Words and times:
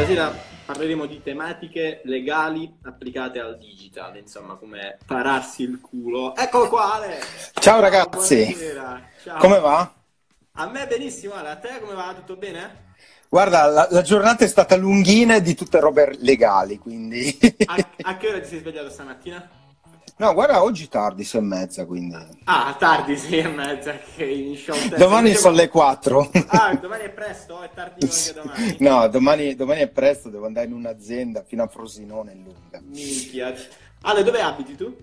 Stasera 0.00 0.34
parleremo 0.64 1.04
di 1.04 1.20
tematiche 1.22 2.00
legali 2.04 2.74
applicate 2.84 3.38
al 3.38 3.58
digital, 3.58 4.16
insomma, 4.16 4.54
come 4.54 4.96
pararsi 5.04 5.64
il 5.64 5.78
culo. 5.78 6.34
Eccolo 6.34 6.70
qua, 6.70 6.94
Ale! 6.94 7.20
Ciao 7.52 7.80
ragazzi! 7.80 8.56
Ciao. 9.22 9.38
Come 9.38 9.60
va? 9.60 9.94
A 10.52 10.70
me 10.70 10.86
benissimo, 10.86 11.34
Ale. 11.34 11.50
A 11.50 11.56
te 11.56 11.80
come 11.82 11.92
va? 11.92 12.14
Tutto 12.16 12.36
bene? 12.36 12.94
Guarda, 13.28 13.66
la, 13.66 13.88
la 13.90 14.00
giornata 14.00 14.42
è 14.42 14.48
stata 14.48 14.74
lunghina 14.74 15.38
di 15.38 15.54
tutte 15.54 15.78
robe 15.78 16.16
legali, 16.20 16.78
quindi... 16.78 17.38
a, 17.66 17.76
a 18.00 18.16
che 18.16 18.28
ora 18.28 18.40
ti 18.40 18.48
sei 18.48 18.60
svegliato 18.60 18.88
stamattina? 18.88 19.50
No, 20.20 20.34
guarda, 20.34 20.62
oggi 20.62 20.86
tardi, 20.86 21.24
sei 21.24 21.40
e 21.40 21.44
mezza, 21.44 21.86
quindi... 21.86 22.14
Ah, 22.44 22.76
tardi, 22.78 23.16
sei 23.16 23.38
e 23.38 23.48
mezza, 23.48 23.96
che 24.14 24.26
in 24.26 24.54
show 24.54 24.76
Domani 24.98 25.32
sono 25.32 25.56
le 25.56 25.70
4. 25.70 26.30
Ah, 26.48 26.74
domani 26.74 27.04
è 27.04 27.08
presto? 27.08 27.62
È 27.62 27.70
tardi 27.74 28.04
anche 28.04 28.32
domani? 28.36 28.76
No, 28.80 29.08
domani, 29.08 29.54
domani, 29.54 29.80
è 29.80 29.88
presto, 29.88 30.28
devo 30.28 30.44
andare 30.44 30.66
in 30.66 30.74
un'azienda 30.74 31.42
fino 31.42 31.62
a 31.62 31.68
Frosinone, 31.68 32.34
lunga. 32.34 32.82
Minchia. 32.84 33.54
Ale, 34.02 34.22
dove 34.22 34.42
abiti 34.42 34.76
tu? 34.76 34.94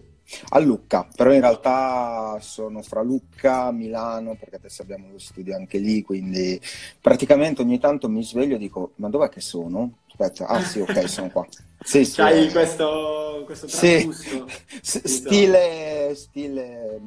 A 0.49 0.59
Lucca, 0.59 1.07
però 1.15 1.33
in 1.33 1.41
realtà 1.41 2.37
sono 2.39 2.83
fra 2.83 3.01
Lucca, 3.01 3.71
Milano, 3.71 4.35
perché 4.35 4.57
adesso 4.57 4.83
abbiamo 4.83 5.09
lo 5.11 5.17
studio 5.17 5.55
anche 5.55 5.79
lì, 5.79 6.03
quindi 6.03 6.61
praticamente 7.01 7.63
ogni 7.63 7.79
tanto 7.79 8.07
mi 8.07 8.23
sveglio 8.23 8.53
e 8.53 8.59
dico, 8.59 8.91
ma 8.97 9.09
dov'è 9.09 9.29
che 9.29 9.41
sono? 9.41 9.93
Aspetta, 10.09 10.45
ah 10.45 10.61
sì, 10.61 10.79
ok, 10.79 11.09
sono 11.09 11.31
qua. 11.31 11.47
Sì, 11.83 12.05
sì, 12.05 12.15
C'hai 12.15 12.51
questo, 12.51 13.43
questo 13.45 13.67
sì. 13.67 14.09
stile, 14.81 16.13
stile 16.15 17.01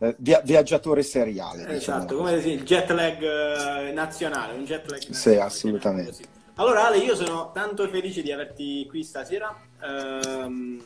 eh, 0.00 0.16
via, 0.18 0.40
viaggiatore 0.42 1.02
seriale. 1.02 1.62
Esatto, 1.68 1.74
diciamo 1.74 2.04
come 2.06 2.32
il 2.32 2.62
jet 2.64 2.90
lag 2.90 3.22
eh, 3.22 3.92
nazionale, 3.92 4.54
un 4.54 4.64
jet 4.64 4.90
lag 4.90 5.10
Sì, 5.10 5.36
assolutamente. 5.36 6.24
Allora 6.54 6.86
Ale, 6.86 6.98
io 6.98 7.14
sono 7.14 7.50
tanto 7.52 7.86
felice 7.88 8.22
di 8.22 8.32
averti 8.32 8.86
qui 8.88 9.04
stasera. 9.04 9.54
Ehm, 9.82 10.82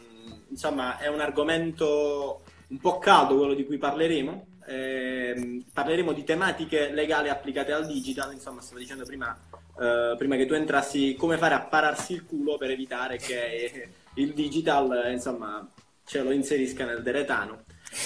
insomma, 0.48 0.98
è 0.98 1.06
un 1.06 1.20
argomento 1.20 2.42
un 2.68 2.78
po' 2.78 2.98
caldo 2.98 3.36
quello 3.36 3.54
di 3.54 3.64
cui 3.64 3.78
parleremo. 3.78 4.46
Eh, 4.66 5.64
parleremo 5.72 6.12
di 6.12 6.24
tematiche 6.24 6.90
legali 6.90 7.28
applicate 7.28 7.72
al 7.72 7.86
digital, 7.86 8.32
insomma, 8.32 8.60
stavo 8.60 8.78
dicendo 8.78 9.04
prima, 9.04 9.36
eh, 9.80 10.14
prima 10.16 10.36
che 10.36 10.46
tu 10.46 10.54
entrassi, 10.54 11.14
come 11.14 11.38
fare 11.38 11.54
a 11.54 11.60
pararsi 11.60 12.12
il 12.12 12.24
culo 12.24 12.56
per 12.56 12.70
evitare 12.70 13.16
che 13.16 13.88
il 14.14 14.32
digital, 14.34 15.10
insomma, 15.10 15.68
ce 16.04 16.22
lo 16.22 16.30
inserisca 16.30 16.84
nel 16.84 17.02
deretano. 17.02 17.62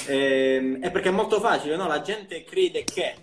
Eh, 0.06 0.78
è 0.80 0.91
perché 0.91 1.08
è 1.08 1.12
molto 1.12 1.41
facile, 1.41 1.77
no? 1.77 1.86
La 1.86 2.00
gente 2.00 2.44
crede 2.44 2.84
che 2.84 3.14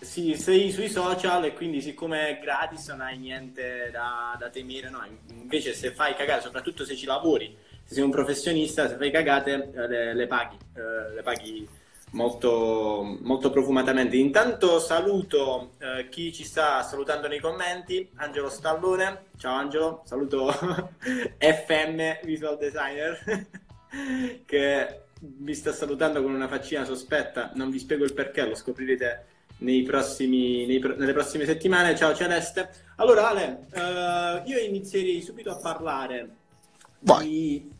sì, 0.00 0.34
sei 0.34 0.70
sui 0.70 0.88
social 0.88 1.44
e 1.44 1.54
quindi 1.54 1.80
siccome 1.80 2.28
è 2.28 2.38
gratis 2.40 2.88
non 2.88 3.00
hai 3.00 3.18
niente 3.18 3.88
da, 3.90 4.36
da 4.38 4.50
temere, 4.50 4.90
no? 4.90 5.02
Invece 5.30 5.72
se 5.72 5.92
fai 5.92 6.14
cagare, 6.14 6.42
soprattutto 6.42 6.84
se 6.84 6.94
ci 6.94 7.06
lavori, 7.06 7.56
se 7.84 7.94
sei 7.94 8.02
un 8.02 8.10
professionista, 8.10 8.88
se 8.88 8.96
fai 8.96 9.10
cagate, 9.10 9.72
eh, 9.74 9.88
le, 9.88 10.14
le 10.14 10.26
paghi, 10.26 10.56
eh, 10.74 11.14
le 11.14 11.22
paghi 11.22 11.68
molto, 12.16 13.18
molto 13.20 13.50
profumatamente. 13.50 14.16
Intanto 14.16 14.80
saluto 14.80 15.72
eh, 15.78 16.08
chi 16.08 16.32
ci 16.32 16.42
sta 16.44 16.82
salutando 16.82 17.28
nei 17.28 17.38
commenti, 17.38 18.10
Angelo 18.16 18.48
Stallone, 18.48 19.26
ciao 19.36 19.54
Angelo, 19.54 20.02
saluto 20.04 20.50
FM 21.38 22.24
Visual 22.24 22.56
Designer 22.56 23.46
che 24.44 25.00
vi 25.18 25.54
sta 25.54 25.72
salutando 25.72 26.22
con 26.22 26.34
una 26.34 26.48
faccina 26.48 26.84
sospetta, 26.84 27.52
non 27.54 27.70
vi 27.70 27.78
spiego 27.78 28.04
il 28.04 28.14
perché, 28.14 28.46
lo 28.46 28.54
scoprirete 28.54 29.26
nei 29.58 29.82
prossimi, 29.82 30.66
nei, 30.66 30.78
nelle 30.78 31.12
prossime 31.12 31.44
settimane. 31.44 31.96
Ciao 31.96 32.14
Celeste. 32.14 32.70
Allora 32.96 33.28
Ale, 33.28 33.66
eh, 33.72 34.42
io 34.46 34.58
inizierei 34.58 35.20
subito 35.20 35.50
a 35.50 35.56
parlare 35.56 36.28
Vai. 37.00 37.28
di 37.28 37.70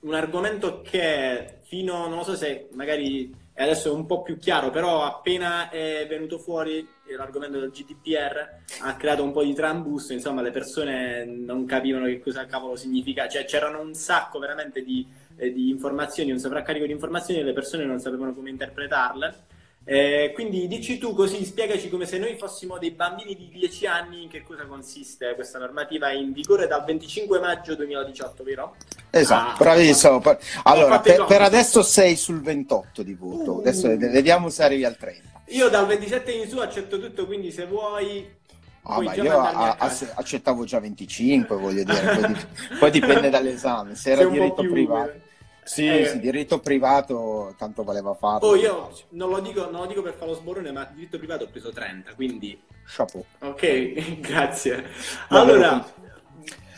un 0.00 0.14
argomento 0.14 0.80
che 0.80 1.58
fino, 1.62 2.08
non 2.08 2.24
so 2.24 2.34
se 2.34 2.68
magari 2.72 3.39
adesso 3.62 3.90
è 3.90 3.94
un 3.94 4.06
po' 4.06 4.22
più 4.22 4.38
chiaro, 4.38 4.70
però 4.70 5.04
appena 5.04 5.68
è 5.70 6.06
venuto 6.08 6.38
fuori 6.38 6.86
l'argomento 7.16 7.58
del 7.58 7.70
GDPR 7.70 8.48
ha 8.82 8.96
creato 8.96 9.22
un 9.22 9.32
po' 9.32 9.42
di 9.42 9.52
trambus, 9.52 10.10
insomma 10.10 10.42
le 10.42 10.50
persone 10.50 11.24
non 11.24 11.66
capivano 11.66 12.06
che 12.06 12.20
cosa 12.20 12.46
cavolo 12.46 12.76
significa, 12.76 13.28
cioè 13.28 13.44
c'erano 13.44 13.80
un 13.80 13.94
sacco 13.94 14.38
veramente 14.38 14.82
di, 14.82 15.06
eh, 15.36 15.52
di 15.52 15.68
informazioni, 15.68 16.30
un 16.30 16.38
sovraccarico 16.38 16.86
di 16.86 16.92
informazioni 16.92 17.40
e 17.40 17.44
le 17.44 17.52
persone 17.52 17.84
non 17.84 17.98
sapevano 17.98 18.32
come 18.34 18.50
interpretarle 18.50 19.58
eh, 19.84 20.32
quindi 20.34 20.68
dici 20.68 20.98
tu 20.98 21.14
così, 21.14 21.44
spiegaci 21.44 21.88
come 21.88 22.04
se 22.04 22.18
noi 22.18 22.36
fossimo 22.36 22.78
dei 22.78 22.90
bambini 22.90 23.34
di 23.34 23.48
10 23.48 23.86
anni 23.86 24.22
in 24.24 24.28
che 24.28 24.42
cosa 24.42 24.66
consiste 24.66 25.34
questa 25.34 25.58
normativa 25.58 26.12
in 26.12 26.32
vigore 26.32 26.66
dal 26.66 26.84
25 26.84 27.40
maggio 27.40 27.74
2018, 27.74 28.42
vero? 28.44 28.76
Esatto, 29.10 29.52
ah, 29.52 29.56
bravissimo. 29.56 30.22
Allora, 30.64 31.00
per, 31.00 31.24
per, 31.24 31.42
adesso 31.42 31.82
sei 31.82 32.16
sul 32.16 32.42
28 32.42 33.02
di 33.02 33.14
voto, 33.14 33.54
uh. 33.54 33.58
adesso 33.60 33.88
vediamo 33.88 34.50
se 34.50 34.62
arrivi 34.62 34.84
al 34.84 34.96
30. 34.96 35.28
Io 35.46 35.68
dal 35.68 35.86
27 35.86 36.30
in 36.30 36.48
su 36.48 36.58
accetto 36.58 37.00
tutto, 37.00 37.26
quindi 37.26 37.50
se 37.50 37.66
vuoi... 37.66 38.38
Ah, 38.82 39.00
ma 39.00 39.14
io 39.14 39.38
a, 39.38 39.76
a, 39.78 39.96
accettavo 40.14 40.64
già 40.64 40.78
25, 40.78 41.56
voglio 41.56 41.84
dire, 41.84 42.18
poi, 42.18 42.36
poi 42.78 42.90
dipende 42.90 43.28
dall'esame, 43.30 43.94
se 43.94 44.10
era 44.12 44.24
diritto 44.24 44.62
privato. 44.62 45.28
Sì, 45.64 45.86
eh, 45.86 46.06
sì, 46.06 46.20
diritto 46.20 46.58
privato 46.58 47.54
tanto 47.56 47.84
valeva 47.84 48.14
farlo. 48.14 48.48
Oh, 48.48 48.56
io 48.56 48.90
non 49.10 49.30
lo, 49.30 49.40
dico, 49.40 49.70
non 49.70 49.82
lo 49.82 49.86
dico 49.86 50.02
per 50.02 50.14
fare 50.14 50.30
lo 50.30 50.36
sborone, 50.36 50.72
ma 50.72 50.84
diritto 50.92 51.18
privato 51.18 51.44
ho 51.44 51.48
preso 51.48 51.70
30, 51.70 52.14
quindi... 52.14 52.60
Chapeau. 52.86 53.24
Ok, 53.40 54.18
grazie. 54.20 54.84
Allora, 55.28 55.86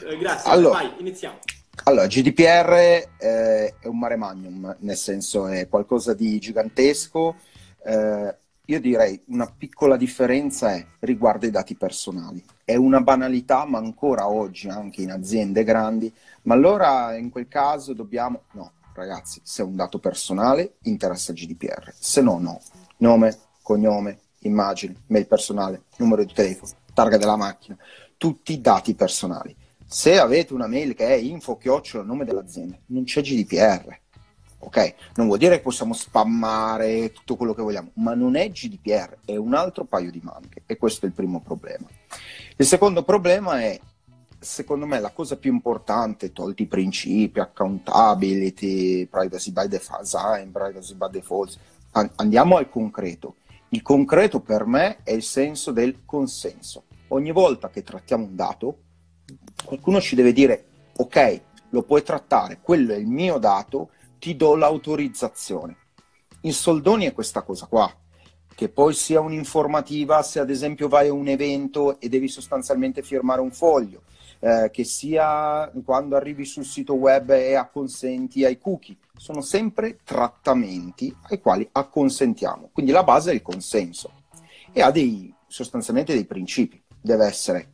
eh, 0.06 0.16
grazie, 0.18 0.50
allora, 0.50 0.78
vai, 0.78 0.92
iniziamo. 0.98 1.38
Allora, 1.84 2.06
GDPR 2.06 2.72
eh, 3.18 3.74
è 3.80 3.86
un 3.86 3.98
mare 3.98 4.16
magnum, 4.16 4.76
nel 4.80 4.96
senso 4.96 5.46
è 5.46 5.68
qualcosa 5.68 6.12
di 6.12 6.38
gigantesco. 6.38 7.36
Eh, 7.84 8.36
io 8.66 8.80
direi 8.80 9.20
una 9.26 9.50
piccola 9.50 9.96
differenza 9.96 10.74
è 10.74 10.84
riguardo 11.00 11.46
i 11.46 11.50
dati 11.50 11.74
personali. 11.74 12.44
È 12.64 12.74
una 12.76 13.00
banalità, 13.00 13.64
ma 13.64 13.78
ancora 13.78 14.28
oggi 14.28 14.68
anche 14.68 15.02
in 15.02 15.10
aziende 15.10 15.64
grandi. 15.64 16.12
Ma 16.42 16.54
allora 16.54 17.16
in 17.16 17.30
quel 17.30 17.48
caso 17.48 17.92
dobbiamo... 17.92 18.42
No, 18.52 18.72
ragazzi, 18.94 19.40
se 19.42 19.62
è 19.62 19.64
un 19.64 19.76
dato 19.76 19.98
personale, 19.98 20.74
interessa 20.82 21.32
GDPR, 21.32 21.92
se 21.94 22.20
no, 22.22 22.38
no. 22.38 22.60
Nome, 22.98 23.36
cognome, 23.62 24.18
immagine, 24.40 24.94
mail 25.06 25.26
personale, 25.26 25.84
numero 25.96 26.24
di 26.24 26.32
telefono, 26.32 26.72
targa 26.94 27.16
della 27.16 27.36
macchina, 27.36 27.76
tutti 28.16 28.60
dati 28.60 28.94
personali. 28.94 29.56
Se 29.84 30.18
avete 30.18 30.54
una 30.54 30.66
mail 30.66 30.94
che 30.94 31.06
è 31.06 31.14
info 31.14 31.56
chiocciola 31.56 32.04
nome 32.04 32.24
dell'azienda, 32.24 32.78
non 32.86 33.04
c'è 33.04 33.20
GDPR. 33.20 34.00
Ok? 34.64 34.94
Non 35.16 35.26
vuol 35.26 35.38
dire 35.38 35.56
che 35.56 35.62
possiamo 35.62 35.92
spammare 35.92 37.10
tutto 37.10 37.36
quello 37.36 37.52
che 37.52 37.62
vogliamo, 37.62 37.90
ma 37.94 38.14
non 38.14 38.36
è 38.36 38.48
GDPR, 38.50 39.18
è 39.24 39.36
un 39.36 39.54
altro 39.54 39.84
paio 39.84 40.10
di 40.10 40.20
maniche 40.22 40.62
e 40.66 40.76
questo 40.76 41.04
è 41.04 41.08
il 41.08 41.14
primo 41.14 41.40
problema. 41.40 41.88
Il 42.56 42.66
secondo 42.66 43.02
problema 43.02 43.60
è 43.60 43.78
secondo 44.38 44.86
me 44.86 45.00
la 45.00 45.10
cosa 45.10 45.36
più 45.36 45.52
importante, 45.52 46.32
tolti 46.32 46.62
i 46.62 46.66
principi, 46.66 47.40
accountability, 47.40 49.06
privacy 49.06 49.52
by 49.52 49.66
design, 49.68 50.50
privacy 50.50 50.94
by 50.94 51.10
default, 51.10 51.58
andiamo 52.16 52.56
al 52.56 52.68
concreto. 52.68 53.36
Il 53.70 53.82
concreto 53.82 54.40
per 54.40 54.66
me 54.66 54.98
è 55.02 55.12
il 55.12 55.22
senso 55.22 55.72
del 55.72 56.04
consenso. 56.04 56.84
Ogni 57.08 57.32
volta 57.32 57.68
che 57.68 57.82
trattiamo 57.82 58.24
un 58.24 58.36
dato, 58.36 58.78
qualcuno 59.64 60.00
ci 60.00 60.14
deve 60.14 60.32
dire, 60.32 60.66
ok, 60.96 61.40
lo 61.70 61.82
puoi 61.82 62.02
trattare, 62.02 62.58
quello 62.60 62.92
è 62.92 62.96
il 62.96 63.06
mio 63.06 63.38
dato, 63.38 63.90
ti 64.22 64.36
do 64.36 64.54
l'autorizzazione. 64.54 65.76
In 66.42 66.52
soldoni 66.52 67.06
è 67.06 67.12
questa 67.12 67.42
cosa 67.42 67.66
qua, 67.66 67.92
che 68.54 68.68
poi 68.68 68.94
sia 68.94 69.18
un'informativa 69.18 70.22
se 70.22 70.38
ad 70.38 70.48
esempio 70.48 70.86
vai 70.86 71.08
a 71.08 71.12
un 71.12 71.26
evento 71.26 71.98
e 71.98 72.08
devi 72.08 72.28
sostanzialmente 72.28 73.02
firmare 73.02 73.40
un 73.40 73.50
foglio, 73.50 74.02
eh, 74.38 74.70
che 74.72 74.84
sia 74.84 75.68
quando 75.84 76.14
arrivi 76.14 76.44
sul 76.44 76.64
sito 76.64 76.94
web 76.94 77.30
e 77.30 77.56
acconsenti 77.56 78.44
ai 78.44 78.58
cookie. 78.58 78.96
Sono 79.16 79.40
sempre 79.40 79.98
trattamenti 80.04 81.12
ai 81.28 81.40
quali 81.40 81.68
acconsentiamo. 81.72 82.70
Quindi 82.72 82.92
la 82.92 83.02
base 83.02 83.32
è 83.32 83.34
il 83.34 83.42
consenso 83.42 84.22
e 84.72 84.82
ha 84.82 84.92
dei, 84.92 85.34
sostanzialmente 85.48 86.14
dei 86.14 86.26
principi. 86.26 86.80
Deve 87.00 87.26
essere 87.26 87.72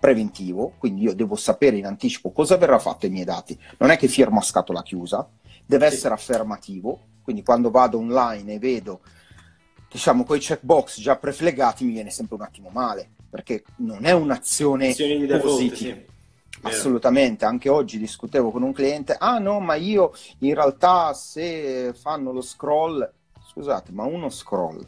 preventivo, 0.00 0.72
quindi 0.78 1.02
io 1.02 1.14
devo 1.14 1.36
sapere 1.36 1.76
in 1.76 1.84
anticipo 1.84 2.32
cosa 2.32 2.56
verrà 2.56 2.78
fatto 2.78 3.04
ai 3.04 3.12
miei 3.12 3.26
dati. 3.26 3.60
Non 3.76 3.90
è 3.90 3.98
che 3.98 4.08
firmo 4.08 4.38
a 4.38 4.42
scatola 4.42 4.82
chiusa, 4.82 5.28
deve 5.70 5.88
sì. 5.88 5.94
essere 5.94 6.14
affermativo, 6.14 6.98
quindi 7.22 7.44
quando 7.44 7.70
vado 7.70 7.98
online 7.98 8.54
e 8.54 8.58
vedo 8.58 9.00
diciamo 9.88 10.24
quei 10.24 10.40
checkbox 10.40 11.00
già 11.00 11.16
preflegati 11.16 11.84
mi 11.84 11.92
viene 11.92 12.10
sempre 12.10 12.34
un 12.36 12.42
attimo 12.42 12.70
male 12.70 13.10
perché 13.30 13.62
non 13.76 14.04
è 14.04 14.10
un'azione 14.10 14.94
positiva. 15.40 15.96
Sì. 15.96 16.08
Assolutamente, 16.62 17.46
anche 17.46 17.70
oggi 17.70 17.96
discutevo 17.98 18.50
con 18.50 18.62
un 18.62 18.72
cliente, 18.72 19.16
ah 19.18 19.38
no, 19.38 19.60
ma 19.60 19.76
io 19.76 20.12
in 20.40 20.52
realtà 20.52 21.14
se 21.14 21.94
fanno 21.94 22.32
lo 22.32 22.42
scroll, 22.42 23.08
scusate, 23.46 23.92
ma 23.92 24.04
uno 24.04 24.28
scroll, 24.28 24.86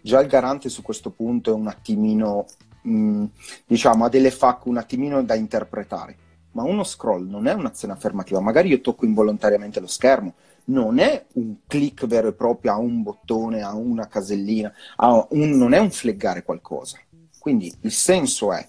già 0.00 0.20
il 0.20 0.26
garante 0.26 0.68
su 0.68 0.82
questo 0.82 1.10
punto 1.10 1.50
è 1.50 1.54
un 1.54 1.68
attimino 1.68 2.46
mh, 2.82 3.24
diciamo, 3.66 4.06
ha 4.06 4.08
delle 4.08 4.32
FAQ 4.32 4.66
un 4.66 4.78
attimino 4.78 5.22
da 5.22 5.34
interpretare, 5.34 6.16
ma 6.54 6.62
uno 6.62 6.82
scroll 6.82 7.28
non 7.28 7.46
è 7.46 7.52
un'azione 7.52 7.92
affermativa, 7.92 8.40
magari 8.40 8.68
io 8.68 8.80
tocco 8.80 9.04
involontariamente 9.04 9.80
lo 9.80 9.86
schermo, 9.86 10.34
non 10.66 10.98
è 10.98 11.26
un 11.34 11.56
click 11.66 12.06
vero 12.06 12.28
e 12.28 12.32
proprio 12.32 12.72
a 12.72 12.78
un 12.78 13.02
bottone, 13.02 13.62
a 13.62 13.74
una 13.74 14.06
casellina, 14.06 14.72
a 14.96 15.26
un, 15.30 15.50
non 15.50 15.74
è 15.74 15.78
un 15.78 15.90
fleggare 15.90 16.42
qualcosa. 16.42 16.98
Quindi 17.38 17.72
il 17.80 17.92
senso 17.92 18.52
è 18.52 18.66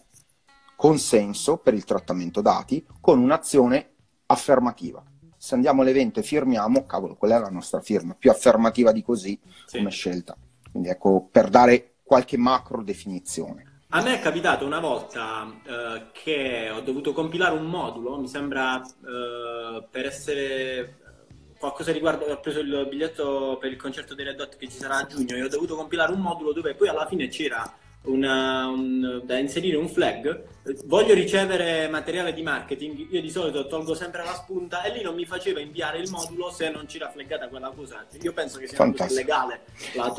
consenso 0.75 1.57
per 1.57 1.73
il 1.73 1.85
trattamento 1.85 2.41
dati 2.41 2.85
con 2.99 3.19
un'azione 3.19 3.91
affermativa. 4.25 5.03
Se 5.37 5.53
andiamo 5.53 5.83
all'evento 5.83 6.19
e 6.19 6.23
firmiamo, 6.23 6.85
cavolo, 6.85 7.15
quella 7.15 7.37
è 7.37 7.39
la 7.39 7.49
nostra 7.49 7.79
firma, 7.79 8.15
più 8.15 8.31
affermativa 8.31 8.91
di 8.91 9.03
così 9.03 9.39
sì. 9.65 9.77
come 9.77 9.91
scelta. 9.91 10.35
Quindi 10.71 10.89
ecco, 10.89 11.27
per 11.31 11.49
dare 11.49 11.97
qualche 12.03 12.37
macro 12.37 12.81
definizione. 12.83 13.74
A 13.89 14.01
me 14.01 14.15
è 14.15 14.19
capitato 14.19 14.65
una 14.65 14.79
volta 14.79 15.47
eh, 15.63 16.07
che 16.11 16.69
ho 16.69 16.81
dovuto 16.81 17.13
compilare 17.13 17.55
un 17.55 17.65
modulo, 17.65 18.17
mi 18.17 18.27
sembra 18.27 18.81
eh, 18.81 19.83
per 19.89 20.05
essere 20.07 20.97
qualcosa 21.57 21.91
riguardo, 21.91 22.25
ho 22.25 22.39
preso 22.39 22.59
il 22.59 22.87
biglietto 22.89 23.57
per 23.59 23.71
il 23.71 23.77
concerto 23.77 24.13
dei 24.13 24.25
Red 24.25 24.39
Hot 24.39 24.57
che 24.57 24.67
ci 24.67 24.77
sarà 24.77 24.97
a 24.97 25.05
giugno 25.05 25.35
e 25.35 25.43
ho 25.43 25.47
dovuto 25.47 25.75
compilare 25.75 26.11
un 26.11 26.19
modulo 26.19 26.51
dove 26.51 26.73
poi 26.73 26.89
alla 26.89 27.05
fine 27.07 27.27
c'era 27.29 27.71
una, 28.05 28.67
un, 28.67 29.21
da 29.23 29.37
inserire 29.37 29.77
un 29.77 29.87
flag, 29.87 30.43
voglio 30.85 31.13
ricevere 31.13 31.87
materiale 31.87 32.33
di 32.33 32.41
marketing, 32.41 33.07
io 33.11 33.21
di 33.21 33.29
solito 33.29 33.67
tolgo 33.67 33.93
sempre 33.93 34.23
la 34.23 34.33
spunta 34.33 34.83
e 34.83 34.91
lì 34.91 35.01
non 35.01 35.15
mi 35.15 35.25
faceva 35.25 35.59
inviare 35.59 35.99
il 35.99 36.09
modulo 36.09 36.51
se 36.51 36.69
non 36.69 36.85
c'era 36.85 37.09
flaggata 37.09 37.47
quella 37.47 37.71
cosa. 37.75 38.05
Io 38.21 38.33
penso 38.33 38.59
che 38.59 38.67
sia 38.67 38.93
legale. 39.09 39.61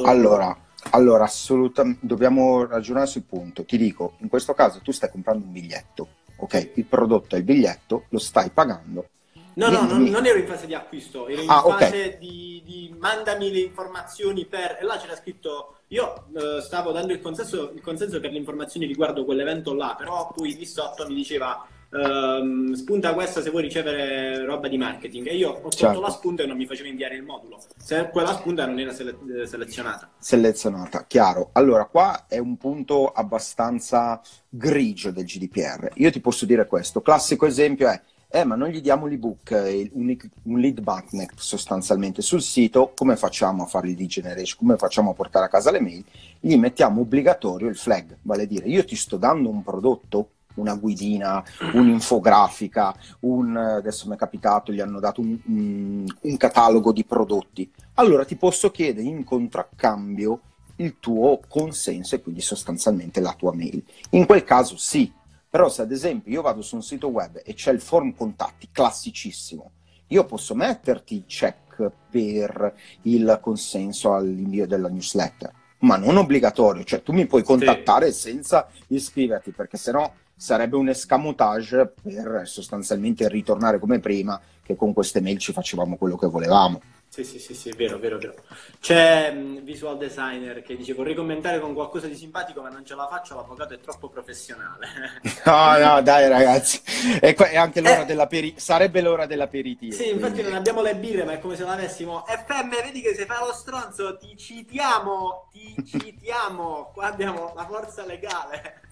Allora, 0.05 0.57
allora, 0.91 1.25
assolutamente, 1.25 2.01
dobbiamo 2.07 2.67
ragionare 2.67 3.07
sul 3.07 3.23
punto. 3.23 3.65
Ti 3.65 3.77
dico, 3.77 4.15
in 4.19 4.29
questo 4.29 4.55
caso 4.55 4.81
tu 4.81 4.93
stai 4.93 5.11
comprando 5.11 5.45
un 5.45 5.53
biglietto, 5.53 6.09
ok? 6.37 6.73
Il 6.75 6.85
prodotto 6.85 7.35
è 7.35 7.39
il 7.39 7.45
biglietto, 7.45 8.05
lo 8.09 8.19
stai 8.19 8.51
pagando 8.51 9.09
No, 9.57 9.71
no, 9.71 9.87
non, 9.87 10.03
non, 10.03 10.27
ero 10.27 10.39
in 10.39 10.47
fase 10.47 10.67
di 10.67 10.75
acquisto, 10.75 11.29
ero 11.29 11.41
in 11.41 11.49
ah, 11.49 11.63
fase 11.63 11.85
okay. 11.87 12.19
di, 12.19 12.63
di, 12.63 12.95
mandami 12.99 13.51
le 13.51 13.61
informazioni 13.61 14.45
per... 14.45 14.77
E 14.79 14.85
là 14.85 14.99
c'era 14.99 15.17
scritto, 15.17 15.77
io 15.89 16.27
uh, 16.31 16.61
stavo 16.61 16.93
dando 16.93 17.15
il 17.15 17.23
consenso, 17.23 17.73
il 17.75 17.81
consenso, 17.81 18.21
per 18.21 18.33
le 18.33 18.37
informazioni 18.37 18.85
riguardo 18.85 19.25
quell'evento 19.25 19.73
là, 19.73 19.95
però 19.97 20.31
poi 20.35 20.55
lì 20.55 20.67
sotto 20.67 21.07
mi 21.09 21.15
diceva 21.15 21.67
uh, 21.91 22.75
spunta 22.75 23.15
questa 23.15 23.43
se 23.43 23.51
vuoi 23.51 23.63
ricevere 23.63 24.45
roba 24.45 24.69
di 24.69 24.77
marketing. 24.77 25.27
E 25.29 25.37
io 25.37 25.51
ho 25.51 25.71
certo. 25.71 25.87
tolto 25.87 26.01
la 26.01 26.11
spunta 26.11 26.43
e 26.43 26.47
non 26.47 26.57
mi 26.57 26.67
faceva 26.67 26.89
inviare 26.89 27.17
il 27.17 27.23
modulo, 27.23 27.61
se 27.77 28.09
quella 28.11 28.33
spunta 28.33 28.67
non 28.67 28.79
era 28.79 28.93
sele- 28.93 29.47
selezionata. 29.47 30.11
Selezionata, 30.19 31.05
chiaro. 31.07 31.51
Allora, 31.53 31.85
qua 31.87 32.27
è 32.29 32.39
un 32.39 32.57
punto 32.57 33.09
abbastanza 33.09 34.21
grigio 34.49 35.11
del 35.11 35.25
GDPR. 35.25 35.91
Io 35.95 36.11
ti 36.11 36.21
posso 36.21 36.47
dire 36.47 36.67
questo, 36.67 37.01
classico 37.01 37.47
esempio 37.47 37.89
è 37.89 38.01
eh, 38.29 38.45
ma 38.45 38.57
non 38.57 38.69
gli 38.69 38.81
diamo 38.81 39.07
l'ebook, 39.07 39.53
eh, 39.53 39.89
un, 39.95 40.59
lead 40.59 40.81
magnet 40.85 41.33
sostanzialmente 41.37 42.23
sul 42.23 42.43
sito, 42.43 42.93
come 42.95 43.17
facciamo 43.17 43.63
a 43.63 43.67
fare 43.67 43.89
il 43.89 43.97
lead 43.97 44.09
generation, 44.09 44.59
come 44.59 44.77
facciamo 44.77 45.11
a 45.11 45.15
portare 45.15 45.47
a 45.47 45.49
casa 45.49 45.71
le 45.71 45.81
mail? 45.81 46.05
Gli 46.41 46.57
mettiamo 46.57 47.03
obbligatorio 47.03 47.69
il 47.69 47.77
flag, 47.77 48.19
vale 48.23 48.43
a 48.43 48.47
dire 48.47 48.67
io 48.67 48.85
ti 48.85 48.97
sto 48.97 49.17
dando 49.17 49.49
un 49.49 49.63
prodotto, 49.63 50.31
una 50.57 50.75
guidina, 50.75 51.43
un'infografica, 51.73 52.95
un, 53.21 53.57
adesso 53.57 54.09
mi 54.09 54.15
è 54.15 54.19
capitato, 54.19 54.73
gli 54.73 54.81
hanno 54.81 55.01
dato 55.01 55.21
un, 55.21 55.39
un, 55.47 56.05
un 56.21 56.37
catalogo 56.37 56.93
di 56.93 57.05
prodotti. 57.05 57.71
Allora 57.95 58.25
ti 58.25 58.37
posso 58.37 58.71
chiedere 58.71 59.07
in 59.07 59.25
contraccambio 59.25 60.41
il 60.77 60.97
tuo 61.01 61.41
consenso 61.49 62.15
e 62.15 62.21
quindi 62.21 62.41
sostanzialmente 62.41 63.21
la 63.21 63.35
tua 63.37 63.55
mail. 63.55 63.83
In 64.11 64.27
quel 64.27 64.45
caso 64.45 64.77
sì, 64.77 65.11
però 65.49 65.69
se 65.69 65.83
ad 65.83 65.93
esempio 65.93 66.33
io 66.33 66.43
vado 66.43 66.61
su 66.61 66.75
un 66.75 66.83
sito 66.83 67.09
web 67.09 67.41
e 67.45 67.55
c'è 67.55 67.73
il 67.73 67.81
form 67.81 68.15
contatti, 68.15 68.69
classicissimo, 68.71 69.71
io 70.09 70.25
posso 70.27 70.55
metterti 70.55 71.15
il 71.15 71.25
check 71.27 71.91
per 72.11 72.75
il 73.03 73.39
consenso 73.41 74.15
all'invio 74.15 74.67
della 74.67 74.89
newsletter, 74.89 75.53
ma 75.81 75.97
non 75.97 76.17
obbligatorio, 76.17 76.85
cioè 76.85 77.03
tu 77.03 77.13
mi 77.13 77.27
puoi 77.27 77.43
contattare 77.43 78.13
sì. 78.13 78.31
senza 78.31 78.69
iscriverti, 78.89 79.51
perché 79.51 79.77
sennò 79.77 80.11
sarebbe 80.37 80.77
un 80.77 80.89
escamotage 80.89 81.93
per 82.03 82.43
sostanzialmente 82.45 83.27
ritornare 83.29 83.79
come 83.79 84.01
prima, 84.01 84.39
che 84.63 84.77
con 84.77 84.93
queste 84.93 85.21
mail 85.21 85.39
ci 85.39 85.53
facevamo 85.53 85.97
quello 85.97 86.17
che 86.17 86.27
volevamo. 86.27 86.81
Sì, 87.17 87.25
sì, 87.25 87.39
sì, 87.39 87.55
sì, 87.55 87.71
vero, 87.71 87.99
vero, 87.99 88.19
vero. 88.19 88.35
C'è 88.79 89.33
un 89.35 89.65
visual 89.65 89.97
designer 89.97 90.61
che 90.61 90.77
dice 90.77 90.93
vorrei 90.93 91.15
commentare 91.15 91.61
con 91.61 91.73
qualcosa 91.73 92.09
di 92.09 92.15
simpatico 92.15 92.61
ma 92.61 92.69
non 92.69 92.85
ce 92.85 92.95
la 92.95 93.09
faccio, 93.09 93.35
l'avvocato 93.35 93.73
è 93.73 93.81
troppo 93.81 94.11
professionale. 94.11 94.87
No, 95.47 95.79
no, 95.79 96.03
dai 96.05 96.29
ragazzi, 96.29 96.79
è, 97.19 97.35
è 97.35 97.57
anche 97.57 97.81
l'ora 97.81 98.03
eh, 98.03 98.05
dell'aperi- 98.05 98.55
sarebbe 98.59 99.01
l'ora 99.01 99.25
dell'aperitivo. 99.25 99.95
Sì, 99.95 100.11
infatti 100.11 100.33
quindi... 100.33 100.51
non 100.51 100.59
abbiamo 100.59 100.83
le 100.83 100.95
birre 100.97 101.25
ma 101.25 101.33
è 101.33 101.39
come 101.39 101.57
se 101.57 101.65
l'avessimo. 101.65 102.25
FM, 102.27 102.83
vedi 102.83 103.01
che 103.01 103.15
se 103.15 103.25
fai 103.25 103.47
lo 103.47 103.55
stronzo 103.55 104.19
ti 104.19 104.37
citiamo, 104.37 105.49
ti 105.51 105.75
citiamo, 105.87 106.91
qua 106.93 107.07
abbiamo 107.07 107.55
la 107.57 107.65
forza 107.65 108.05
legale. 108.05 108.83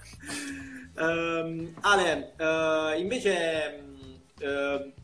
Um, 0.97 1.75
Ale, 1.83 2.33
uh, 2.39 2.99
invece... 2.99 3.85
Uh, 4.41 5.03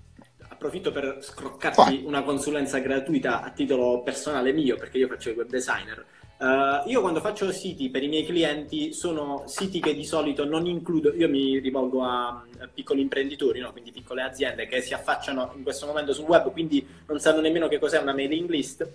approfitto 0.61 0.93
per 0.93 1.19
scroccarti 1.21 2.03
una 2.05 2.23
consulenza 2.23 2.79
gratuita 2.81 3.43
a 3.43 3.51
titolo 3.51 4.03
personale 4.03 4.53
mio, 4.53 4.77
perché 4.77 4.99
io 4.99 5.09
faccio 5.09 5.31
il 5.31 5.37
web 5.37 5.49
designer. 5.49 6.05
Uh, 6.37 6.89
io 6.89 7.01
quando 7.01 7.21
faccio 7.21 7.51
siti 7.51 7.91
per 7.91 8.03
i 8.03 8.09
miei 8.09 8.25
clienti 8.25 8.95
sono 8.95 9.45
siti 9.47 9.79
che 9.79 9.95
di 9.95 10.05
solito 10.05 10.45
non 10.45 10.67
includo, 10.67 11.15
io 11.15 11.29
mi 11.29 11.59
rivolgo 11.59 12.03
a, 12.03 12.29
a 12.29 12.69
piccoli 12.73 13.03
imprenditori, 13.03 13.61
no? 13.61 13.73
quindi 13.73 13.91
piccole 13.91 14.23
aziende 14.23 14.67
che 14.67 14.81
si 14.81 14.95
affacciano 14.95 15.53
in 15.57 15.63
questo 15.63 15.87
momento 15.87 16.15
sul 16.15 16.25
web, 16.25 16.51
quindi 16.51 16.87
non 17.07 17.19
sanno 17.19 17.41
nemmeno 17.41 17.69
che 17.69 17.79
cos'è 17.79 17.99
una 17.99 18.15
mailing 18.15 18.49
list. 18.49 18.89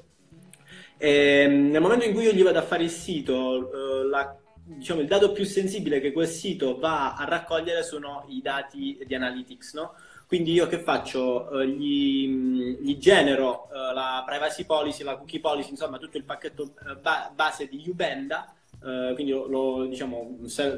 E, 0.97 1.09
ehm, 1.09 1.69
nel 1.69 1.81
momento 1.81 2.06
in 2.06 2.13
cui 2.13 2.23
io 2.23 2.31
gli 2.31 2.44
vado 2.44 2.59
a 2.59 2.63
fare 2.63 2.83
il 2.83 2.89
sito, 2.91 3.33
uh, 3.33 4.07
la, 4.07 4.35
diciamo, 4.63 5.01
il 5.01 5.07
dato 5.07 5.31
più 5.31 5.45
sensibile 5.45 6.00
che 6.00 6.12
quel 6.12 6.27
sito 6.27 6.77
va 6.77 7.13
a 7.15 7.25
raccogliere 7.25 7.83
sono 7.83 8.25
i 8.29 8.41
dati 8.41 9.00
di 9.06 9.15
analytics, 9.15 9.73
no? 9.73 9.94
Quindi 10.36 10.52
io 10.52 10.68
che 10.68 10.80
faccio? 10.80 11.48
Uh, 11.50 11.62
gli, 11.62 12.28
gli, 12.82 12.98
genero 12.98 13.70
uh, 13.70 13.94
la 13.94 14.22
privacy 14.28 14.66
policy, 14.66 15.02
la 15.02 15.16
cookie 15.16 15.40
policy, 15.40 15.70
insomma 15.70 15.98
tutto 15.98 16.18
il 16.18 16.26
pacchetto 16.26 16.74
ba- 17.02 17.32
base 17.34 17.70
di 17.70 17.82
Ubenda, 17.88 18.54
quindi 19.14 19.32
lo, 19.32 19.48
lo 19.48 19.86
diciamo, 19.86 20.39
se, 20.44 20.77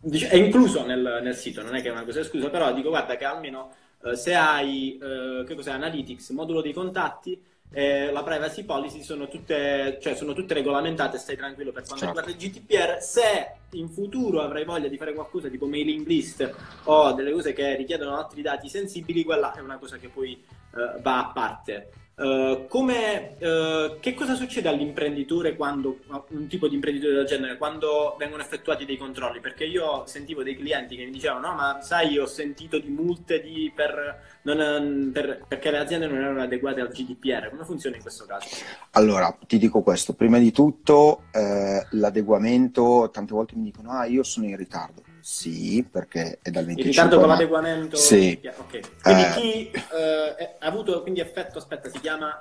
dic- 0.00 0.28
è 0.28 0.36
incluso 0.36 0.86
nel, 0.86 1.20
nel, 1.22 1.34
sito, 1.34 1.62
non 1.62 1.74
è 1.74 1.82
che 1.82 1.88
è 1.88 1.92
una 1.92 2.04
cosa 2.04 2.20
esclusa, 2.20 2.48
però 2.48 2.72
dico 2.72 2.88
guarda 2.88 3.16
che 3.16 3.26
almeno 3.26 3.74
se 4.14 4.34
hai, 4.34 4.98
cos'è, 4.98 5.72
Analytics, 5.72 6.30
modulo 6.30 6.62
dei 6.62 6.72
contatti, 6.72 7.38
eh, 7.72 8.12
la 8.12 8.22
privacy 8.22 8.64
policy 8.64 9.02
sono 9.02 9.28
tutte, 9.28 9.98
cioè 10.00 10.14
sono 10.14 10.34
tutte 10.34 10.54
regolamentate, 10.54 11.18
stai 11.18 11.36
tranquillo 11.36 11.72
per 11.72 11.84
quanto 11.84 12.04
certo. 12.04 12.20
riguarda 12.20 12.44
il 12.44 12.50
GDPR. 12.50 13.00
Se 13.00 13.54
in 13.72 13.88
futuro 13.88 14.42
avrai 14.42 14.64
voglia 14.64 14.88
di 14.88 14.98
fare 14.98 15.14
qualcosa 15.14 15.48
tipo 15.48 15.66
mailing 15.66 16.06
list 16.06 16.54
o 16.84 17.12
delle 17.12 17.32
cose 17.32 17.52
che 17.52 17.74
richiedono 17.76 18.16
altri 18.16 18.42
dati 18.42 18.68
sensibili, 18.68 19.24
quella 19.24 19.52
è 19.54 19.60
una 19.60 19.78
cosa 19.78 19.96
che 19.96 20.08
poi 20.08 20.32
eh, 20.32 21.00
va 21.00 21.18
a 21.18 21.32
parte. 21.32 21.92
Uh, 22.22 22.68
come, 22.68 23.34
uh, 23.40 23.98
che 23.98 24.14
cosa 24.14 24.36
succede 24.36 24.68
all'imprenditore 24.68 25.56
quando 25.56 25.98
un 26.28 26.46
tipo 26.46 26.68
di 26.68 26.76
imprenditore 26.76 27.14
del 27.14 27.26
genere 27.26 27.56
quando 27.56 28.14
vengono 28.16 28.42
effettuati 28.42 28.84
dei 28.84 28.96
controlli? 28.96 29.40
Perché 29.40 29.64
io 29.64 30.06
sentivo 30.06 30.44
dei 30.44 30.56
clienti 30.56 30.94
che 30.94 31.04
mi 31.04 31.10
dicevano: 31.10 31.48
No, 31.48 31.54
ma 31.54 31.80
sai, 31.82 32.16
ho 32.18 32.26
sentito 32.26 32.78
di 32.78 32.90
multe 32.90 33.40
di, 33.40 33.72
per, 33.74 34.38
non, 34.42 35.10
per, 35.12 35.44
perché 35.48 35.72
le 35.72 35.78
aziende 35.78 36.06
non 36.06 36.18
erano 36.18 36.42
adeguate 36.42 36.80
al 36.80 36.90
GDPR. 36.90 37.50
Come 37.50 37.64
funziona 37.64 37.96
in 37.96 38.02
questo 38.02 38.24
caso? 38.24 38.48
Allora, 38.92 39.36
ti 39.44 39.58
dico 39.58 39.82
questo: 39.82 40.12
prima 40.12 40.38
di 40.38 40.52
tutto, 40.52 41.24
eh, 41.32 41.84
l'adeguamento, 41.90 43.10
tante 43.12 43.34
volte 43.34 43.56
mi 43.56 43.64
dicono: 43.64 43.90
Ah, 43.90 44.04
io 44.04 44.22
sono 44.22 44.46
in 44.46 44.56
ritardo 44.56 45.02
sì, 45.22 45.86
perché 45.88 46.40
è 46.42 46.50
dal 46.50 46.64
25 46.64 46.82
Il 46.82 46.88
ritardo 46.88 47.18
con 47.20 47.28
l'adeguamento? 47.28 47.96
Sì. 47.96 48.40
Okay. 48.42 48.80
Quindi 49.00 49.22
eh... 49.22 49.30
chi 49.30 49.70
eh, 49.70 50.56
ha 50.58 50.66
avuto 50.66 51.00
quindi 51.02 51.20
effetto, 51.20 51.58
aspetta, 51.58 51.88
si 51.88 52.00
chiama 52.00 52.36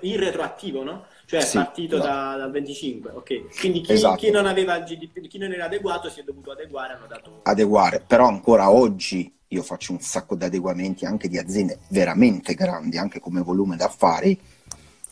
il 0.00 0.18
retroattivo, 0.18 0.82
no? 0.82 1.06
Cioè 1.24 1.40
è 1.40 1.44
sì, 1.44 1.56
partito 1.56 1.98
no. 1.98 2.02
da, 2.02 2.34
dal 2.36 2.50
25, 2.50 3.10
ok. 3.12 3.58
Quindi 3.60 3.80
chi, 3.80 3.92
esatto. 3.92 4.16
chi, 4.16 4.30
non 4.30 4.46
aveva 4.46 4.76
il 4.76 4.84
GDP, 4.84 5.20
chi 5.28 5.38
non 5.38 5.52
era 5.52 5.66
adeguato 5.66 6.10
si 6.10 6.18
è 6.20 6.24
dovuto 6.24 6.50
adeguare, 6.50 6.94
hanno 6.94 7.06
dato... 7.06 7.40
Adeguare, 7.44 8.02
però 8.04 8.26
ancora 8.26 8.70
oggi 8.72 9.32
io 9.48 9.62
faccio 9.62 9.92
un 9.92 10.00
sacco 10.00 10.34
di 10.34 10.44
adeguamenti 10.44 11.06
anche 11.06 11.28
di 11.28 11.38
aziende 11.38 11.78
veramente 11.90 12.54
grandi, 12.54 12.98
anche 12.98 13.20
come 13.20 13.40
volume 13.40 13.76
d'affari, 13.76 14.38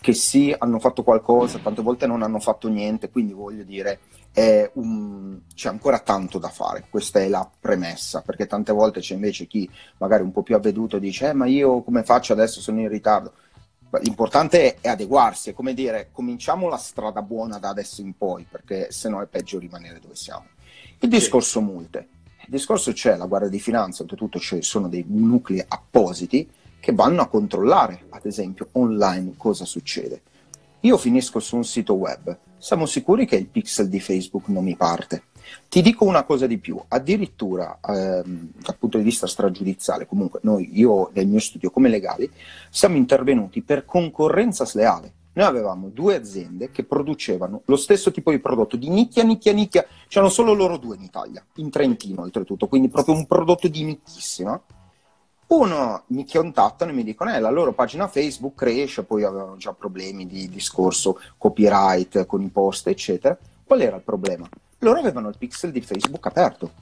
che 0.02 0.12
sì, 0.14 0.52
hanno 0.58 0.80
fatto 0.80 1.04
qualcosa, 1.04 1.60
tante 1.60 1.80
volte 1.80 2.08
non 2.08 2.22
hanno 2.22 2.40
fatto 2.40 2.68
niente, 2.68 3.08
quindi 3.08 3.32
voglio 3.32 3.62
dire 3.62 4.00
un... 4.74 5.40
c'è 5.54 5.68
ancora 5.68 6.00
tanto 6.00 6.38
da 6.38 6.48
fare, 6.48 6.86
questa 6.90 7.20
è 7.20 7.28
la 7.28 7.48
premessa, 7.58 8.20
perché 8.20 8.46
tante 8.46 8.72
volte 8.72 8.98
c'è 8.98 9.14
invece 9.14 9.46
chi 9.46 9.70
magari 9.98 10.24
un 10.24 10.32
po' 10.32 10.42
più 10.42 10.56
avveduto 10.56 10.98
dice 10.98 11.28
eh, 11.28 11.32
ma 11.32 11.46
io 11.46 11.82
come 11.82 12.02
faccio 12.02 12.32
adesso 12.32 12.60
sono 12.60 12.80
in 12.80 12.88
ritardo. 12.88 13.32
L'importante 14.00 14.80
è 14.80 14.88
adeguarsi, 14.88 15.50
è 15.50 15.52
come 15.52 15.72
dire, 15.72 16.08
cominciamo 16.10 16.68
la 16.68 16.78
strada 16.78 17.22
buona 17.22 17.58
da 17.58 17.68
adesso 17.68 18.00
in 18.00 18.16
poi, 18.16 18.44
perché 18.50 18.90
se 18.90 19.08
no 19.08 19.22
è 19.22 19.26
peggio 19.26 19.60
rimanere 19.60 20.00
dove 20.00 20.16
siamo. 20.16 20.46
Il 20.98 21.08
discorso 21.08 21.60
multe. 21.60 22.08
Il 22.40 22.48
discorso 22.48 22.92
c'è, 22.92 23.16
la 23.16 23.26
Guardia 23.26 23.50
di 23.50 23.60
Finanza, 23.60 24.02
oltretutto 24.02 24.40
ci 24.40 24.62
sono 24.62 24.88
dei 24.88 25.04
nuclei 25.06 25.62
appositi 25.66 26.50
che 26.82 26.92
vanno 26.92 27.22
a 27.22 27.28
controllare, 27.28 28.06
ad 28.08 28.26
esempio, 28.26 28.66
online 28.72 29.34
cosa 29.36 29.64
succede. 29.64 30.20
Io 30.80 30.98
finisco 30.98 31.38
su 31.38 31.54
un 31.54 31.64
sito 31.64 31.94
web, 31.94 32.36
siamo 32.58 32.86
sicuri 32.86 33.24
che 33.24 33.36
il 33.36 33.46
pixel 33.46 33.88
di 33.88 34.00
Facebook 34.00 34.48
non 34.48 34.64
mi 34.64 34.74
parte. 34.74 35.26
Ti 35.68 35.80
dico 35.80 36.04
una 36.04 36.24
cosa 36.24 36.48
di 36.48 36.58
più, 36.58 36.82
addirittura 36.88 37.78
ehm, 37.80 38.50
dal 38.56 38.76
punto 38.76 38.98
di 38.98 39.04
vista 39.04 39.28
stragiudiziale, 39.28 40.06
comunque 40.06 40.40
noi, 40.42 40.70
io 40.72 41.10
nel 41.12 41.28
mio 41.28 41.38
studio 41.38 41.70
come 41.70 41.88
legali, 41.88 42.28
siamo 42.68 42.96
intervenuti 42.96 43.62
per 43.62 43.84
concorrenza 43.84 44.66
sleale. 44.66 45.12
Noi 45.34 45.46
avevamo 45.46 45.88
due 45.88 46.16
aziende 46.16 46.72
che 46.72 46.82
producevano 46.82 47.62
lo 47.64 47.76
stesso 47.76 48.10
tipo 48.10 48.32
di 48.32 48.40
prodotto 48.40 48.76
di 48.76 48.88
nicchia, 48.88 49.22
nicchia, 49.22 49.52
nicchia, 49.52 49.86
c'erano 50.08 50.32
solo 50.32 50.52
loro 50.52 50.78
due 50.78 50.96
in 50.96 51.02
Italia, 51.02 51.46
in 51.56 51.70
Trentino 51.70 52.22
oltretutto, 52.22 52.66
quindi 52.66 52.88
proprio 52.88 53.14
un 53.14 53.24
prodotto 53.24 53.68
di 53.68 53.84
nicchissima 53.84 54.60
uno 55.52 56.04
mi 56.08 56.26
contattano 56.26 56.90
e 56.90 56.94
mi 56.94 57.04
dicono, 57.04 57.34
eh, 57.34 57.38
la 57.38 57.50
loro 57.50 57.72
pagina 57.72 58.08
Facebook 58.08 58.56
cresce, 58.56 59.04
poi 59.04 59.22
avevano 59.22 59.56
già 59.56 59.72
problemi 59.72 60.26
di 60.26 60.48
discorso 60.48 61.20
copyright 61.36 62.26
con 62.26 62.42
i 62.42 62.48
post, 62.48 62.86
eccetera. 62.88 63.36
Qual 63.64 63.80
era 63.80 63.96
il 63.96 64.02
problema? 64.02 64.48
Loro 64.78 64.98
avevano 64.98 65.28
il 65.28 65.36
pixel 65.38 65.70
di 65.70 65.80
Facebook 65.80 66.26
aperto. 66.26 66.72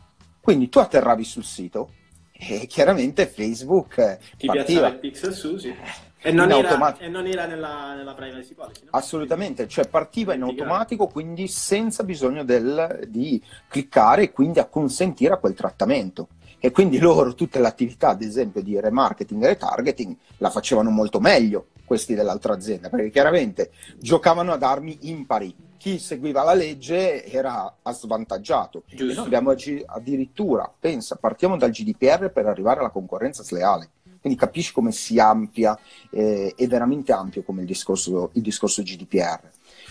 Quindi 0.41 0.69
tu 0.69 0.79
atterravi 0.79 1.25
sul 1.25 1.45
sito 1.45 1.91
e 2.33 2.67
chiaramente 2.67 3.27
Facebook 3.27 4.19
ti 4.39 4.47
partiva. 4.47 4.65
piazzava 4.65 4.89
il 4.89 4.99
pixel 4.99 5.35
su, 5.35 5.57
sì. 5.59 5.75
E 6.23 6.33
non, 6.33 6.51
era, 6.51 6.97
e 6.99 7.09
non 7.09 7.27
era, 7.27 7.47
nella, 7.47 7.95
nella 7.95 8.13
privacy 8.13 8.53
policy, 8.53 8.85
no? 8.85 8.91
Assolutamente, 8.91 9.67
cioè 9.67 9.89
partiva 9.89 10.35
in 10.35 10.43
automatico, 10.43 11.07
quindi 11.07 11.49
senza 11.49 12.03
bisogno 12.05 12.45
del, 12.45 13.07
di 13.09 13.43
cliccare 13.69 14.25
e 14.25 14.33
quindi 14.33 14.59
a 14.59 14.67
consentire 14.67 15.33
a 15.33 15.39
quel 15.39 15.55
trattamento 15.55 16.29
e 16.63 16.71
quindi 16.71 16.99
loro 16.99 17.35
tutte 17.35 17.59
l'attività, 17.59 18.11
ad 18.11 18.21
esempio, 18.21 18.63
di 18.63 18.79
remarketing 18.79 19.43
e 19.43 19.47
retargeting 19.47 20.15
la 20.39 20.51
facevano 20.51 20.91
molto 20.91 21.19
meglio 21.19 21.69
questi 21.87 22.15
dell'altra 22.15 22.53
azienda, 22.53 22.91
perché 22.91 23.09
chiaramente 23.09 23.71
giocavano 23.99 24.53
ad 24.53 24.63
armi 24.63 24.99
impari. 25.09 25.57
Chi 25.79 25.99
seguiva 25.99 26.43
la 26.43 26.53
legge 26.53 27.25
era 27.25 27.75
svantaggiato. 27.91 28.83
Giusto. 28.87 29.05
E 29.05 29.15
noi 29.15 29.25
abbiamo 29.25 29.55
addirittura, 29.87 30.71
pensa, 30.79 31.17
partiamo 31.17 31.57
dal 31.57 31.71
GDPR 31.71 32.31
per 32.31 32.47
arrivare 32.47 32.81
alla 32.81 32.91
concorrenza 32.91 33.43
sleale. 33.43 33.89
Quindi 34.21 34.39
capisci 34.39 34.73
come 34.73 34.93
si 34.93 35.19
ampia, 35.19 35.79
eh, 36.11 36.55
è 36.57 36.67
veramente 36.67 37.13
ampio 37.13 37.43
come 37.43 37.61
il 37.61 37.67
discorso, 37.67 38.31
il 38.35 38.43
discorso 38.43 38.83
GDPR. 38.83 39.49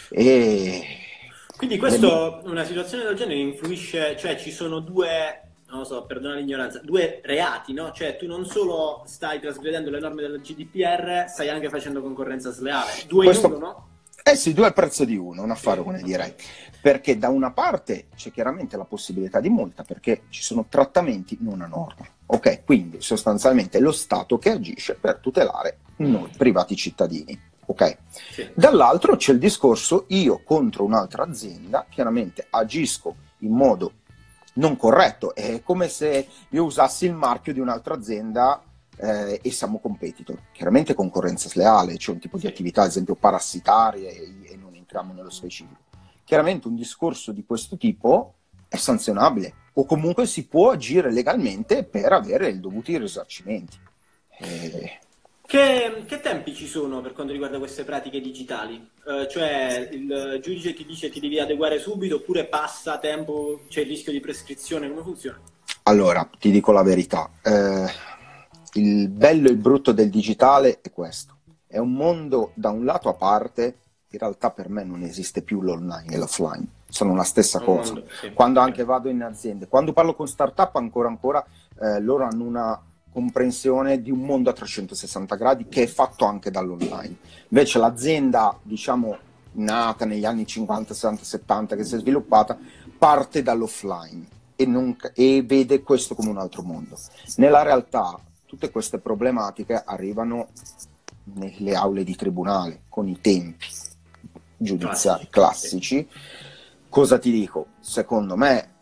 E... 0.10 0.84
Quindi 1.58 1.78
questo, 1.78 2.42
una 2.46 2.64
situazione 2.64 3.04
del 3.04 3.16
genere 3.16 3.40
influisce, 3.40 4.16
cioè 4.18 4.38
ci 4.38 4.52
sono 4.52 4.80
due 4.80 5.44
non 5.70 5.80
lo 5.80 5.86
so, 5.86 6.04
perdona 6.06 6.36
l'ignoranza, 6.36 6.80
due 6.80 7.22
reati, 7.24 7.74
no? 7.74 7.92
Cioè 7.92 8.16
tu 8.16 8.26
non 8.26 8.46
solo 8.46 9.04
stai 9.06 9.40
trasgredendo 9.40 9.92
le 9.92 10.00
norme 10.00 10.24
del 10.24 10.42
GDPR, 10.42 11.26
stai 11.28 11.50
anche 11.50 11.70
facendo 11.70 12.02
concorrenza 12.02 12.52
sleale. 12.52 12.92
Due 13.08 13.26
Questo... 13.26 13.48
in 13.48 13.54
uno, 13.54 13.66
no? 13.66 13.88
Eh 14.24 14.36
sì, 14.36 14.54
due 14.54 14.66
al 14.66 14.74
prezzo 14.74 15.06
di 15.06 15.16
uno, 15.16 15.44
un 15.44 15.52
affare 15.52 15.82
come 15.82 16.02
direi. 16.02 16.34
Perché 16.82 17.18
da 17.18 17.30
una 17.30 17.52
parte 17.52 18.08
c'è 18.16 18.32
chiaramente 18.32 18.78
la 18.78 18.86
possibilità 18.86 19.40
di 19.40 19.50
multa, 19.50 19.84
perché 19.84 20.24
ci 20.30 20.42
sono 20.42 20.66
trattamenti 20.68 21.38
non 21.42 21.62
a 21.62 21.68
norma. 21.68 22.06
Ok, 22.32 22.64
quindi 22.64 23.02
sostanzialmente 23.02 23.80
lo 23.80 23.92
Stato 23.92 24.38
che 24.38 24.52
agisce 24.52 24.94
per 24.94 25.18
tutelare 25.18 25.80
noi 25.98 26.30
privati 26.38 26.76
cittadini. 26.76 27.38
Ok? 27.66 27.98
Sì. 28.32 28.50
Dall'altro 28.54 29.16
c'è 29.16 29.34
il 29.34 29.40
discorso 29.40 30.06
io 30.10 30.42
contro 30.44 30.84
un'altra 30.84 31.24
azienda, 31.24 31.86
chiaramente 31.90 32.46
agisco 32.50 33.16
in 33.40 33.52
modo 33.52 33.94
non 34.54 34.76
corretto, 34.76 35.34
è 35.34 35.62
come 35.64 35.88
se 35.88 36.28
io 36.50 36.64
usassi 36.64 37.06
il 37.06 37.14
marchio 37.14 37.54
di 37.54 37.60
un'altra 37.60 37.96
azienda 37.96 38.62
eh, 38.98 39.40
e 39.42 39.52
siamo 39.52 39.80
competitor. 39.80 40.40
Chiaramente 40.52 40.94
concorrenza 40.94 41.50
sleale, 41.50 41.98
c'è 41.98 42.12
un 42.12 42.20
tipo 42.20 42.38
di 42.38 42.46
attività, 42.46 42.84
ad 42.84 42.90
esempio 42.90 43.16
parassitarie, 43.16 44.12
e, 44.12 44.52
e 44.52 44.56
non 44.56 44.76
entriamo 44.76 45.14
nello 45.14 45.32
specifico. 45.32 45.82
Chiaramente 46.24 46.68
un 46.68 46.76
discorso 46.76 47.32
di 47.32 47.44
questo 47.44 47.76
tipo 47.78 48.36
è 48.70 48.78
sanzionabile 48.78 49.54
o 49.74 49.86
comunque 49.86 50.26
si 50.26 50.48
può 50.48 50.72
agire 50.72 51.12
legalmente 51.12 51.84
per 51.84 52.14
avere 52.14 52.50
i 52.50 52.60
dovuti 52.60 52.98
risarcimenti. 52.98 53.78
Eh, 54.40 55.00
che, 55.46 56.04
che, 56.06 56.22
tempi 56.22 56.54
ci 56.54 56.68
sono 56.68 57.02
per 57.02 57.14
quanto 57.14 57.34
riguarda 57.34 57.58
queste 57.58 57.84
pratiche 57.84 58.22
digitali? 58.22 58.76
Uh, 59.04 59.28
cioè 59.28 59.90
il 59.92 60.40
giudice 60.44 60.76
ti 60.76 60.86
dice 60.86 61.10
ti 61.10 61.20
devi 61.20 61.40
adeguare 61.40 61.80
subito 61.80 62.18
oppure 62.18 62.46
passa 62.46 63.00
tempo, 63.00 63.62
c'è 63.68 63.82
il 63.82 63.88
rischio 63.88 64.12
di 64.12 64.20
prescrizione, 64.20 64.88
come 64.88 65.02
funziona? 65.02 65.42
Allora, 65.84 66.30
ti 66.38 66.52
dico 66.52 66.72
la 66.72 66.84
verità, 66.84 67.32
eh, 67.42 67.88
il 68.74 69.10
bello 69.10 69.48
e 69.48 69.52
il 69.52 69.58
brutto 69.58 69.92
del 69.92 70.12
digitale 70.12 70.82
è 70.82 70.92
questo, 70.92 71.38
è 71.66 71.80
un 71.80 71.94
mondo 71.94 72.52
da 72.54 72.70
un 72.70 72.86
lato 72.86 73.10
a 73.10 73.16
parte, 73.16 73.80
in 74.08 74.20
realtà 74.20 74.52
per 74.52 74.70
me 74.70 74.84
non 74.84 75.02
esiste 75.02 75.42
più 75.42 75.62
l'online 75.62 76.14
e 76.14 76.18
l'offline, 76.18 76.68
sono 76.90 77.16
la 77.16 77.24
stessa 77.24 77.60
cosa. 77.60 77.94
Mondo, 77.94 78.10
sì. 78.20 78.34
Quando 78.34 78.60
anche 78.60 78.84
vado 78.84 79.10
in 79.10 79.22
aziende, 79.22 79.68
quando 79.68 79.94
parlo 79.94 80.16
con 80.16 80.28
startup 80.28 80.76
ancora 80.76 81.08
ancora, 81.08 81.46
eh, 81.82 82.00
loro 82.02 82.26
hanno 82.26 82.44
una 82.44 82.82
comprensione 83.12 84.02
di 84.02 84.12
un 84.12 84.20
mondo 84.20 84.50
a 84.50 84.54
360 84.54 85.36
gradi 85.36 85.68
che 85.68 85.84
è 85.84 85.88
fatto 85.88 86.26
anche 86.26 86.52
dall'online. 86.52 87.16
Invece 87.50 87.80
l'azienda, 87.80 88.58
diciamo, 88.62 89.18
nata 89.54 90.06
negli 90.06 90.26
anni 90.26 90.46
50, 90.46 90.94
60, 90.94 91.24
70, 91.24 91.76
che 91.76 91.84
si 91.84 91.96
è 91.96 92.00
sviluppata, 92.00 92.58
parte 92.98 93.42
dall'offline 93.42 94.28
e, 94.56 94.66
non, 94.66 94.96
e 95.14 95.44
vede 95.46 95.82
questo 95.82 96.16
come 96.16 96.30
un 96.30 96.38
altro 96.38 96.62
mondo. 96.62 96.98
Nella 97.38 97.64
realtà 97.64 98.20
tutte 98.46 98.72
queste 98.72 98.98
problematiche 99.00 99.82
arrivano 99.86 100.50
nelle 101.36 101.76
aule 101.76 102.04
di 102.04 102.16
tribunale, 102.16 102.82
con 102.90 103.08
i 103.08 103.20
tempi 103.22 103.68
giudiziari 104.58 105.28
classici. 105.30 106.08
Cosa 106.90 107.20
ti 107.20 107.30
dico? 107.30 107.68
Secondo 107.80 108.36
me, 108.36 108.78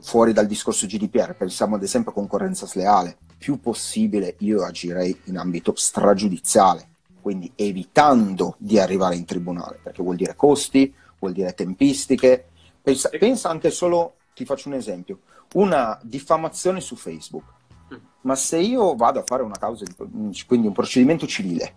fuori 0.00 0.32
dal 0.32 0.46
discorso 0.46 0.86
GDPR, 0.86 1.36
pensiamo 1.36 1.76
ad 1.76 1.84
esempio 1.84 2.10
a 2.10 2.14
concorrenza 2.14 2.66
sleale, 2.66 3.16
più 3.38 3.60
possibile 3.60 4.34
io 4.40 4.64
agirei 4.64 5.16
in 5.26 5.38
ambito 5.38 5.72
stragiudiziale, 5.76 6.88
quindi 7.20 7.52
evitando 7.54 8.56
di 8.58 8.80
arrivare 8.80 9.14
in 9.14 9.24
tribunale, 9.24 9.78
perché 9.80 10.02
vuol 10.02 10.16
dire 10.16 10.34
costi, 10.34 10.92
vuol 11.20 11.32
dire 11.32 11.54
tempistiche. 11.54 12.48
Pensa, 12.82 13.08
pensa 13.08 13.50
anche 13.50 13.70
solo, 13.70 14.16
ti 14.34 14.44
faccio 14.44 14.68
un 14.68 14.74
esempio, 14.74 15.20
una 15.54 15.96
diffamazione 16.02 16.80
su 16.80 16.96
Facebook. 16.96 17.44
Mm. 17.94 17.98
Ma 18.22 18.34
se 18.34 18.58
io 18.58 18.96
vado 18.96 19.20
a 19.20 19.24
fare 19.24 19.44
una 19.44 19.56
causa, 19.56 19.84
di, 19.84 20.44
quindi 20.44 20.66
un 20.66 20.72
procedimento 20.72 21.24
civile, 21.28 21.76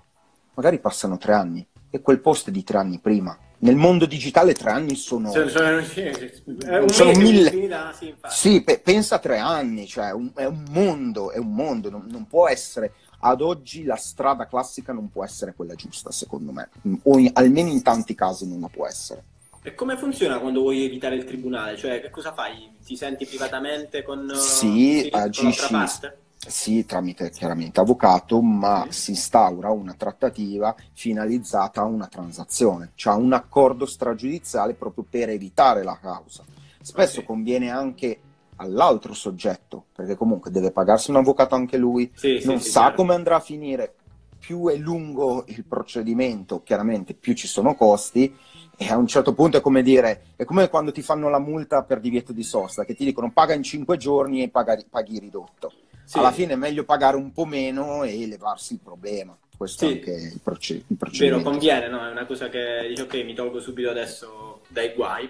magari 0.56 0.80
passano 0.80 1.20
tre 1.20 1.36
anni 1.36 1.64
e 1.92 2.02
quel 2.02 2.20
post 2.20 2.48
è 2.48 2.52
di 2.52 2.64
tre 2.64 2.80
anni 2.80 2.98
prima 2.98 3.38
nel 3.62 3.76
mondo 3.76 4.06
digitale 4.06 4.54
tre 4.54 4.72
anni 4.72 4.96
sono, 4.96 5.32
cioè, 5.32 5.50
sono, 5.50 5.78
un 5.78 6.90
sono 6.90 7.12
mille 7.12 7.50
finita, 7.50 7.94
sì, 7.94 8.14
sì 8.28 8.62
pe- 8.64 8.80
pensa 8.80 9.16
a 9.16 9.20
tre 9.20 9.38
anni 9.38 9.88
cioè 9.88 10.12
un, 10.12 10.32
è 10.36 10.46
un 10.46 10.66
mondo 10.70 11.32
è 11.32 11.38
un 11.38 11.54
mondo 11.54 11.90
non, 11.90 12.06
non, 12.10 12.28
può 12.28 12.48
essere 12.48 12.94
ad 13.20 13.42
oggi 13.42 13.84
la 13.84 13.96
strada 13.96 14.48
classica 14.48 14.94
non 14.94 15.12
può 15.12 15.24
essere 15.24 15.54
quella 15.56 15.76
giusta 15.76 16.12
secondo 16.12 16.52
me 16.52 16.70
o 17.04 17.20
in, 17.20 17.30
almeno 17.34 17.70
in 17.70 17.84
tanti 17.84 18.16
casi 18.16 18.48
non 18.48 18.62
la 18.62 18.70
può 18.70 18.88
essere 18.88 19.24
e 19.64 19.76
come 19.76 19.96
funziona 19.96 20.40
quando 20.40 20.62
vuoi 20.62 20.84
evitare 20.84 21.14
il 21.14 21.24
tribunale? 21.24 21.78
Cioè, 21.78 22.02
che 22.02 22.10
cosa 22.10 22.34
fai? 22.34 22.78
Ti 22.84 22.96
senti 22.96 23.28
privatamente 23.28 24.02
con, 24.02 24.28
sì, 24.34 25.08
con 25.12 25.22
agisci, 25.22 25.72
parte? 25.72 26.21
Sì, 26.48 26.86
tramite 26.86 27.30
chiaramente 27.30 27.80
avvocato, 27.80 28.42
ma 28.42 28.88
sì. 28.90 29.02
si 29.02 29.12
instaura 29.12 29.70
una 29.70 29.94
trattativa 29.94 30.76
finalizzata 30.92 31.82
a 31.82 31.86
una 31.86 32.08
transazione, 32.08 32.92
cioè 32.96 33.16
un 33.16 33.34
accordo 33.34 33.86
stragiudiziale 33.86 34.74
proprio 34.74 35.06
per 35.08 35.30
evitare 35.30 35.84
la 35.84 35.98
causa. 36.02 36.44
Spesso 36.82 37.18
okay. 37.18 37.26
conviene 37.26 37.70
anche 37.70 38.20
all'altro 38.56 39.14
soggetto, 39.14 39.86
perché 39.94 40.16
comunque 40.16 40.50
deve 40.50 40.72
pagarsi 40.72 41.12
un 41.12 41.18
avvocato 41.18 41.54
anche 41.54 41.78
lui, 41.78 42.12
sì, 42.16 42.42
non 42.44 42.60
sì, 42.60 42.72
sa 42.72 42.80
chiaro. 42.82 42.96
come 42.96 43.14
andrà 43.14 43.36
a 43.36 43.40
finire, 43.40 43.94
più 44.40 44.68
è 44.68 44.76
lungo 44.76 45.44
il 45.48 45.64
procedimento, 45.64 46.64
chiaramente 46.64 47.14
più 47.14 47.34
ci 47.34 47.48
sono 47.48 47.76
costi 47.76 48.36
e 48.76 48.90
a 48.90 48.98
un 48.98 49.06
certo 49.06 49.36
punto 49.36 49.58
è 49.58 49.62
come 49.62 49.84
dire, 49.84 50.24
è 50.36 50.44
come 50.44 50.70
quando 50.70 50.92
ti 50.92 51.04
fanno 51.04 51.30
la 51.30 51.40
multa 51.40 51.84
per 51.84 52.00
divieto 52.00 52.34
di 52.34 52.42
sosta, 52.42 52.84
che 52.84 52.96
ti 52.96 53.06
dicono 53.06 53.32
paga 53.32 53.54
in 53.54 53.62
5 53.62 53.96
giorni 53.98 54.42
e 54.42 54.50
paghi, 54.50 54.86
paghi 54.90 55.20
ridotto 55.20 55.72
sì. 56.04 56.18
alla 56.18 56.32
fine 56.32 56.54
è 56.54 56.56
meglio 56.56 56.84
pagare 56.84 57.18
un 57.18 57.32
po' 57.32 57.46
meno 57.46 58.04
e 58.04 58.26
levarsi 58.28 58.74
il 58.74 58.80
problema. 58.84 59.38
Questo 59.56 59.86
sì. 59.86 59.92
è 59.92 59.96
anche 59.96 60.12
il, 60.12 60.40
proce- 60.42 60.84
il 60.88 60.98
procedimento. 60.98 61.38
Vero, 61.38 61.50
conviene, 61.50 61.88
no? 61.88 62.08
È 62.08 62.12
una 62.12 62.26
cosa 62.26 62.50
che 62.50 62.86
dice 62.88 63.04
ok, 63.04 63.14
mi 63.24 63.36
tolgo 63.36 63.60
subito 63.60 63.90
adesso 63.90 64.62
dai 64.68 64.94
guai. 64.94 65.30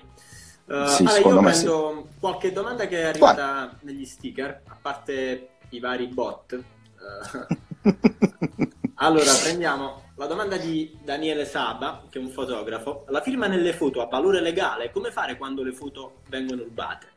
Uh, 0.65 0.85
sì, 0.87 1.03
allora, 1.03 1.17
io 1.17 1.39
prendo 1.41 2.07
sì. 2.09 2.19
qualche 2.19 2.51
domanda 2.53 2.87
che 2.87 3.01
è 3.01 3.05
arrivata 3.05 3.43
Quale? 3.43 3.77
negli 3.81 4.05
sticker, 4.05 4.61
a 4.67 4.77
parte 4.81 5.49
i 5.69 5.79
vari 5.79 6.07
bot. 6.07 6.63
Uh, 6.97 7.89
allora, 8.95 9.33
prendiamo 9.43 10.03
la 10.15 10.27
domanda 10.27 10.55
di 10.55 10.97
Daniele 11.03 11.45
Saba, 11.45 12.05
che 12.09 12.19
è 12.19 12.21
un 12.21 12.29
fotografo. 12.29 13.05
La 13.09 13.21
firma 13.21 13.47
nelle 13.47 13.73
foto 13.73 14.01
ha 14.01 14.05
valore 14.05 14.39
legale? 14.39 14.91
Come 14.91 15.11
fare 15.11 15.35
quando 15.35 15.63
le 15.63 15.73
foto 15.73 16.21
vengono 16.29 16.63
rubate? 16.63 17.07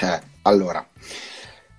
Eh, 0.00 0.20
allora, 0.42 0.84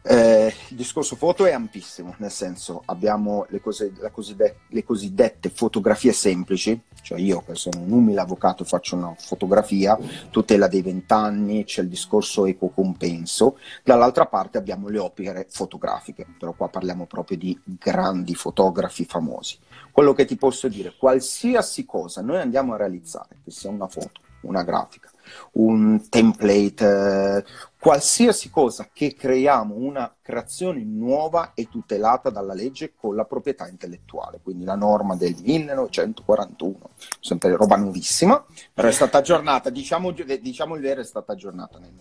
eh, 0.01 0.53
il 0.69 0.75
discorso 0.77 1.17
foto 1.17 1.45
è 1.45 1.51
ampissimo, 1.51 2.15
nel 2.19 2.31
senso 2.31 2.83
abbiamo 2.85 3.45
le, 3.49 3.59
cose, 3.59 3.91
cosiddette, 4.11 4.59
le, 4.69 4.83
cosiddette 4.85 5.49
fotografie 5.49 6.13
semplici, 6.13 6.81
cioè 7.01 7.19
io 7.19 7.43
che 7.45 7.55
sono 7.55 7.81
un 7.81 7.91
umile 7.91 8.21
avvocato 8.21 8.63
faccio 8.63 8.95
una 8.95 9.13
fotografia, 9.17 9.97
tutela 10.29 10.67
dei 10.67 10.81
vent'anni, 10.81 11.65
c'è 11.65 11.81
il 11.81 11.89
discorso 11.89 12.45
eco 12.45 12.69
compenso, 12.69 13.57
dall'altra 13.83 14.25
parte 14.25 14.57
abbiamo 14.57 14.87
le 14.87 14.99
opere 14.99 15.45
fotografiche, 15.49 16.25
però 16.37 16.53
qua 16.53 16.69
parliamo 16.69 17.05
proprio 17.05 17.37
di 17.37 17.59
grandi 17.63 18.35
fotografi 18.35 19.03
famosi. 19.03 19.57
Quello 19.91 20.13
che 20.13 20.23
ti 20.23 20.37
posso 20.37 20.69
dire, 20.69 20.93
qualsiasi 20.97 21.85
cosa 21.85 22.21
noi 22.21 22.39
andiamo 22.39 22.73
a 22.73 22.77
realizzare, 22.77 23.39
che 23.43 23.51
sia 23.51 23.69
una 23.69 23.87
foto, 23.87 24.21
una 24.41 24.63
grafica, 24.63 25.11
un 25.53 26.09
template, 26.09 26.85
eh, 26.85 27.43
qualsiasi 27.79 28.49
cosa 28.49 28.89
che 28.91 29.15
creiamo, 29.15 29.75
una 29.75 30.13
creazione 30.21 30.83
nuova 30.83 31.53
è 31.53 31.67
tutelata 31.67 32.29
dalla 32.29 32.53
legge 32.53 32.93
con 32.95 33.15
la 33.15 33.25
proprietà 33.25 33.67
intellettuale, 33.67 34.39
quindi 34.43 34.65
la 34.65 34.75
norma 34.75 35.15
del 35.15 35.35
1941, 35.41 36.89
sempre 37.21 37.55
roba 37.55 37.77
nuovissima, 37.77 38.43
però 38.73 38.87
è 38.87 38.91
stata 38.91 39.19
aggiornata, 39.19 39.69
diciamo, 39.69 40.11
diciamo 40.11 40.75
il 40.75 40.81
vero, 40.81 41.01
è 41.01 41.05
stata 41.05 41.31
aggiornata 41.31 41.79
nel, 41.79 41.93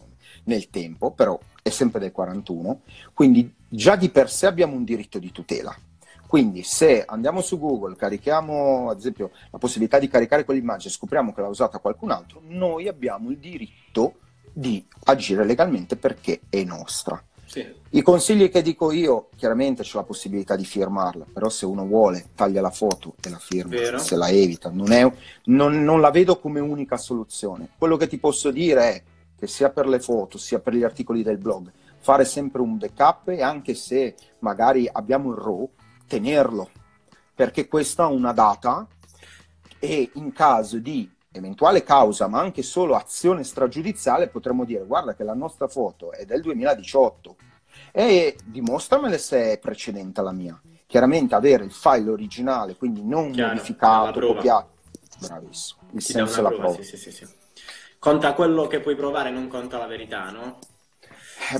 nel 0.44 0.68
tempo, 0.68 1.12
però 1.12 1.38
è 1.62 1.70
sempre 1.70 2.00
del 2.00 2.12
41, 2.12 2.80
quindi 3.14 3.54
già 3.68 3.96
di 3.96 4.10
per 4.10 4.30
sé 4.30 4.46
abbiamo 4.46 4.74
un 4.74 4.84
diritto 4.84 5.18
di 5.18 5.30
tutela. 5.30 5.74
Quindi 6.28 6.62
se 6.62 7.06
andiamo 7.06 7.40
su 7.40 7.58
Google, 7.58 7.96
carichiamo 7.96 8.90
ad 8.90 8.98
esempio 8.98 9.30
la 9.50 9.56
possibilità 9.56 9.98
di 9.98 10.08
caricare 10.08 10.44
quell'immagine 10.44 10.92
e 10.92 10.94
scopriamo 10.94 11.32
che 11.32 11.40
l'ha 11.40 11.48
usata 11.48 11.78
qualcun 11.78 12.10
altro, 12.10 12.42
noi 12.44 12.86
abbiamo 12.86 13.30
il 13.30 13.38
diritto 13.38 14.16
di 14.52 14.86
agire 15.04 15.46
legalmente 15.46 15.96
perché 15.96 16.40
è 16.50 16.62
nostra. 16.64 17.22
Sì. 17.46 17.66
I 17.90 18.02
consigli 18.02 18.50
che 18.50 18.60
dico 18.60 18.92
io, 18.92 19.30
chiaramente 19.36 19.82
c'è 19.82 19.96
la 19.96 20.02
possibilità 20.02 20.54
di 20.54 20.66
firmarla, 20.66 21.24
però 21.32 21.48
se 21.48 21.64
uno 21.64 21.86
vuole 21.86 22.26
taglia 22.34 22.60
la 22.60 22.70
foto 22.70 23.14
e 23.22 23.30
la 23.30 23.38
firma, 23.38 23.70
Vero. 23.70 23.98
se 23.98 24.14
la 24.14 24.28
evita, 24.28 24.68
non, 24.68 24.92
è, 24.92 25.10
non, 25.44 25.82
non 25.82 26.02
la 26.02 26.10
vedo 26.10 26.38
come 26.38 26.60
unica 26.60 26.98
soluzione. 26.98 27.70
Quello 27.78 27.96
che 27.96 28.06
ti 28.06 28.18
posso 28.18 28.50
dire 28.50 28.82
è 28.82 29.02
che 29.38 29.46
sia 29.46 29.70
per 29.70 29.88
le 29.88 29.98
foto, 29.98 30.36
sia 30.36 30.58
per 30.58 30.74
gli 30.74 30.82
articoli 30.82 31.22
del 31.22 31.38
blog, 31.38 31.72
fare 32.00 32.26
sempre 32.26 32.60
un 32.60 32.76
backup 32.76 33.28
e 33.28 33.40
anche 33.40 33.74
se 33.74 34.14
magari 34.40 34.86
abbiamo 34.92 35.30
il 35.30 35.38
RAW, 35.38 35.70
tenerlo, 36.08 36.70
perché 37.34 37.68
questa 37.68 38.08
è 38.08 38.12
una 38.12 38.32
data 38.32 38.84
e 39.78 40.10
in 40.14 40.32
caso 40.32 40.78
di 40.78 41.08
eventuale 41.30 41.84
causa, 41.84 42.26
ma 42.26 42.40
anche 42.40 42.62
solo 42.62 42.96
azione 42.96 43.44
stragiudiziale, 43.44 44.28
potremmo 44.28 44.64
dire 44.64 44.84
guarda 44.84 45.14
che 45.14 45.22
la 45.22 45.34
nostra 45.34 45.68
foto 45.68 46.10
è 46.10 46.24
del 46.24 46.40
2018 46.40 47.36
e 47.92 48.36
dimostramele 48.44 49.18
se 49.18 49.52
è 49.52 49.58
precedente 49.58 50.18
alla 50.20 50.32
mia. 50.32 50.60
Chiaramente 50.86 51.34
avere 51.34 51.64
il 51.64 51.70
file 51.70 52.10
originale, 52.10 52.74
quindi 52.74 53.04
non 53.04 53.30
Chiaro, 53.30 53.54
modificato, 53.54 54.20
copiato. 54.20 54.68
Bravissimo, 55.20 55.80
il 55.92 56.04
Ti 56.04 56.12
senso 56.12 56.36
della 56.36 56.48
prova. 56.48 56.64
prova. 56.64 56.82
Sì, 56.82 56.96
sì, 56.96 57.10
sì, 57.12 57.26
conta 57.98 58.32
quello 58.32 58.66
che 58.66 58.80
puoi 58.80 58.96
provare, 58.96 59.30
non 59.30 59.48
conta 59.48 59.78
la 59.78 59.86
verità, 59.86 60.30
no? 60.30 60.58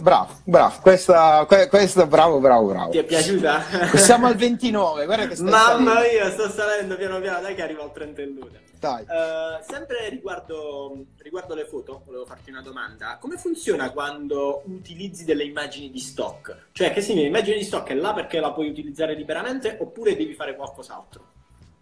Bravo, 0.00 0.35
bravo, 0.45 0.75
questa, 0.83 1.47
questa, 1.47 2.07
bravo, 2.07 2.40
bravo, 2.40 2.66
bravo. 2.66 2.90
Ti 2.90 2.99
è 2.99 3.04
piaciuta? 3.04 3.62
Siamo 3.97 4.26
al 4.26 4.37
29, 4.37 5.07
guarda 5.07 5.26
che 5.26 5.35
stai 5.35 5.49
Mamma 5.49 5.95
salendo. 5.95 6.12
mia, 6.12 6.30
sto 6.30 6.50
salendo 6.50 6.97
piano 6.97 7.21
piano, 7.21 7.40
dai 7.40 7.54
che 7.54 7.62
arrivo 7.62 7.83
al 7.85 7.92
31. 7.92 8.49
Dai. 8.78 9.02
Uh, 9.02 9.64
sempre 9.66 10.09
riguardo, 10.11 11.07
riguardo, 11.18 11.54
le 11.54 11.64
foto, 11.64 12.02
volevo 12.04 12.26
farti 12.26 12.50
una 12.50 12.61
domanda. 12.61 13.16
Come 13.18 13.37
funziona 13.37 13.90
quando 13.90 14.62
utilizzi 14.66 15.25
delle 15.25 15.45
immagini 15.45 15.91
di 15.91 15.99
stock? 15.99 16.67
Cioè, 16.73 16.93
che 16.93 17.00
significa, 17.00 17.26
l'immagine 17.26 17.56
di 17.56 17.65
stock 17.65 17.89
è 17.89 17.95
là 17.95 18.13
perché 18.13 18.41
la 18.41 18.52
puoi 18.52 18.69
utilizzare 18.69 19.15
liberamente 19.15 19.78
oppure 19.80 20.15
devi 20.17 20.34
fare 20.34 20.54
qualcos'altro? 20.54 21.25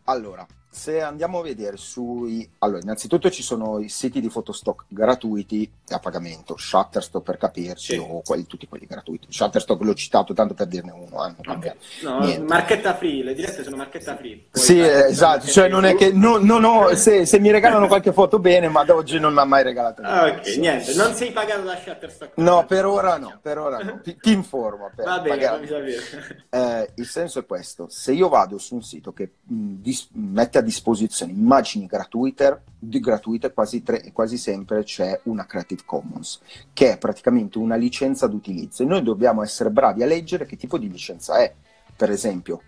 Allora, 0.05 0.47
se 0.77 1.01
andiamo 1.01 1.39
a 1.39 1.43
vedere 1.43 1.79
sui... 1.79 2.49
Allora, 2.59 2.81
innanzitutto 2.81 3.31
ci 3.31 3.43
sono 3.43 3.79
i 3.79 3.89
siti 3.89 4.21
di 4.21 4.29
fotostock 4.29 4.85
gratuiti 4.89 5.69
a 5.89 5.99
pagamento, 5.99 6.57
Shutterstock 6.59 7.25
per 7.25 7.39
capirci, 7.39 7.95
sì. 7.95 7.97
o 7.97 8.21
quelli, 8.21 8.47
tutti 8.47 8.69
quelli 8.69 8.85
gratuiti. 8.85 9.27
Shutterstock 9.31 9.81
l'ho 9.83 9.95
citato 9.95 10.35
tanto 10.35 10.53
per 10.53 10.67
dirne 10.67 10.93
uno. 10.93 11.27
Eh, 11.27 11.35
okay. 11.51 11.73
no, 12.03 12.45
marchetta 12.47 12.95
free, 12.95 13.25
le 13.25 13.35
dirette 13.35 13.65
sono 13.65 13.77
marchetta 13.77 14.17
free. 14.17 14.49
Poi 14.51 14.63
sì, 14.63 14.79
esatto, 14.79 15.47
cioè 15.47 15.69
non 15.69 15.87
è 15.87 15.97
che... 15.97 16.13
No, 16.13 16.37
no, 16.37 16.59
no, 16.59 16.95
se, 16.95 17.25
se, 17.25 17.41
mi 17.41 17.51
regalano 17.51 17.87
qualche 17.87 18.13
foto 18.13 18.39
bene, 18.39 18.69
ma 18.69 18.85
da 18.85 18.95
oggi 18.95 19.19
non 19.19 19.33
mi 19.33 19.41
ha 19.41 19.45
mai 19.45 19.63
regalato 19.63 20.03
niente. 20.03 20.51
Ok, 20.51 20.57
niente, 20.59 20.95
non 20.95 21.15
sei 21.15 21.33
pagato 21.33 21.63
da 21.63 21.77
Shutterstock? 21.79 22.37
No, 22.37 22.67
per 22.67 22.85
ora 22.85 23.17
no, 23.17 23.39
per 23.41 23.59
ora 23.59 23.79
no. 23.79 24.01
Ti, 24.03 24.15
ti 24.21 24.31
informo. 24.31 24.91
Per 24.95 25.07
Va 25.07 25.21
bene, 25.21 25.43
fammi 25.43 25.67
sapere. 25.67 26.45
Eh, 26.51 26.91
il 26.97 27.07
senso 27.07 27.39
è 27.39 27.47
questo, 27.47 27.89
se 27.89 28.13
io 28.13 28.29
vado 28.29 28.59
su 28.59 28.75
un 28.75 28.83
sito 28.83 29.15
che 29.15 29.31
mh, 29.43 29.75
dis- 29.81 30.09
mette 30.13 30.59
a 30.59 30.65
disposizione 30.67 31.33
immagini 31.33 31.87
gratuite, 31.87 32.63
gratuite 32.79 33.53
quasi, 33.53 33.83
tre, 33.83 34.11
quasi 34.13 34.37
sempre 34.37 34.83
c'è 34.83 35.19
una 35.25 35.47
Creative 35.47 35.83
Commons, 35.87 36.41
che 36.73 36.93
è 36.93 36.99
praticamente 36.99 37.59
una 37.59 37.77
licenza 37.77 38.27
d'utilizzo 38.27 38.83
e 38.83 38.87
noi 38.87 39.03
dobbiamo 39.03 39.43
essere 39.43 39.71
bravi 39.71 40.03
a 40.03 40.07
leggere 40.07 40.45
che 40.45 40.57
tipo 40.57 40.77
di 40.77 40.91
licenza 40.91 41.39
è. 41.39 41.55
Per 41.97 42.11
esempio, 42.11 42.61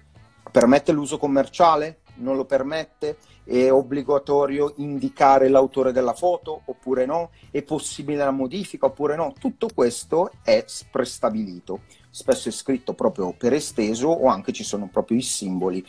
permette 0.50 0.92
l'uso 0.92 1.18
commerciale? 1.18 1.98
Non 2.18 2.36
lo 2.36 2.44
permette? 2.44 3.18
È 3.44 3.70
obbligatorio 3.70 4.74
indicare 4.76 5.48
l'autore 5.48 5.92
della 5.92 6.14
foto 6.14 6.62
oppure 6.66 7.06
no? 7.06 7.30
È 7.50 7.62
possibile 7.62 8.24
la 8.24 8.30
modifica 8.30 8.86
oppure 8.86 9.16
no? 9.16 9.32
Tutto 9.38 9.68
questo 9.74 10.30
è 10.42 10.64
prestabilito 10.90 11.80
spesso 12.10 12.48
è 12.48 12.52
scritto 12.52 12.94
proprio 12.94 13.32
per 13.32 13.52
esteso 13.52 14.08
o 14.08 14.26
anche 14.26 14.52
ci 14.52 14.64
sono 14.64 14.88
proprio 14.88 15.18
i 15.18 15.22
simboli 15.22 15.84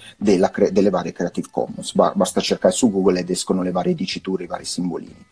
cre- 0.51 0.71
delle 0.71 0.89
varie 0.89 1.11
Creative 1.11 1.47
Commons. 1.49 1.95
Ba- 1.95 2.13
basta 2.15 2.39
cercare 2.39 2.73
su 2.73 2.91
Google 2.91 3.21
ed 3.21 3.29
escono 3.31 3.63
le 3.63 3.71
varie 3.71 3.95
diciture, 3.95 4.43
i 4.43 4.47
vari 4.47 4.65
simbolini. 4.65 5.25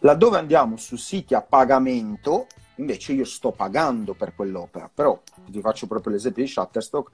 Laddove 0.00 0.38
andiamo 0.38 0.78
su 0.78 0.96
siti 0.96 1.34
a 1.34 1.42
pagamento, 1.42 2.46
invece 2.76 3.12
io 3.12 3.26
sto 3.26 3.52
pagando 3.52 4.14
per 4.14 4.34
quell'opera, 4.34 4.90
però 4.92 5.20
vi 5.48 5.60
faccio 5.60 5.86
proprio 5.86 6.14
l'esempio 6.14 6.42
di 6.42 6.48
Shutterstock, 6.48 7.10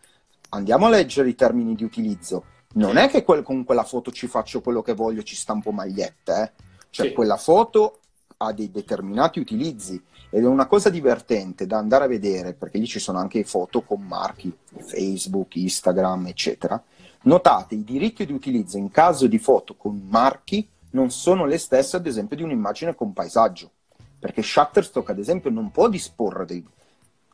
andiamo 0.50 0.86
a 0.86 0.90
leggere 0.90 1.28
i 1.28 1.34
termini 1.34 1.74
di 1.74 1.82
utilizzo. 1.82 2.44
Non 2.76 2.98
è 2.98 3.08
che 3.08 3.24
quel, 3.24 3.42
con 3.42 3.64
quella 3.64 3.84
foto 3.84 4.10
ci 4.10 4.26
faccio 4.26 4.60
quello 4.60 4.82
che 4.82 4.92
voglio, 4.92 5.22
ci 5.22 5.34
stampo 5.34 5.70
magliette, 5.70 6.42
eh? 6.42 6.62
cioè 6.90 7.08
sì. 7.08 7.12
quella 7.14 7.36
foto 7.36 8.00
ha 8.38 8.52
dei 8.52 8.70
determinati 8.70 9.38
utilizzi 9.38 10.02
ed 10.28 10.44
è 10.44 10.46
una 10.46 10.66
cosa 10.66 10.90
divertente 10.90 11.66
da 11.66 11.78
andare 11.78 12.04
a 12.04 12.08
vedere 12.08 12.52
perché 12.52 12.76
lì 12.76 12.86
ci 12.86 12.98
sono 12.98 13.18
anche 13.18 13.44
foto 13.44 13.80
con 13.80 14.02
marchi 14.02 14.54
Facebook, 14.76 15.56
Instagram, 15.56 16.26
eccetera. 16.26 16.82
Notate, 17.22 17.76
i 17.76 17.84
diritti 17.84 18.26
di 18.26 18.32
utilizzo 18.32 18.76
in 18.76 18.90
caso 18.90 19.26
di 19.26 19.38
foto 19.38 19.74
con 19.74 20.06
marchi 20.08 20.68
non 20.90 21.10
sono 21.10 21.46
le 21.46 21.58
stesse, 21.58 21.96
ad 21.96 22.06
esempio, 22.06 22.36
di 22.36 22.42
un'immagine 22.42 22.94
con 22.94 23.14
paesaggio, 23.14 23.70
perché 24.18 24.42
Shutterstock, 24.42 25.10
ad 25.10 25.18
esempio, 25.18 25.50
non 25.50 25.70
può 25.70 25.88
disporre 25.88 26.44
dei, 26.44 26.64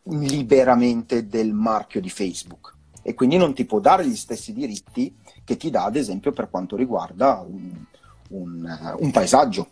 liberamente 0.04 1.26
del 1.26 1.52
marchio 1.52 2.00
di 2.00 2.10
Facebook 2.10 2.74
e 3.02 3.14
quindi 3.14 3.36
non 3.36 3.52
ti 3.54 3.64
può 3.64 3.80
dare 3.80 4.06
gli 4.06 4.16
stessi 4.16 4.52
diritti 4.52 5.14
che 5.44 5.56
ti 5.56 5.70
dà, 5.70 5.84
ad 5.84 5.96
esempio, 5.96 6.32
per 6.32 6.48
quanto 6.48 6.76
riguarda 6.76 7.44
un, 7.46 7.70
un, 8.30 8.94
un 8.98 9.10
paesaggio. 9.10 9.68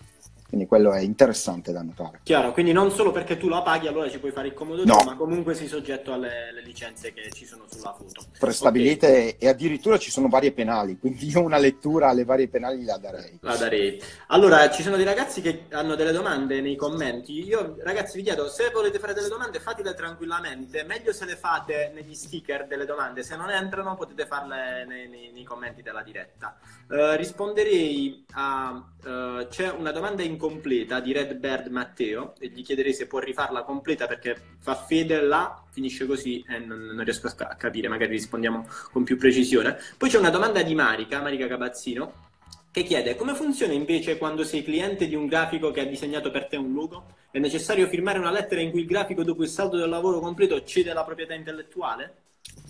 Quindi 0.51 0.67
quello 0.67 0.93
è 0.93 1.01
interessante 1.01 1.71
da 1.71 1.81
notare. 1.81 2.21
Chiaro, 2.25 2.51
quindi 2.51 2.73
non 2.73 2.91
solo 2.91 3.13
perché 3.13 3.37
tu 3.37 3.47
la 3.49 3.63
paghi 3.63 3.87
allora 3.87 4.11
ci 4.11 4.19
puoi 4.19 4.33
fare 4.33 4.49
il 4.49 4.53
comodo 4.53 4.85
no. 4.85 5.01
ma 5.07 5.15
comunque 5.15 5.55
sei 5.55 5.69
soggetto 5.69 6.13
alle 6.13 6.61
licenze 6.65 7.13
che 7.13 7.31
ci 7.31 7.47
sono 7.47 7.67
sulla 7.71 7.95
foto. 7.97 8.25
Prestabilite 8.37 9.07
okay. 9.07 9.37
e 9.39 9.49
addirittura 9.49 9.97
ci 9.97 10.11
sono 10.11 10.29
varie 10.29 10.51
penali, 10.51 10.99
quindi 10.99 11.29
io 11.29 11.41
una 11.41 11.59
lettura 11.59 12.09
alle 12.09 12.25
varie 12.25 12.49
penali 12.49 12.83
la 12.85 12.99
darei. 12.99 13.39
La 13.43 13.57
darei. 13.57 14.03
Allora, 14.27 14.69
ci 14.71 14.83
sono 14.83 14.97
dei 14.97 15.05
ragazzi 15.05 15.41
che 15.41 15.67
hanno 15.71 15.95
delle 15.95 16.11
domande 16.11 16.61
nei 16.61 16.75
commenti. 16.75 17.45
Io 17.45 17.77
ragazzi 17.85 18.17
vi 18.17 18.25
chiedo, 18.25 18.49
se 18.49 18.71
volete 18.73 18.99
fare 18.99 19.15
delle 19.15 19.29
domande 19.29 19.61
fatele 19.61 19.95
tranquillamente, 19.95 20.83
meglio 20.83 21.13
se 21.13 21.27
le 21.27 21.37
fate 21.37 21.93
negli 21.95 22.15
sticker 22.15 22.67
delle 22.67 22.87
domande, 22.87 23.23
se 23.23 23.37
non 23.37 23.51
entrano 23.51 23.95
potete 23.95 24.27
farle 24.27 24.85
nei, 24.85 25.09
nei, 25.09 25.31
nei 25.33 25.45
commenti 25.45 25.81
della 25.81 26.03
diretta. 26.03 26.57
Uh, 26.89 27.15
risponderei 27.15 28.25
a... 28.33 28.85
Uh, 29.05 29.47
c'è 29.49 29.71
una 29.71 29.93
domanda 29.93 30.23
in 30.23 30.37
incompleta 30.41 31.01
di 31.01 31.13
Red 31.13 31.35
Bird 31.35 31.67
Matteo 31.67 32.33
e 32.39 32.49
gli 32.49 32.63
chiederei 32.63 32.95
se 32.95 33.07
può 33.07 33.19
rifarla 33.19 33.63
completa 33.63 34.07
perché 34.07 34.35
fa 34.59 34.75
fede 34.75 35.21
là, 35.21 35.63
finisce 35.71 36.07
così 36.07 36.43
e 36.49 36.59
non, 36.59 36.79
non 36.79 37.05
riesco 37.05 37.27
a 37.27 37.55
capire, 37.57 37.89
magari 37.89 38.13
rispondiamo 38.13 38.67
con 38.91 39.05
più 39.05 39.19
precisione. 39.19 39.77
Poi 39.99 40.09
c'è 40.09 40.19
una 40.19 40.31
domanda 40.31 40.63
di 40.63 40.75
Marica, 40.75 41.21
Marica 41.21 41.47
Cabazzino, 41.47 42.29
che 42.73 42.85
chiede 42.85 43.17
come 43.17 43.35
funziona 43.35 43.75
invece 43.75 44.17
quando 44.17 44.45
sei 44.45 44.65
cliente 44.65 45.07
di 45.07 45.15
un 45.15 45.27
grafico 45.27 45.71
che 45.71 45.81
ha 45.81 45.85
disegnato 45.85 46.31
per 46.31 46.47
te 46.47 46.57
un 46.57 46.73
logo? 46.73 47.05
È 47.31 47.39
necessario 47.39 47.87
firmare 47.89 48.19
una 48.19 48.31
lettera 48.31 48.63
in 48.63 48.71
cui 48.71 48.81
il 48.81 48.87
grafico 48.87 49.23
dopo 49.23 49.43
il 49.43 49.49
saldo 49.49 49.77
del 49.77 49.89
lavoro 49.89 50.21
completo 50.21 50.63
cede 50.65 50.93
la 50.93 51.05
proprietà 51.05 51.35
intellettuale? 51.35 52.15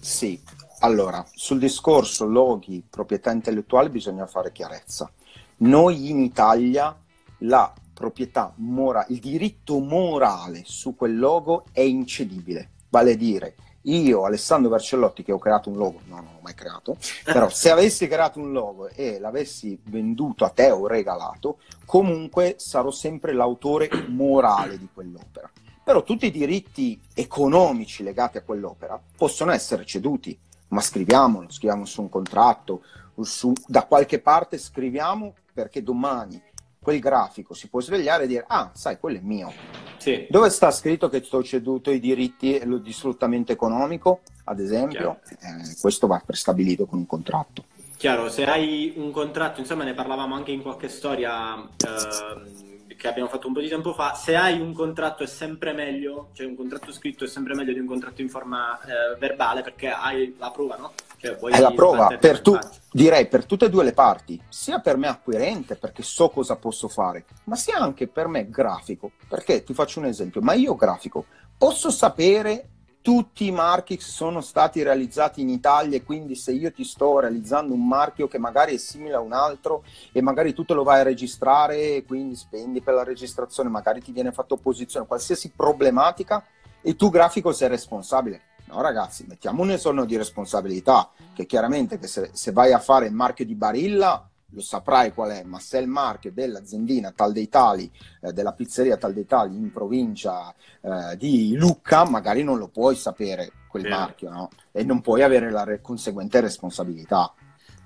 Sì, 0.01 0.41
Allora, 0.83 1.23
sul 1.35 1.59
discorso 1.59 2.25
loghi, 2.25 2.83
proprietà 2.89 3.31
intellettuale 3.31 3.91
bisogna 3.91 4.27
fare 4.27 4.51
chiarezza. 4.51 5.13
Noi 5.59 6.09
in 6.09 6.21
Italia 6.21 6.97
la 7.41 7.73
proprietà 7.93 8.53
morale, 8.57 9.07
il 9.11 9.19
diritto 9.19 9.79
morale 9.79 10.63
su 10.65 10.97
quel 10.97 11.19
logo 11.19 11.65
è 11.73 11.81
incedibile, 11.81 12.71
vale 12.89 13.13
a 13.13 13.17
dire 13.17 13.55
io, 13.85 14.25
Alessandro 14.25 14.71
Vercellotti, 14.71 15.23
che 15.23 15.33
ho 15.33 15.39
creato 15.39 15.71
un 15.71 15.77
logo, 15.77 16.01
no, 16.05 16.17
non 16.17 16.35
l'ho 16.35 16.41
mai 16.43 16.55
creato, 16.55 16.97
però 17.25 17.49
se 17.49 17.71
avessi 17.71 18.07
creato 18.09 18.39
un 18.39 18.53
logo 18.53 18.89
e 18.89 19.19
l'avessi 19.19 19.79
venduto 19.85 20.45
a 20.45 20.51
te 20.51 20.71
o 20.71 20.87
regalato, 20.87 21.59
comunque 21.87 22.57
sarò 22.59 22.91
sempre 22.91 23.33
l'autore 23.33 23.89
morale 24.09 24.79
di 24.79 24.89
quell'opera. 24.93 25.51
Però 25.83 26.03
tutti 26.03 26.27
i 26.27 26.31
diritti 26.31 27.01
economici 27.15 28.03
legati 28.03 28.37
a 28.37 28.43
quell'opera 28.43 29.01
possono 29.17 29.51
essere 29.51 29.87
ceduti 29.87 30.39
ma 30.69 30.81
scriviamolo, 30.81 31.51
scriviamo 31.51 31.85
su 31.85 32.03
un 32.03 32.09
contratto, 32.09 32.83
su, 33.21 33.53
da 33.67 33.87
qualche 33.87 34.21
parte 34.21 34.57
scriviamo 34.57 35.35
perché 35.53 35.83
domani 35.83 36.41
quel 36.83 36.99
grafico 36.99 37.53
si 37.53 37.69
può 37.69 37.81
svegliare 37.81 38.25
e 38.25 38.27
dire 38.27 38.45
ah 38.47 38.71
sai 38.73 38.99
quello 38.99 39.19
è 39.19 39.21
mio 39.23 39.53
sì. 39.99 40.27
dove 40.31 40.49
sta 40.49 40.71
scritto 40.71 41.11
che 41.11 41.21
ti 41.21 41.29
ho 41.35 41.43
ceduto 41.43 41.91
i 41.91 42.01
diritti 42.01 42.61
di 42.81 42.93
sfruttamento 42.93 43.53
economico 43.53 44.21
ad 44.45 44.61
esempio 44.61 45.21
eh, 45.29 45.77
questo 45.79 46.07
va 46.07 46.23
prestabilito 46.25 46.87
con 46.87 46.99
un 46.99 47.07
contratto 47.07 47.65
chiaro 47.99 48.31
se 48.31 48.45
hai 48.47 48.95
un 48.97 49.11
contratto 49.11 49.61
insomma 49.61 49.85
ne 49.85 49.93
parlavamo 49.93 50.35
anche 50.35 50.53
in 50.53 50.63
qualche 50.63 50.89
storia 50.89 51.63
eh 51.63 52.69
che 53.01 53.09
abbiamo 53.09 53.31
fatto 53.31 53.47
un 53.47 53.55
po' 53.55 53.61
di 53.61 53.69
tempo 53.69 53.95
fa, 53.95 54.13
se 54.13 54.37
hai 54.37 54.61
un 54.61 54.75
contratto 54.75 55.23
è 55.23 55.27
sempre 55.27 55.73
meglio, 55.73 56.29
cioè 56.35 56.45
un 56.45 56.55
contratto 56.55 56.93
scritto 56.93 57.25
è 57.25 57.29
sempre 57.29 57.55
meglio 57.55 57.73
di 57.73 57.79
un 57.79 57.87
contratto 57.87 58.21
in 58.21 58.29
forma 58.29 58.79
eh, 58.83 59.17
verbale 59.19 59.63
perché 59.63 59.89
hai 59.89 60.37
la 60.39 60.51
prova, 60.51 60.77
no? 60.77 60.93
Cioè, 61.21 61.37
è 61.37 61.61
la 61.61 61.73
prova, 61.73 62.17
per 62.19 62.41
tu, 62.41 62.59
direi 62.91 63.29
per 63.29 63.45
tutte 63.45 63.67
e 63.67 63.69
due 63.69 63.85
le 63.85 63.93
parti, 63.93 64.43
sia 64.49 64.79
per 64.81 64.97
me 64.97 65.07
acquirente 65.07 65.77
perché 65.77 66.03
so 66.03 66.31
cosa 66.31 66.57
posso 66.57 66.89
fare, 66.89 67.27
ma 67.45 67.57
sia 67.57 67.77
anche 67.77 68.09
per 68.09 68.27
me 68.27 68.49
grafico, 68.49 69.11
perché 69.29 69.63
ti 69.63 69.75
faccio 69.75 69.99
un 69.99 70.07
esempio, 70.07 70.41
ma 70.41 70.55
io 70.55 70.75
grafico 70.75 71.27
posso 71.59 71.91
sapere 71.91 72.69
tutti 73.03 73.47
i 73.47 73.51
marchi 73.51 73.99
sono 74.01 74.41
stati 74.41 74.83
realizzati 74.83 75.43
in 75.43 75.51
Italia 75.51 75.97
e 75.97 76.05
quindi 76.05 76.35
se 76.35 76.53
io 76.53 76.73
ti 76.73 76.85
sto 76.85 77.19
realizzando 77.19 77.73
un 77.75 77.87
marchio 77.87 78.29
che 78.29 78.39
magari 78.39 78.75
è 78.75 78.79
simile 78.79 79.15
a 79.15 79.21
un 79.21 79.33
altro 79.33 79.85
e 80.13 80.21
magari 80.21 80.55
tu 80.55 80.65
te 80.65 80.75
lo 80.75 80.83
vai 80.83 81.01
a 81.01 81.05
registrare 81.05 81.97
e 81.97 82.05
quindi 82.07 82.35
spendi 82.35 82.81
per 82.81 82.95
la 82.95 83.05
registrazione, 83.05 83.69
magari 83.69 84.03
ti 84.03 84.13
viene 84.13 84.33
fatta 84.33 84.55
opposizione, 84.55 85.07
qualsiasi 85.07 85.53
problematica 85.55 86.45
e 86.83 86.97
tu 86.97 87.11
grafico 87.11 87.53
sei 87.53 87.69
responsabile. 87.69 88.43
No 88.71 88.83
ragazzi, 88.83 89.25
mettiamo 89.27 89.63
un 89.63 89.73
esorno 89.73 90.05
di 90.05 90.17
responsabilità, 90.17 91.11
che 91.35 91.45
chiaramente 91.45 91.99
che 91.99 92.07
se, 92.07 92.31
se 92.33 92.53
vai 92.53 92.73
a 92.73 92.79
fare 92.79 93.07
il 93.07 93.13
marchio 93.13 93.45
di 93.45 93.57
Barilla 93.57 94.25
lo 94.53 94.61
saprai 94.61 95.13
qual 95.13 95.31
è, 95.31 95.43
ma 95.43 95.59
se 95.59 95.79
è 95.79 95.81
il 95.81 95.89
marchio 95.89 96.33
dell'aziendina 96.33 97.11
tal 97.11 97.33
dei 97.33 97.49
tali, 97.49 97.91
eh, 98.21 98.33
della 98.33 98.53
pizzeria 98.53 98.97
tal 98.97 99.13
dei 99.13 99.27
tali 99.27 99.57
in 99.57 99.73
provincia 99.73 100.55
eh, 100.81 101.17
di 101.17 101.57
Lucca, 101.57 102.09
magari 102.09 102.45
non 102.45 102.59
lo 102.59 102.69
puoi 102.69 102.95
sapere 102.95 103.51
quel 103.67 103.83
Vero. 103.83 103.97
marchio, 103.97 104.31
no? 104.31 104.51
E 104.71 104.85
non 104.85 105.01
puoi 105.01 105.23
avere 105.23 105.51
la 105.51 105.65
re- 105.65 105.81
conseguente 105.81 106.41
responsabilità. 106.41 107.33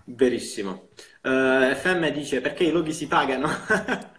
Verissimo. 0.05 0.89
Uh, 1.23 1.63
eh, 1.63 1.75
FM 1.77 2.09
dice 2.11 2.43
perché 2.43 2.65
i 2.65 2.71
loghi 2.71 2.93
si 2.93 3.07
pagano? 3.07 3.49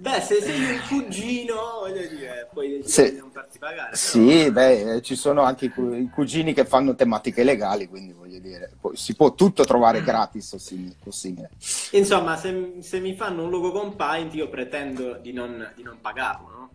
Beh, 0.00 0.20
se 0.20 0.40
sei 0.40 0.60
un 0.60 0.80
cugino, 0.86 1.80
voglio 1.80 2.06
dire, 2.06 2.48
puoi 2.52 2.68
di 2.84 3.16
non 3.18 3.30
farti 3.32 3.58
pagare. 3.58 3.90
Però... 3.90 3.96
Sì, 3.96 4.48
beh, 4.48 5.00
ci 5.02 5.16
sono 5.16 5.42
anche 5.42 5.64
i 5.64 6.08
cugini 6.08 6.54
che 6.54 6.64
fanno 6.64 6.94
tematiche 6.94 7.42
legali, 7.42 7.88
quindi 7.88 8.12
voglio 8.12 8.38
dire, 8.38 8.74
si 8.92 9.16
può 9.16 9.34
tutto 9.34 9.64
trovare 9.64 10.04
gratis 10.04 10.52
o 10.52 10.58
simile. 10.58 11.50
Insomma, 11.90 12.36
se, 12.36 12.76
se, 12.78 13.00
mi 13.00 13.14
fanno 13.16 13.42
un 13.42 13.50
logo 13.50 13.72
con 13.72 13.96
Paint, 13.96 14.34
io 14.34 14.48
pretendo 14.48 15.14
di 15.14 15.32
non, 15.32 15.68
di 15.74 15.82
non 15.82 15.98
pagarlo, 16.00 16.48
no? 16.48 16.70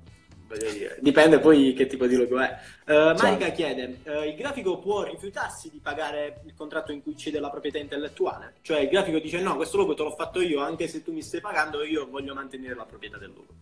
Dipende 1.00 1.40
poi 1.40 1.74
che 1.74 1.88
tipo 1.88 2.06
di 2.06 2.16
logo 2.16 2.40
è. 2.40 2.58
Uh, 2.86 3.16
Marica 3.20 3.50
chiede: 3.50 4.00
uh, 4.04 4.24
il 4.24 4.36
grafico 4.36 4.78
può 4.80 5.04
rifiutarsi 5.04 5.70
di 5.72 5.80
pagare 5.80 6.42
il 6.46 6.54
contratto 6.56 6.92
in 6.92 7.02
cui 7.02 7.18
cede 7.18 7.40
la 7.40 7.50
proprietà 7.50 7.80
intellettuale? 7.80 8.56
Cioè 8.62 8.82
il 8.82 8.90
grafico 8.90 9.20
dice: 9.20 9.40
No, 9.42 9.56
questo 9.56 9.78
logo 9.78 9.94
te 9.94 10.04
l'ho 10.04 10.16
fatto 10.16 10.42
io, 10.42 10.62
anche 10.62 10.88
se 10.88 11.04
tu 11.04 11.12
mi 11.12 11.22
stai 11.22 11.42
pagando, 11.42 11.84
io 11.84 12.08
voglio 12.10 12.34
mantenere 12.34 12.76
la 12.76 12.86
proprietà 12.86 13.18
del 13.18 13.30
logo. 13.30 13.54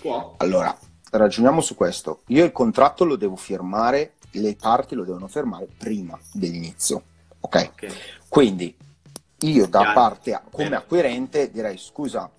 Può? 0.00 0.34
Allora, 0.38 0.76
ragioniamo 1.10 1.60
su 1.60 1.74
questo. 1.74 2.22
Io 2.26 2.44
il 2.44 2.52
contratto 2.52 3.04
lo 3.04 3.16
devo 3.16 3.36
firmare, 3.36 4.14
le 4.32 4.56
parti 4.56 4.94
lo 4.94 5.04
devono 5.04 5.28
firmare 5.28 5.66
prima 5.78 6.18
dell'inizio. 6.32 7.02
Ok? 7.40 7.70
okay. 7.72 7.90
Quindi 8.28 8.76
io 9.40 9.66
da 9.66 9.80
Chiaro. 9.80 9.94
parte 9.94 10.40
come 10.50 10.64
Bene. 10.64 10.76
acquirente 10.76 11.50
direi: 11.50 11.78
Scusa, 11.78 12.30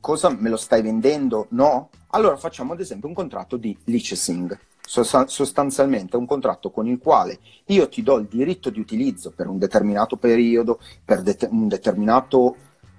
cosa 0.00 0.30
me 0.30 0.48
lo 0.48 0.56
stai 0.56 0.82
vendendo? 0.82 1.46
No? 1.50 1.90
Allora 2.14 2.36
facciamo 2.36 2.74
ad 2.74 2.80
esempio 2.80 3.08
un 3.08 3.14
contratto 3.14 3.56
di 3.56 3.74
licensing, 3.84 4.58
sostanzialmente 4.84 6.18
un 6.18 6.26
contratto 6.26 6.70
con 6.70 6.86
il 6.86 6.98
quale 6.98 7.38
io 7.66 7.88
ti 7.88 8.02
do 8.02 8.18
il 8.18 8.26
diritto 8.26 8.68
di 8.68 8.80
utilizzo 8.80 9.30
per 9.30 9.48
un 9.48 9.56
determinato 9.56 10.16
periodo, 10.16 10.78
per 11.02 11.22
det- 11.22 11.48
un 11.50 11.68
determinato 11.68 12.56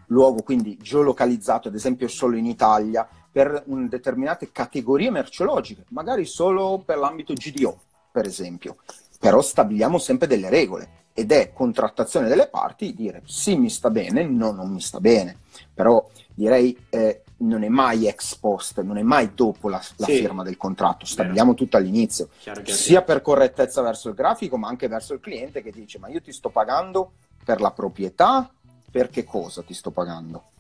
luogo, 0.08 0.42
quindi 0.42 0.78
geolocalizzato 0.82 1.68
ad 1.68 1.76
esempio 1.76 2.08
solo 2.08 2.38
in 2.38 2.48
Italia, 2.48 3.08
per 3.32 3.64
determinate 3.68 4.52
categorie 4.52 5.12
merceologiche, 5.12 5.86
magari 5.90 6.26
solo 6.26 6.82
per 6.84 6.98
l'ambito 6.98 7.34
GDO, 7.34 7.82
per 8.12 8.26
esempio. 8.26 8.78
Però 9.20 9.42
stabiliamo 9.42 10.00
sempre 10.00 10.28
delle 10.28 10.50
regole 10.50 11.02
ed 11.14 11.32
è 11.32 11.54
contrattazione 11.54 12.28
delle 12.28 12.48
parti 12.48 12.96
dire 12.96 13.22
sì 13.26 13.56
mi 13.56 13.70
sta 13.70 13.92
bene, 13.92 14.24
no 14.24 14.52
non 14.52 14.72
mi 14.72 14.82
sta 14.82 15.00
bene. 15.00 15.38
Però 15.74 16.08
direi 16.34 16.76
eh, 16.90 17.23
non 17.44 17.64
è 17.64 17.70
mai 17.70 18.08
ex 18.08 18.36
post, 18.36 18.82
non 18.82 18.98
è 18.98 19.02
mai 19.02 19.34
dopo 19.34 19.70
la, 19.70 19.82
la 19.98 20.06
sì. 20.06 20.18
firma 20.18 20.44
del 20.44 20.58
contratto, 20.58 21.06
stabiliamo 21.06 21.54
tutto 21.54 21.78
all'inizio, 21.78 22.30
sia 22.64 23.02
per 23.02 23.22
correttezza 23.22 23.82
verso 23.82 24.10
il 24.10 24.16
grafico, 24.16 24.58
ma 24.58 24.68
anche 24.68 24.88
verso 24.88 25.14
il 25.14 25.20
cliente 25.20 25.62
che 25.62 25.72
dice 25.72 26.00
ma 26.00 26.08
io 26.08 26.22
ti 26.22 26.32
sto 26.32 26.50
pagando 26.50 27.14
per 27.44 27.62
la 27.62 27.72
proprietà, 27.72 28.50
per 28.90 29.10
che 29.10 29.24
cosa 29.24 29.62
ti 29.64 29.74
sto 29.74 29.92
pagando? 29.92 30.52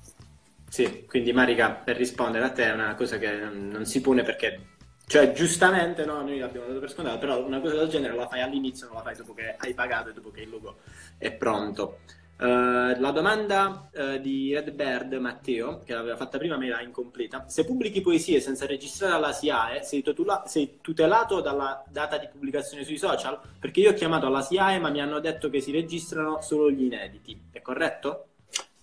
Sì, 0.68 1.06
quindi 1.08 1.32
Marica, 1.34 1.70
per 1.72 1.96
rispondere 1.96 2.46
a 2.46 2.52
te 2.52 2.66
è 2.66 2.72
una 2.72 2.96
cosa 2.96 3.20
che 3.20 3.32
non 3.32 3.86
si 3.86 4.02
pone 4.02 4.24
perché, 4.24 4.70
cioè 5.06 5.32
giustamente 5.32 6.04
no, 6.04 6.22
noi 6.22 6.40
l'abbiamo 6.40 6.66
dato 6.66 6.80
per 6.80 6.90
scontato, 6.90 7.20
però 7.20 7.46
una 7.46 7.62
cosa 7.62 7.76
del 7.76 7.90
genere 7.90 8.16
la 8.16 8.28
fai 8.28 8.42
all'inizio, 8.42 8.88
non 8.88 8.96
la 8.96 9.04
fai 9.04 9.16
dopo 9.16 9.34
che 9.34 9.56
hai 9.56 9.74
pagato 9.76 10.10
e 10.10 10.14
dopo 10.14 10.32
che 10.32 10.42
il 10.42 10.50
logo 10.50 10.78
è 11.18 11.32
pronto. 11.32 12.00
Uh, 12.44 13.00
la 13.00 13.12
domanda 13.12 13.88
uh, 13.94 14.20
di 14.20 14.54
Redbird 14.54 15.14
Matteo, 15.14 15.80
che 15.80 15.94
l'aveva 15.94 16.18
fatta 16.18 16.38
prima, 16.38 16.58
ma 16.58 16.66
era 16.66 16.82
incompleta. 16.82 17.46
Se 17.48 17.64
pubblichi 17.64 18.02
poesie 18.02 18.42
senza 18.42 18.66
registrare 18.66 19.14
alla 19.14 19.32
SIAE, 19.32 19.82
sei, 19.84 20.02
tutula- 20.02 20.44
sei, 20.46 20.80
tutelato 20.82 21.40
dalla 21.40 21.82
data 21.90 22.18
di 22.18 22.28
pubblicazione 22.30 22.84
sui 22.84 22.98
social? 22.98 23.40
Perché 23.58 23.80
io 23.80 23.92
ho 23.92 23.94
chiamato 23.94 24.26
alla 24.26 24.42
SIAE, 24.42 24.78
ma 24.80 24.90
mi 24.90 25.00
hanno 25.00 25.22
detto 25.22 25.50
che 25.50 25.62
si 25.62 25.72
registrano 25.72 26.42
solo 26.42 26.70
gli 26.70 26.84
inediti. 26.84 27.46
È 27.50 27.62
corretto? 27.62 28.26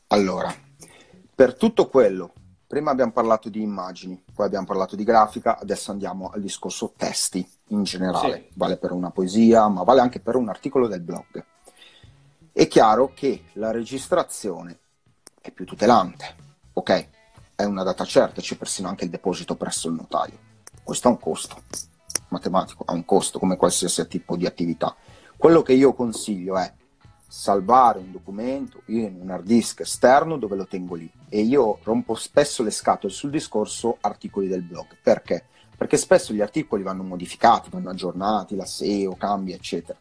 Allora, 0.06 0.50
per 1.34 1.54
tutto 1.54 1.86
quello, 1.88 2.32
prima 2.66 2.92
abbiamo 2.92 3.12
parlato 3.12 3.50
di 3.50 3.60
immagini, 3.60 4.24
poi 4.34 4.46
abbiamo 4.46 4.64
parlato 4.64 4.96
di 4.96 5.04
grafica, 5.04 5.58
adesso 5.58 5.90
andiamo 5.90 6.30
al 6.32 6.40
discorso 6.40 6.94
testi 6.96 7.46
in 7.68 7.82
generale. 7.82 8.46
Sì. 8.48 8.54
Vale 8.54 8.78
per 8.78 8.92
una 8.92 9.10
poesia, 9.10 9.68
ma 9.68 9.82
vale 9.82 10.00
anche 10.00 10.18
per 10.18 10.36
un 10.36 10.48
articolo 10.48 10.88
del 10.88 11.02
blog 11.02 11.44
è 12.60 12.68
chiaro 12.68 13.12
che 13.14 13.44
la 13.54 13.70
registrazione 13.70 14.80
è 15.40 15.50
più 15.50 15.64
tutelante, 15.64 16.34
ok? 16.74 17.08
È 17.54 17.64
una 17.64 17.82
data 17.82 18.04
certa, 18.04 18.42
c'è 18.42 18.58
persino 18.58 18.86
anche 18.86 19.04
il 19.04 19.10
deposito 19.10 19.56
presso 19.56 19.88
il 19.88 19.94
notaio. 19.94 20.36
Questo 20.82 21.08
ha 21.08 21.12
un 21.12 21.18
costo 21.18 21.62
matematico, 22.28 22.84
ha 22.86 22.92
un 22.92 23.06
costo 23.06 23.38
come 23.38 23.56
qualsiasi 23.56 24.06
tipo 24.08 24.36
di 24.36 24.44
attività. 24.44 24.94
Quello 25.38 25.62
che 25.62 25.72
io 25.72 25.94
consiglio 25.94 26.58
è 26.58 26.70
salvare 27.26 27.98
un 27.98 28.12
documento 28.12 28.82
in 28.88 29.16
un 29.18 29.30
hard 29.30 29.46
disk 29.46 29.80
esterno 29.80 30.36
dove 30.36 30.56
lo 30.56 30.66
tengo 30.66 30.96
lì 30.96 31.10
e 31.30 31.40
io 31.40 31.78
rompo 31.82 32.14
spesso 32.14 32.62
le 32.62 32.72
scatole 32.72 33.10
sul 33.10 33.30
discorso 33.30 33.96
articoli 34.02 34.48
del 34.48 34.64
blog. 34.64 34.98
Perché? 35.02 35.46
Perché 35.78 35.96
spesso 35.96 36.34
gli 36.34 36.42
articoli 36.42 36.82
vanno 36.82 37.04
modificati, 37.04 37.70
vanno 37.70 37.88
aggiornati, 37.88 38.54
la 38.54 38.66
SEO 38.66 39.14
cambia, 39.16 39.54
eccetera 39.54 39.98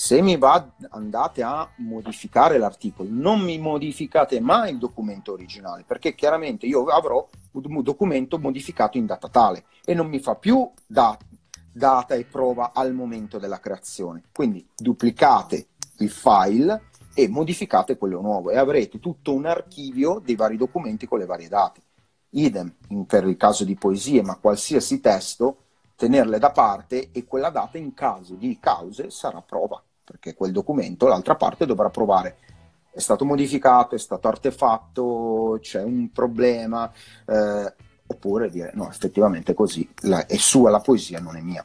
se 0.00 0.22
mi 0.22 0.36
va, 0.36 0.64
andate 0.90 1.42
a 1.42 1.68
modificare 1.78 2.56
l'articolo, 2.56 3.08
non 3.10 3.40
mi 3.40 3.58
modificate 3.58 4.38
mai 4.38 4.70
il 4.70 4.78
documento 4.78 5.32
originale, 5.32 5.82
perché 5.84 6.14
chiaramente 6.14 6.66
io 6.66 6.84
avrò 6.84 7.28
un 7.50 7.82
documento 7.82 8.38
modificato 8.38 8.96
in 8.96 9.06
data 9.06 9.28
tale 9.28 9.64
e 9.84 9.94
non 9.94 10.06
mi 10.06 10.20
fa 10.20 10.36
più 10.36 10.70
dat- 10.86 11.24
data 11.72 12.14
e 12.14 12.24
prova 12.26 12.70
al 12.72 12.94
momento 12.94 13.40
della 13.40 13.58
creazione. 13.58 14.22
Quindi 14.32 14.64
duplicate 14.72 15.70
il 15.98 16.10
file 16.10 16.90
e 17.12 17.26
modificate 17.26 17.98
quello 17.98 18.20
nuovo 18.20 18.50
e 18.50 18.56
avrete 18.56 19.00
tutto 19.00 19.34
un 19.34 19.46
archivio 19.46 20.22
dei 20.24 20.36
vari 20.36 20.56
documenti 20.56 21.08
con 21.08 21.18
le 21.18 21.26
varie 21.26 21.48
date. 21.48 21.82
Idem 22.30 22.72
per 23.04 23.26
il 23.26 23.36
caso 23.36 23.64
di 23.64 23.74
poesie, 23.74 24.22
ma 24.22 24.36
qualsiasi 24.36 25.00
testo, 25.00 25.64
tenerle 25.96 26.38
da 26.38 26.52
parte 26.52 27.10
e 27.10 27.24
quella 27.24 27.50
data 27.50 27.78
in 27.78 27.94
caso 27.94 28.34
di 28.36 28.56
cause 28.60 29.10
sarà 29.10 29.42
prova 29.42 29.82
perché 30.08 30.34
quel 30.34 30.52
documento 30.52 31.06
l'altra 31.06 31.36
parte 31.36 31.66
dovrà 31.66 31.90
provare 31.90 32.36
è 32.90 33.00
stato 33.00 33.24
modificato, 33.24 33.94
è 33.94 33.98
stato 33.98 34.26
artefatto, 34.26 35.58
c'è 35.60 35.82
un 35.82 36.10
problema, 36.10 36.90
eh, 37.26 37.72
oppure 38.06 38.50
dire 38.50 38.72
no, 38.74 38.90
effettivamente 38.90 39.54
così, 39.54 39.88
la, 40.02 40.26
è 40.26 40.36
sua 40.36 40.70
la 40.70 40.80
poesia, 40.80 41.20
non 41.20 41.36
è 41.36 41.40
mia. 41.40 41.64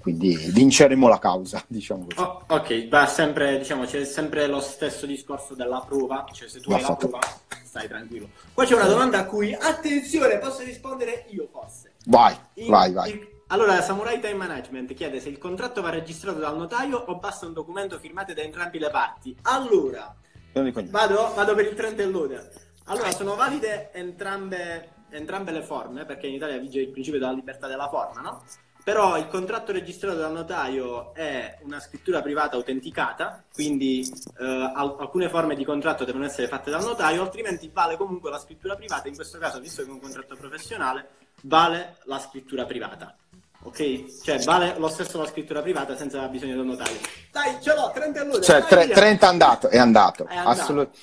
Quindi 0.00 0.34
vinceremo 0.34 1.06
la 1.06 1.20
causa, 1.20 1.62
diciamo 1.68 2.06
così. 2.06 2.18
Oh, 2.18 2.42
ok, 2.48 2.88
va 2.88 3.06
sempre, 3.06 3.58
diciamo, 3.58 3.84
c'è 3.84 4.04
sempre 4.04 4.48
lo 4.48 4.60
stesso 4.60 5.06
discorso 5.06 5.54
della 5.54 5.84
prova, 5.86 6.26
cioè 6.32 6.48
se 6.48 6.58
tu 6.58 6.70
Va 6.70 6.76
hai 6.76 6.82
fatto. 6.82 7.08
la 7.08 7.18
prova, 7.18 7.38
stai 7.62 7.86
tranquillo. 7.86 8.30
Qua 8.52 8.64
c'è 8.64 8.74
una 8.74 8.88
domanda 8.88 9.18
a 9.20 9.24
cui, 9.26 9.54
attenzione, 9.54 10.38
posso 10.38 10.64
rispondere 10.64 11.26
io 11.28 11.46
forse. 11.52 11.92
Vai, 12.06 12.36
in, 12.54 12.70
vai, 12.70 12.92
vai. 12.92 13.10
In, 13.12 13.26
allora, 13.52 13.82
Samurai 13.82 14.18
Time 14.18 14.32
Management 14.32 14.94
chiede 14.94 15.20
se 15.20 15.28
il 15.28 15.36
contratto 15.36 15.82
va 15.82 15.90
registrato 15.90 16.38
dal 16.38 16.56
notaio 16.56 16.96
o 16.96 17.18
basta 17.18 17.44
un 17.44 17.52
documento 17.52 17.98
firmato 17.98 18.32
da 18.32 18.40
entrambi 18.40 18.78
le 18.78 18.88
parti. 18.88 19.36
Allora, 19.42 20.14
vado, 20.88 21.32
vado 21.34 21.54
per 21.54 21.66
il 21.66 21.74
trend 21.74 22.00
e 22.00 22.06
loader. 22.06 22.50
Allora, 22.86 23.10
sono 23.10 23.34
valide 23.34 23.92
entrambe, 23.92 24.92
entrambe 25.10 25.52
le 25.52 25.62
forme, 25.62 26.06
perché 26.06 26.28
in 26.28 26.34
Italia 26.34 26.56
vige 26.56 26.80
il 26.80 26.88
principio 26.88 27.20
della 27.20 27.32
libertà 27.32 27.66
della 27.66 27.90
forma, 27.90 28.22
no? 28.22 28.42
Però 28.82 29.18
il 29.18 29.28
contratto 29.28 29.70
registrato 29.70 30.16
dal 30.16 30.32
notaio 30.32 31.12
è 31.12 31.58
una 31.62 31.78
scrittura 31.78 32.22
privata 32.22 32.56
autenticata, 32.56 33.44
quindi 33.52 34.00
eh, 34.38 34.72
alcune 34.74 35.28
forme 35.28 35.54
di 35.54 35.64
contratto 35.64 36.06
devono 36.06 36.24
essere 36.24 36.48
fatte 36.48 36.70
dal 36.70 36.82
notaio, 36.82 37.20
altrimenti 37.20 37.70
vale 37.70 37.98
comunque 37.98 38.30
la 38.30 38.38
scrittura 38.38 38.76
privata, 38.76 39.08
in 39.08 39.14
questo 39.14 39.36
caso, 39.36 39.60
visto 39.60 39.82
che 39.82 39.88
è 39.90 39.92
un 39.92 40.00
contratto 40.00 40.36
professionale, 40.36 41.10
vale 41.42 41.98
la 42.04 42.18
scrittura 42.18 42.64
privata. 42.64 43.14
Ok? 43.64 44.22
Cioè 44.22 44.38
vale 44.40 44.74
lo 44.78 44.88
stesso 44.88 45.18
la 45.18 45.26
scrittura 45.26 45.62
privata 45.62 45.96
senza 45.96 46.26
bisogno 46.28 46.56
del 46.56 46.66
notaio. 46.66 46.98
Dai, 47.30 47.56
ce 47.60 47.74
l'ho, 47.74 47.90
30 47.94 48.20
all'ora. 48.20 48.40
Cioè, 48.40 48.64
tre, 48.64 48.88
30 48.88 49.26
è 49.26 49.28
andato, 49.28 49.68
è 49.68 49.78
andato. 49.78 50.26
È 50.26 50.36
andato. 50.36 50.60
Assolut- 50.60 50.96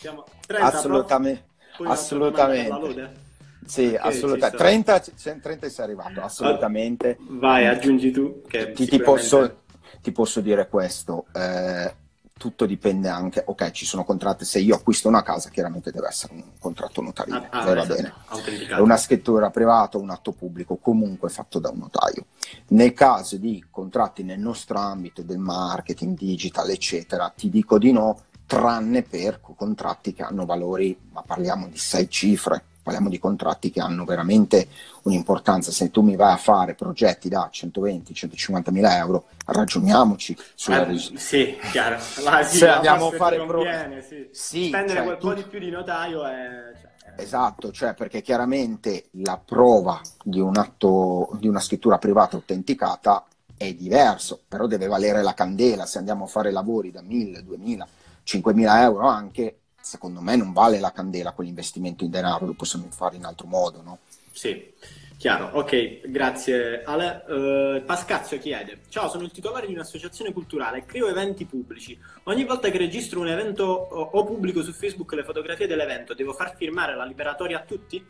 30, 0.46 0.66
assolutamente. 0.66 1.48
Assolutamente. 1.84 3.28
Sì, 3.66 3.86
okay, 3.86 3.96
assolutamente. 3.98 4.58
30, 4.58 5.04
30 5.42 5.70
sei 5.70 5.86
arrivato, 5.86 6.22
assolutamente. 6.22 7.18
Vai, 7.20 7.68
aggiungi 7.68 8.12
tu. 8.12 8.42
Che 8.48 8.72
ti, 8.72 8.88
ti, 8.88 9.00
posso, 9.00 9.62
ti 10.02 10.12
posso, 10.12 10.42
dire 10.42 10.68
questo. 10.68 11.26
Eh, 11.34 11.94
tutto 12.40 12.66
dipende 12.66 13.10
anche, 13.10 13.44
ok, 13.46 13.72
ci 13.72 13.86
sono 13.86 14.06
contratti, 14.06 14.46
se 14.46 14.60
io 14.60 14.74
acquisto 14.74 15.10
una 15.10 15.22
casa 15.22 15.50
chiaramente 15.50 15.92
deve 15.92 16.08
essere 16.08 16.34
un 16.34 16.44
contratto 16.58 17.02
notarile, 17.02 17.50
ah, 17.52 17.60
ah, 17.60 17.74
va 17.74 17.86
bene. 17.86 18.14
È 18.70 18.80
una 18.80 18.96
scrittura 18.96 19.50
privata, 19.50 19.98
un 19.98 20.10
atto 20.10 20.32
pubblico, 20.32 20.78
comunque 20.78 21.30
fatto 21.30 21.60
da 21.60 21.70
un 21.70 21.80
notaio. 21.80 22.28
Nel 22.70 22.94
caso 22.94 23.36
di 23.36 23.66
contratti 23.70 24.24
nel 24.24 24.40
nostro 24.40 24.80
ambito 24.80 25.22
del 25.22 25.38
marketing, 25.38 26.18
digital, 26.18 26.70
eccetera, 26.70 27.32
ti 27.36 27.50
dico 27.50 27.78
di 27.78 27.92
no, 27.92 28.22
tranne 28.46 29.04
per 29.04 29.42
contratti 29.42 30.14
che 30.14 30.24
hanno 30.24 30.46
valori, 30.46 30.98
ma 31.12 31.22
parliamo 31.22 31.68
di 31.68 31.78
sei 31.78 32.10
cifre, 32.10 32.64
parliamo 32.90 33.10
di 33.10 33.20
contratti 33.20 33.70
che 33.70 33.80
hanno 33.80 34.04
veramente 34.04 34.68
un'importanza. 35.04 35.72
Se 35.72 35.92
tu 35.92 36.02
mi 36.02 36.16
vai 36.16 36.34
a 36.34 36.38
fare 36.38 36.74
progetti 36.74 37.30
da 37.30 37.48
120-150 37.54 38.72
mila 38.72 38.98
euro, 38.98 39.26
ragioniamoci 39.46 40.36
sulla 40.56 40.88
eh, 40.88 40.98
Sì, 40.98 41.56
chiaro. 41.72 41.98
La, 42.24 42.44
sì, 42.44 42.58
Se 42.58 42.68
andiamo 42.68 43.10
a 43.10 43.12
fare 43.12 43.46
progetti, 43.46 44.02
sì. 44.02 44.30
sì. 44.32 44.68
spendere 44.68 44.98
cioè, 44.98 45.04
quel 45.06 45.18
po' 45.18 45.34
di 45.36 45.44
più 45.44 45.60
di 45.60 45.70
notaio 45.70 46.26
è. 46.26 46.72
Cioè, 46.82 47.14
esatto, 47.18 47.72
cioè 47.72 47.94
perché 47.94 48.22
chiaramente 48.22 49.10
la 49.12 49.40
prova 49.44 50.02
di 50.24 50.40
un 50.40 50.58
atto, 50.58 51.30
di 51.40 51.48
una 51.48 51.60
scrittura 51.60 52.00
privata 52.00 52.38
autenticata 52.38 53.24
è 53.56 53.72
diverso, 53.74 54.42
però 54.48 54.66
deve 54.66 54.88
valere 54.88 55.22
la 55.22 55.36
candela. 55.36 55.86
Se 55.86 56.00
andiamo 56.00 56.24
a 56.24 56.28
fare 56.28 56.50
lavori 56.50 56.90
da 56.90 57.04
1000, 57.04 57.44
2000, 57.44 57.88
5000 58.24 58.82
euro 58.82 59.08
anche, 59.08 59.60
secondo 59.82 60.22
me 60.22 60.36
non 60.36 60.54
vale 60.54 60.80
la 60.80 60.92
candela 60.92 61.32
quell'investimento 61.32 62.04
in 62.04 62.12
denaro, 62.12 62.46
lo 62.46 62.54
possiamo 62.54 62.88
fare 62.90 63.16
in 63.16 63.26
altro 63.26 63.48
modo, 63.48 63.82
no? 63.82 64.00
Sì, 64.32 64.74
chiaro. 65.18 65.50
Ok, 65.54 66.10
grazie 66.10 66.84
Ale. 66.84 67.24
Uh, 67.28 67.86
Pascazio 67.86 68.38
chiede, 68.40 68.82
ciao, 68.90 69.10
sono 69.10 69.24
il 69.24 69.32
titolare 69.32 69.68
di 69.68 69.74
un'associazione 69.74 70.32
culturale, 70.32 70.86
creo 70.86 71.08
eventi 71.08 71.46
pubblici. 71.46 72.00
Ogni 72.24 72.46
volta 72.46 72.70
che 72.70 72.78
registro 72.78 73.20
un 73.20 73.28
evento 73.28 73.64
o, 73.64 74.10
o 74.14 74.24
pubblico 74.24 74.64
su 74.64 74.72
Facebook 74.72 75.14
le 75.14 75.24
fotografie 75.24 75.68
dell'evento, 75.68 76.14
devo 76.14 76.34
far 76.34 76.56
firmare 76.56 76.96
la 76.96 77.06
liberatoria 77.06 77.60
a 77.60 77.64
tutti? 77.64 78.06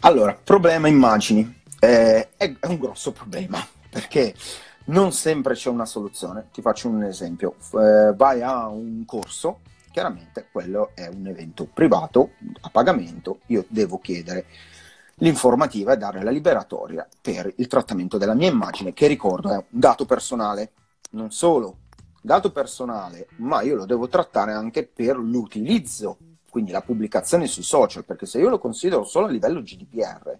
Allora, 0.00 0.38
problema 0.42 0.88
immagini. 0.88 1.62
Eh, 1.78 2.28
è, 2.36 2.54
è 2.60 2.66
un 2.66 2.78
grosso 2.78 3.12
problema, 3.12 3.66
perché 3.88 4.34
non 4.86 5.12
sempre 5.12 5.54
c'è 5.54 5.70
una 5.70 5.86
soluzione. 5.86 6.48
Ti 6.52 6.60
faccio 6.60 6.88
un 6.88 7.04
esempio. 7.04 7.56
Eh, 7.72 8.12
vai 8.14 8.42
a 8.42 8.66
un 8.68 9.04
corso 9.06 9.60
chiaramente 9.94 10.48
quello 10.50 10.90
è 10.94 11.06
un 11.06 11.28
evento 11.28 11.68
privato 11.72 12.30
a 12.62 12.68
pagamento, 12.68 13.42
io 13.46 13.64
devo 13.68 14.00
chiedere 14.00 14.46
l'informativa 15.18 15.92
e 15.92 15.96
dare 15.96 16.20
la 16.24 16.32
liberatoria 16.32 17.06
per 17.20 17.52
il 17.58 17.68
trattamento 17.68 18.18
della 18.18 18.34
mia 18.34 18.50
immagine, 18.50 18.92
che 18.92 19.06
ricordo 19.06 19.52
è 19.52 19.54
un 19.54 19.64
dato 19.68 20.04
personale, 20.04 20.72
non 21.10 21.30
solo 21.30 21.76
dato 22.20 22.50
personale, 22.50 23.28
ma 23.36 23.62
io 23.62 23.76
lo 23.76 23.86
devo 23.86 24.08
trattare 24.08 24.50
anche 24.50 24.84
per 24.84 25.16
l'utilizzo, 25.16 26.18
quindi 26.50 26.72
la 26.72 26.82
pubblicazione 26.82 27.46
sui 27.46 27.62
social, 27.62 28.04
perché 28.04 28.26
se 28.26 28.40
io 28.40 28.48
lo 28.48 28.58
considero 28.58 29.04
solo 29.04 29.26
a 29.26 29.30
livello 29.30 29.62
GDPR, 29.62 30.38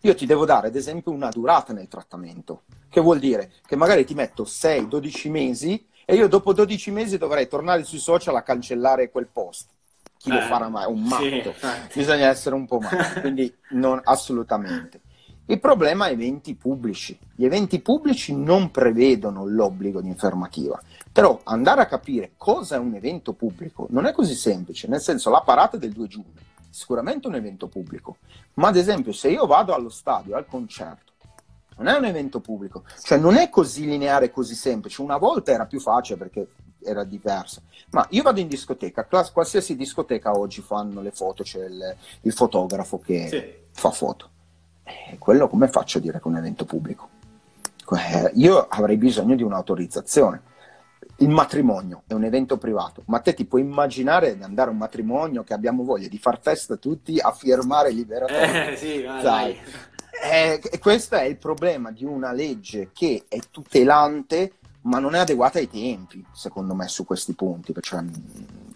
io 0.00 0.14
ti 0.14 0.24
devo 0.24 0.46
dare 0.46 0.68
ad 0.68 0.76
esempio 0.76 1.12
una 1.12 1.28
durata 1.28 1.74
nel 1.74 1.88
trattamento, 1.88 2.62
che 2.88 3.02
vuol 3.02 3.18
dire 3.18 3.52
che 3.66 3.76
magari 3.76 4.06
ti 4.06 4.14
metto 4.14 4.44
6-12 4.44 5.30
mesi 5.30 5.86
e 6.04 6.14
io 6.14 6.28
dopo 6.28 6.52
12 6.52 6.90
mesi 6.90 7.18
dovrei 7.18 7.48
tornare 7.48 7.84
sui 7.84 7.98
social 7.98 8.36
a 8.36 8.42
cancellare 8.42 9.10
quel 9.10 9.28
post. 9.32 9.68
Chi 10.18 10.30
eh, 10.30 10.34
lo 10.34 10.40
farà 10.42 10.68
mai? 10.68 10.90
Un 10.90 11.02
matto. 11.02 11.22
Sì, 11.22 11.98
Bisogna 11.98 12.28
essere 12.28 12.54
un 12.54 12.66
po' 12.66 12.80
matti, 12.80 13.20
quindi 13.22 13.54
non 13.70 14.00
assolutamente. 14.04 15.00
Il 15.46 15.60
problema 15.60 16.06
è 16.06 16.12
eventi 16.12 16.54
pubblici. 16.54 17.18
Gli 17.34 17.44
eventi 17.44 17.80
pubblici 17.80 18.34
non 18.34 18.70
prevedono 18.70 19.46
l'obbligo 19.46 20.00
di 20.00 20.08
informativa, 20.08 20.80
però 21.12 21.40
andare 21.44 21.82
a 21.82 21.86
capire 21.86 22.32
cosa 22.36 22.76
è 22.76 22.78
un 22.78 22.94
evento 22.94 23.34
pubblico 23.34 23.86
non 23.90 24.06
è 24.06 24.12
così 24.12 24.34
semplice, 24.34 24.88
nel 24.88 25.00
senso 25.00 25.30
la 25.30 25.42
parata 25.42 25.76
del 25.76 25.92
2 25.92 26.06
giugno, 26.06 26.32
sicuramente 26.70 27.28
un 27.28 27.34
evento 27.34 27.68
pubblico, 27.68 28.16
ma 28.54 28.68
ad 28.68 28.76
esempio 28.76 29.12
se 29.12 29.28
io 29.28 29.46
vado 29.46 29.74
allo 29.74 29.90
stadio, 29.90 30.34
al 30.34 30.46
concerto, 30.46 31.12
non 31.76 31.88
è 31.88 31.96
un 31.96 32.04
evento 32.04 32.40
pubblico, 32.40 32.84
cioè 33.02 33.18
non 33.18 33.36
è 33.36 33.48
così 33.48 33.86
lineare, 33.86 34.30
così 34.30 34.54
semplice. 34.54 35.02
Una 35.02 35.16
volta 35.16 35.52
era 35.52 35.66
più 35.66 35.80
facile 35.80 36.18
perché 36.18 36.48
era 36.82 37.04
diverso, 37.04 37.62
ma 37.90 38.06
io 38.10 38.22
vado 38.22 38.40
in 38.40 38.48
discoteca, 38.48 39.06
qualsiasi 39.32 39.74
discoteca 39.74 40.36
oggi 40.36 40.60
fanno 40.60 41.00
le 41.00 41.10
foto, 41.10 41.42
c'è 41.42 41.64
il, 41.64 41.96
il 42.22 42.32
fotografo 42.32 42.98
che 42.98 43.28
sì. 43.28 43.42
fa 43.72 43.90
foto. 43.90 44.30
E 44.84 45.16
quello 45.18 45.48
come 45.48 45.68
faccio 45.68 45.98
a 45.98 46.00
dire 46.00 46.18
che 46.18 46.24
è 46.24 46.28
un 46.28 46.36
evento 46.36 46.64
pubblico? 46.64 47.08
Eh, 47.90 48.30
io 48.34 48.66
avrei 48.68 48.96
bisogno 48.96 49.34
di 49.34 49.42
un'autorizzazione. 49.42 50.52
Il 51.18 51.28
matrimonio 51.28 52.02
è 52.06 52.12
un 52.12 52.24
evento 52.24 52.58
privato, 52.58 53.02
ma 53.06 53.20
te 53.20 53.34
ti 53.34 53.44
puoi 53.44 53.60
immaginare 53.60 54.36
di 54.36 54.42
andare 54.42 54.68
a 54.68 54.72
un 54.72 54.78
matrimonio 54.78 55.44
che 55.44 55.54
abbiamo 55.54 55.84
voglia 55.84 56.08
di 56.08 56.18
far 56.18 56.40
festa 56.40 56.76
tutti 56.76 57.18
a 57.20 57.30
firmare 57.30 57.90
liberatorio? 57.92 58.72
Eh, 58.72 58.76
sì, 58.76 59.02
dai. 59.02 59.58
Eh, 60.22 60.60
questo 60.78 61.16
è 61.16 61.24
il 61.24 61.36
problema 61.36 61.90
di 61.90 62.04
una 62.04 62.32
legge 62.32 62.90
che 62.92 63.24
è 63.28 63.38
tutelante 63.50 64.52
ma 64.84 64.98
non 64.98 65.14
è 65.14 65.18
adeguata 65.18 65.58
ai 65.58 65.68
tempi, 65.68 66.24
secondo 66.32 66.74
me, 66.74 66.88
su 66.88 67.04
questi 67.04 67.34
punti. 67.34 67.72
Cioè, 67.78 68.02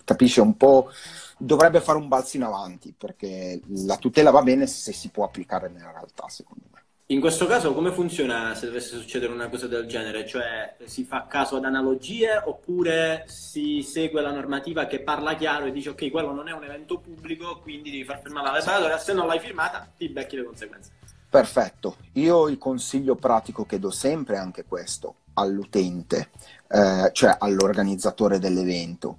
capisce 0.05 0.41
un 0.41 0.57
po', 0.57 0.91
dovrebbe 1.37 1.81
fare 1.81 1.99
un 1.99 2.09
balzo 2.09 2.37
in 2.37 2.45
avanti, 2.45 2.95
perché 2.97 3.61
la 3.85 3.97
tutela 3.97 4.31
va 4.31 4.43
bene 4.43 4.67
se 4.67 4.93
si 4.93 5.09
può 5.11 5.25
applicare 5.25 5.69
nella 5.69 5.91
realtà, 5.91 6.29
secondo 6.29 6.65
me. 6.73 6.77
In 7.11 7.21
questo 7.21 7.47
caso 7.47 7.73
come 7.73 7.91
funziona 7.91 8.55
se 8.55 8.67
dovesse 8.67 8.99
succedere 8.99 9.33
una 9.33 9.49
cosa 9.49 9.67
del 9.67 9.87
genere? 9.87 10.27
Cioè 10.27 10.77
si 10.85 11.05
fa 11.05 11.27
caso 11.27 11.57
ad 11.57 11.65
analogie 11.65 12.37
oppure 12.45 13.25
si 13.29 13.81
segue 13.81 14.21
la 14.21 14.31
normativa 14.31 14.85
che 14.85 15.01
parla 15.01 15.35
chiaro 15.35 15.65
e 15.65 15.73
dice 15.73 15.89
ok, 15.89 16.11
quello 16.11 16.35
non 16.35 16.49
è 16.49 16.53
un 16.53 16.65
evento 16.65 16.99
pubblico, 16.99 17.61
quindi 17.61 17.91
devi 17.91 18.05
far 18.05 18.21
firmare 18.21 18.51
la 18.51 18.61
separatoria, 18.61 18.99
se 18.99 19.15
non 19.15 19.27
l'hai 19.27 19.41
firmata 19.41 19.91
ti 19.97 20.07
becchi 20.11 20.37
le 20.37 20.45
conseguenze. 20.45 20.91
Perfetto, 21.31 21.97
io 22.13 22.49
il 22.49 22.57
consiglio 22.57 23.15
pratico 23.15 23.67
che 23.67 23.79
do 23.79 23.91
sempre 23.91 24.37
è 24.37 24.39
anche 24.39 24.65
questo 24.65 25.17
all'utente, 25.35 26.31
eh, 26.69 27.11
cioè 27.13 27.37
all'organizzatore 27.39 28.39
dell'evento. 28.39 29.19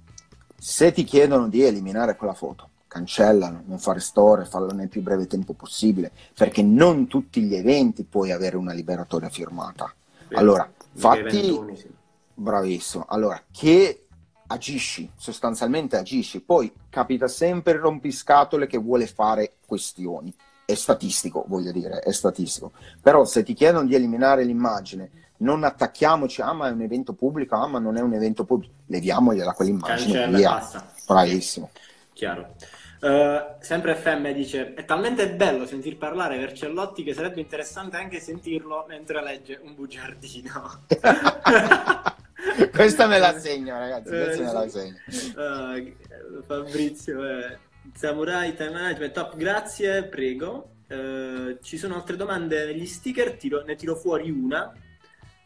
Se 0.58 0.90
ti 0.90 1.04
chiedono 1.04 1.48
di 1.48 1.62
eliminare 1.62 2.16
quella 2.16 2.34
foto, 2.34 2.68
cancellano, 2.88 3.62
non 3.64 3.78
fare 3.78 4.00
storie, 4.00 4.44
fallo 4.44 4.72
nel 4.72 4.88
più 4.88 5.02
breve 5.02 5.28
tempo 5.28 5.52
possibile, 5.52 6.10
perché 6.34 6.62
non 6.62 7.06
tutti 7.06 7.42
gli 7.42 7.54
eventi 7.54 8.02
puoi 8.02 8.32
avere 8.32 8.56
una 8.56 8.72
liberatoria 8.72 9.28
firmata. 9.28 9.94
Allora, 10.32 10.70
fatti... 10.92 11.88
Bravissimo. 12.34 13.04
Allora, 13.08 13.40
che 13.52 14.06
agisci, 14.48 15.10
sostanzialmente 15.14 15.96
agisci, 15.96 16.40
poi 16.40 16.72
capita 16.88 17.28
sempre 17.28 17.74
il 17.74 17.80
rompiscatole 17.80 18.66
che 18.66 18.78
vuole 18.78 19.06
fare 19.06 19.58
questioni 19.64 20.34
è 20.70 20.74
statistico, 20.74 21.44
voglio 21.46 21.72
dire, 21.72 22.00
è 22.00 22.12
statistico. 22.12 22.72
Però 23.00 23.24
se 23.24 23.42
ti 23.42 23.54
chiedono 23.54 23.86
di 23.86 23.94
eliminare 23.94 24.44
l'immagine, 24.44 25.10
non 25.38 25.64
attacchiamoci, 25.64 26.42
ah 26.42 26.52
ma 26.52 26.68
è 26.68 26.72
un 26.72 26.82
evento 26.82 27.12
pubblico, 27.12 27.54
ah 27.56 27.66
ma 27.66 27.78
non 27.78 27.96
è 27.96 28.00
un 28.00 28.14
evento 28.14 28.44
pubblico, 28.44 28.72
leviamogliela 28.86 29.52
quell'immagine, 29.52 30.12
Cancella, 30.12 30.36
via. 30.36 30.50
basta. 30.50 30.92
Bravissimo. 31.06 31.70
Chiaro. 32.12 32.54
Eh, 33.02 33.54
sempre 33.60 33.94
FM 33.94 34.30
dice: 34.32 34.74
È 34.74 34.84
talmente 34.84 35.30
bello 35.30 35.66
sentir 35.66 35.96
parlare 35.96 36.36
Vercellotti 36.36 37.02
che 37.02 37.14
sarebbe 37.14 37.40
interessante 37.40 37.96
anche 37.96 38.20
sentirlo 38.20 38.84
mentre 38.88 39.22
legge 39.22 39.58
un 39.62 39.74
bugiardino. 39.74 40.84
Questa 42.70 43.06
me 43.06 43.18
la 43.18 43.36
segno, 43.40 43.78
ragazzi. 43.78 44.14
Eh, 44.14 44.24
Questa 44.24 44.42
me 44.42 44.52
la 44.52 44.68
segno. 44.68 44.96
Eh, 45.76 45.96
Fabrizio, 46.46 47.24
eh, 47.26 47.58
Samurai 47.94 48.54
Time 48.54 48.70
Management, 48.70 49.12
top, 49.12 49.36
grazie, 49.36 50.04
prego. 50.04 50.76
Eh, 50.86 51.58
ci 51.62 51.78
sono 51.78 51.94
altre 51.94 52.16
domande 52.16 52.66
negli 52.66 52.86
sticker, 52.86 53.36
tiro- 53.36 53.62
ne 53.62 53.76
tiro 53.76 53.94
fuori 53.96 54.30
una. 54.30 54.72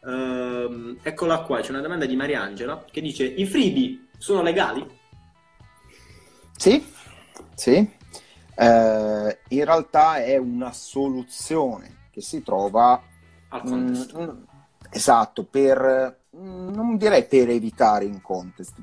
Ehm, 0.03 0.99
eccola 1.01 1.41
qua, 1.41 1.61
c'è 1.61 1.71
una 1.71 1.81
domanda 1.81 2.05
di 2.05 2.15
Mariangela 2.15 2.85
che 2.89 3.01
dice: 3.01 3.25
I 3.25 3.45
freebie 3.45 4.07
sono 4.17 4.41
legali? 4.41 4.85
Sì, 6.57 6.83
sì. 7.53 7.73
Eh, 8.57 9.39
in 9.49 9.65
realtà 9.65 10.23
è 10.23 10.37
una 10.37 10.71
soluzione 10.71 12.07
che 12.11 12.21
si 12.21 12.41
trova 12.41 13.01
Al 13.49 13.61
contesto. 13.61 14.21
Mm, 14.21 14.43
esatto, 14.91 15.43
per 15.43 16.23
non 16.31 16.97
direi 16.97 17.25
per 17.25 17.49
evitare 17.49 18.05
in 18.05 18.21
contest, 18.21 18.75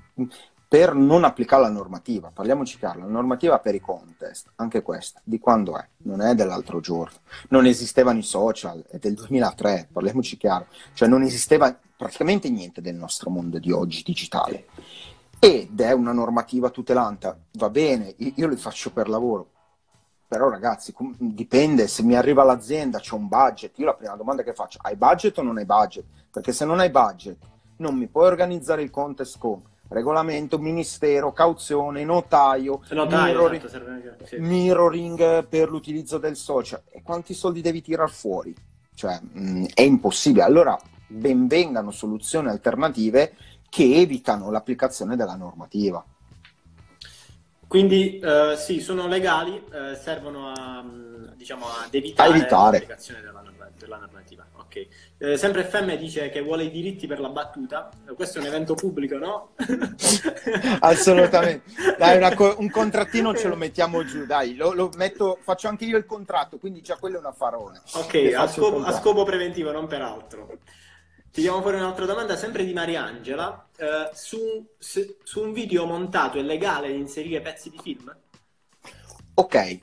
per 0.72 0.94
non 0.94 1.24
applicare 1.24 1.60
la 1.60 1.68
normativa. 1.68 2.30
Parliamoci 2.32 2.78
chiaro, 2.78 3.00
la 3.00 3.06
normativa 3.06 3.58
per 3.58 3.74
i 3.74 3.80
contest, 3.80 4.52
anche 4.54 4.80
questa, 4.80 5.20
di 5.22 5.38
quando 5.38 5.78
è? 5.78 5.86
Non 6.04 6.22
è 6.22 6.34
dell'altro 6.34 6.80
giorno. 6.80 7.18
Non 7.50 7.66
esistevano 7.66 8.20
i 8.20 8.22
social, 8.22 8.82
è 8.88 8.96
del 8.96 9.12
2003, 9.12 9.90
parliamoci 9.92 10.38
chiaro. 10.38 10.68
Cioè 10.94 11.08
non 11.08 11.20
esisteva 11.24 11.78
praticamente 11.94 12.48
niente 12.48 12.80
del 12.80 12.94
nostro 12.94 13.28
mondo 13.28 13.58
di 13.58 13.70
oggi 13.70 14.02
digitale. 14.02 14.64
Ed 15.38 15.78
è 15.78 15.92
una 15.92 16.12
normativa 16.12 16.70
tutelante, 16.70 17.36
va 17.58 17.68
bene, 17.68 18.14
io, 18.16 18.48
li 18.48 18.56
faccio 18.56 18.92
per 18.92 19.10
lavoro, 19.10 19.50
però 20.26 20.48
ragazzi, 20.48 20.94
dipende, 21.18 21.86
se 21.86 22.02
mi 22.02 22.14
arriva 22.14 22.44
l'azienda, 22.44 22.98
c'è 22.98 23.14
un 23.14 23.28
budget, 23.28 23.78
io 23.78 23.84
la 23.84 23.94
prima 23.94 24.16
domanda 24.16 24.42
che 24.42 24.54
faccio, 24.54 24.78
hai 24.80 24.96
budget 24.96 25.36
o 25.36 25.42
non 25.42 25.58
hai 25.58 25.66
budget? 25.66 26.06
Perché 26.30 26.54
se 26.54 26.64
non 26.64 26.78
hai 26.78 26.88
budget, 26.88 27.36
non 27.76 27.94
mi 27.94 28.06
puoi 28.06 28.26
organizzare 28.26 28.80
il 28.80 28.90
contest 28.90 29.36
con 29.38 29.60
regolamento, 29.92 30.58
ministero, 30.58 31.32
cauzione, 31.32 32.04
notaio, 32.04 32.80
Notaio, 32.90 33.32
mirroring, 33.32 33.64
esatto, 33.64 33.68
serve 33.68 34.16
sì. 34.24 34.36
mirroring 34.38 35.46
per 35.46 35.70
l'utilizzo 35.70 36.18
del 36.18 36.36
social. 36.36 36.82
E 36.90 37.02
quanti 37.02 37.34
soldi 37.34 37.60
devi 37.60 37.82
tirar 37.82 38.10
fuori? 38.10 38.54
Cioè, 38.94 39.20
mh, 39.20 39.66
è 39.74 39.82
impossibile. 39.82 40.44
Allora, 40.44 40.78
ben 41.06 41.46
vengano 41.46 41.90
soluzioni 41.90 42.48
alternative 42.48 43.34
che 43.68 43.94
evitano 43.96 44.50
l'applicazione 44.50 45.16
della 45.16 45.34
normativa. 45.34 46.04
Quindi 47.72 48.18
eh, 48.18 48.54
sì, 48.58 48.82
sono 48.82 49.06
legali, 49.08 49.56
eh, 49.72 49.94
servono 49.96 50.52
a, 50.54 50.82
mh, 50.82 51.36
diciamo, 51.36 51.64
ad 51.64 51.94
evitare, 51.94 52.28
A 52.28 52.36
evitare. 52.36 52.72
l'applicazione 52.80 53.22
della, 53.22 53.42
della 53.78 53.96
normativa. 53.96 54.44
Ok. 54.58 54.86
Eh, 55.16 55.38
sempre 55.38 55.64
FM 55.64 55.94
dice 55.94 56.28
che 56.28 56.42
vuole 56.42 56.64
i 56.64 56.70
diritti 56.70 57.06
per 57.06 57.18
la 57.18 57.30
battuta. 57.30 57.88
Eh, 58.06 58.12
Questo 58.12 58.36
è 58.36 58.40
un 58.42 58.48
evento 58.48 58.74
pubblico, 58.74 59.16
no? 59.16 59.54
Assolutamente. 60.80 61.62
Dai, 61.96 62.34
co- 62.34 62.56
un 62.58 62.68
contrattino 62.68 63.34
ce 63.34 63.48
lo 63.48 63.56
mettiamo 63.56 64.04
giù, 64.04 64.26
dai, 64.26 64.54
lo, 64.54 64.74
lo 64.74 64.90
metto, 64.96 65.38
faccio 65.40 65.68
anche 65.68 65.86
io 65.86 65.96
il 65.96 66.04
contratto, 66.04 66.58
quindi 66.58 66.82
già 66.82 66.96
quello 66.96 67.16
è 67.16 67.20
un 67.20 67.26
affarone. 67.26 67.80
Ok, 67.94 68.32
a 68.36 68.46
scopo, 68.48 68.82
a 68.82 68.92
scopo 68.92 69.24
preventivo, 69.24 69.72
non 69.72 69.86
per 69.86 70.02
altro. 70.02 70.58
Tiriamo 71.32 71.62
fuori 71.62 71.78
un'altra 71.78 72.04
domanda, 72.04 72.36
sempre 72.36 72.62
di 72.62 72.74
Mariangela. 72.74 73.68
Eh, 73.78 74.10
su, 74.12 74.36
se- 74.78 75.16
su 75.22 75.40
un 75.40 75.54
video 75.54 75.86
montato 75.86 76.38
è 76.38 76.42
legale 76.42 76.90
inserire 76.90 77.40
pezzi 77.40 77.70
di 77.70 77.78
film? 77.82 78.14
Ok, 79.32 79.80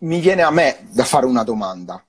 mi 0.00 0.20
viene 0.20 0.42
a 0.42 0.50
me 0.50 0.86
da 0.90 1.04
fare 1.04 1.24
una 1.24 1.44
domanda. 1.44 2.04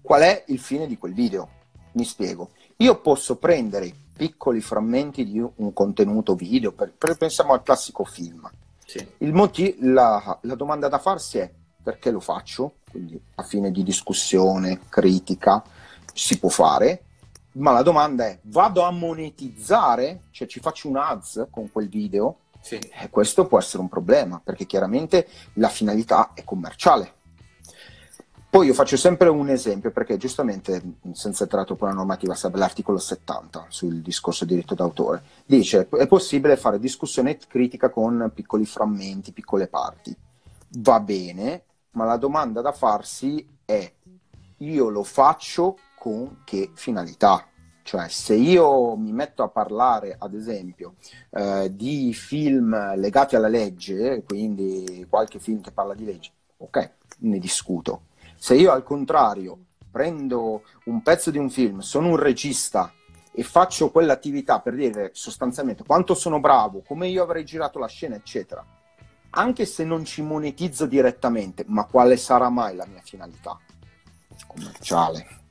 Qual 0.00 0.22
è 0.22 0.44
il 0.46 0.60
fine 0.60 0.86
di 0.86 0.96
quel 0.96 1.14
video? 1.14 1.48
Mi 1.94 2.04
spiego. 2.04 2.50
Io 2.76 3.00
posso 3.00 3.38
prendere 3.38 3.92
piccoli 4.16 4.60
frammenti 4.60 5.24
di 5.24 5.40
un 5.40 5.72
contenuto 5.72 6.36
video, 6.36 6.70
per, 6.70 6.92
per- 6.96 7.16
pensiamo 7.16 7.54
al 7.54 7.64
classico 7.64 8.04
film. 8.04 8.48
Sì. 8.86 9.04
Il 9.18 9.32
moti- 9.32 9.78
la, 9.80 10.38
la 10.42 10.54
domanda 10.54 10.86
da 10.86 10.98
farsi 10.98 11.38
è 11.38 11.52
perché 11.82 12.12
lo 12.12 12.20
faccio? 12.20 12.76
Quindi 12.88 13.20
a 13.34 13.42
fine 13.42 13.72
di 13.72 13.82
discussione, 13.82 14.82
critica, 14.88 15.60
si 16.14 16.38
può 16.38 16.48
fare, 16.48 17.05
ma 17.56 17.72
la 17.72 17.82
domanda 17.82 18.26
è 18.26 18.38
vado 18.44 18.82
a 18.82 18.90
monetizzare? 18.90 20.22
Cioè 20.30 20.46
ci 20.46 20.60
faccio 20.60 20.88
un 20.88 20.96
ads 20.96 21.46
con 21.50 21.70
quel 21.70 21.88
video? 21.88 22.38
Sì. 22.60 22.76
Eh, 22.76 23.10
questo 23.10 23.46
può 23.46 23.58
essere 23.58 23.82
un 23.82 23.88
problema 23.88 24.40
perché 24.42 24.66
chiaramente 24.66 25.28
la 25.54 25.68
finalità 25.68 26.32
è 26.34 26.44
commerciale. 26.44 27.14
Poi 28.48 28.66
io 28.66 28.74
faccio 28.74 28.96
sempre 28.96 29.28
un 29.28 29.50
esempio 29.50 29.90
perché 29.90 30.16
giustamente, 30.16 30.82
senza 31.12 31.42
entrare 31.42 31.66
troppo 31.66 31.84
nella 31.84 31.98
normativa, 31.98 32.34
serve 32.34 32.58
l'articolo 32.58 32.96
70 32.96 33.66
sul 33.68 34.00
discorso 34.00 34.44
diritto 34.44 34.74
d'autore. 34.74 35.22
Dice 35.44 35.88
è 35.90 36.06
possibile 36.06 36.56
fare 36.56 36.78
discussione 36.78 37.32
e 37.32 37.38
critica 37.46 37.90
con 37.90 38.30
piccoli 38.34 38.64
frammenti, 38.64 39.32
piccole 39.32 39.66
parti. 39.66 40.16
Va 40.78 41.00
bene, 41.00 41.64
ma 41.92 42.04
la 42.04 42.16
domanda 42.16 42.60
da 42.62 42.72
farsi 42.72 43.46
è 43.64 43.92
io 44.58 44.88
lo 44.88 45.02
faccio 45.02 45.76
con 46.06 46.42
che 46.44 46.70
finalità? 46.74 47.48
Cioè, 47.82 48.08
se 48.08 48.36
io 48.36 48.94
mi 48.94 49.10
metto 49.10 49.42
a 49.42 49.48
parlare, 49.48 50.14
ad 50.16 50.34
esempio, 50.34 50.94
eh, 51.30 51.68
di 51.74 52.14
film 52.14 52.94
legati 52.94 53.34
alla 53.34 53.48
legge, 53.48 54.22
quindi 54.24 55.04
qualche 55.10 55.40
film 55.40 55.60
che 55.60 55.72
parla 55.72 55.94
di 55.94 56.04
legge, 56.04 56.30
ok, 56.58 56.92
ne 57.18 57.40
discuto. 57.40 58.02
Se 58.36 58.54
io 58.54 58.70
al 58.70 58.84
contrario 58.84 59.58
prendo 59.90 60.62
un 60.84 61.02
pezzo 61.02 61.32
di 61.32 61.38
un 61.38 61.50
film, 61.50 61.80
sono 61.80 62.10
un 62.10 62.16
regista 62.16 62.92
e 63.32 63.42
faccio 63.42 63.90
quell'attività 63.90 64.60
per 64.60 64.76
dire 64.76 65.10
sostanzialmente 65.12 65.82
quanto 65.82 66.14
sono 66.14 66.38
bravo, 66.38 66.84
come 66.86 67.08
io 67.08 67.24
avrei 67.24 67.44
girato 67.44 67.80
la 67.80 67.88
scena, 67.88 68.14
eccetera, 68.14 68.64
anche 69.30 69.66
se 69.66 69.82
non 69.82 70.04
ci 70.04 70.22
monetizzo 70.22 70.86
direttamente, 70.86 71.64
ma 71.66 71.84
quale 71.84 72.16
sarà 72.16 72.48
mai 72.48 72.76
la 72.76 72.86
mia 72.86 73.02
finalità? 73.02 73.58
Commerciale. 74.46 75.45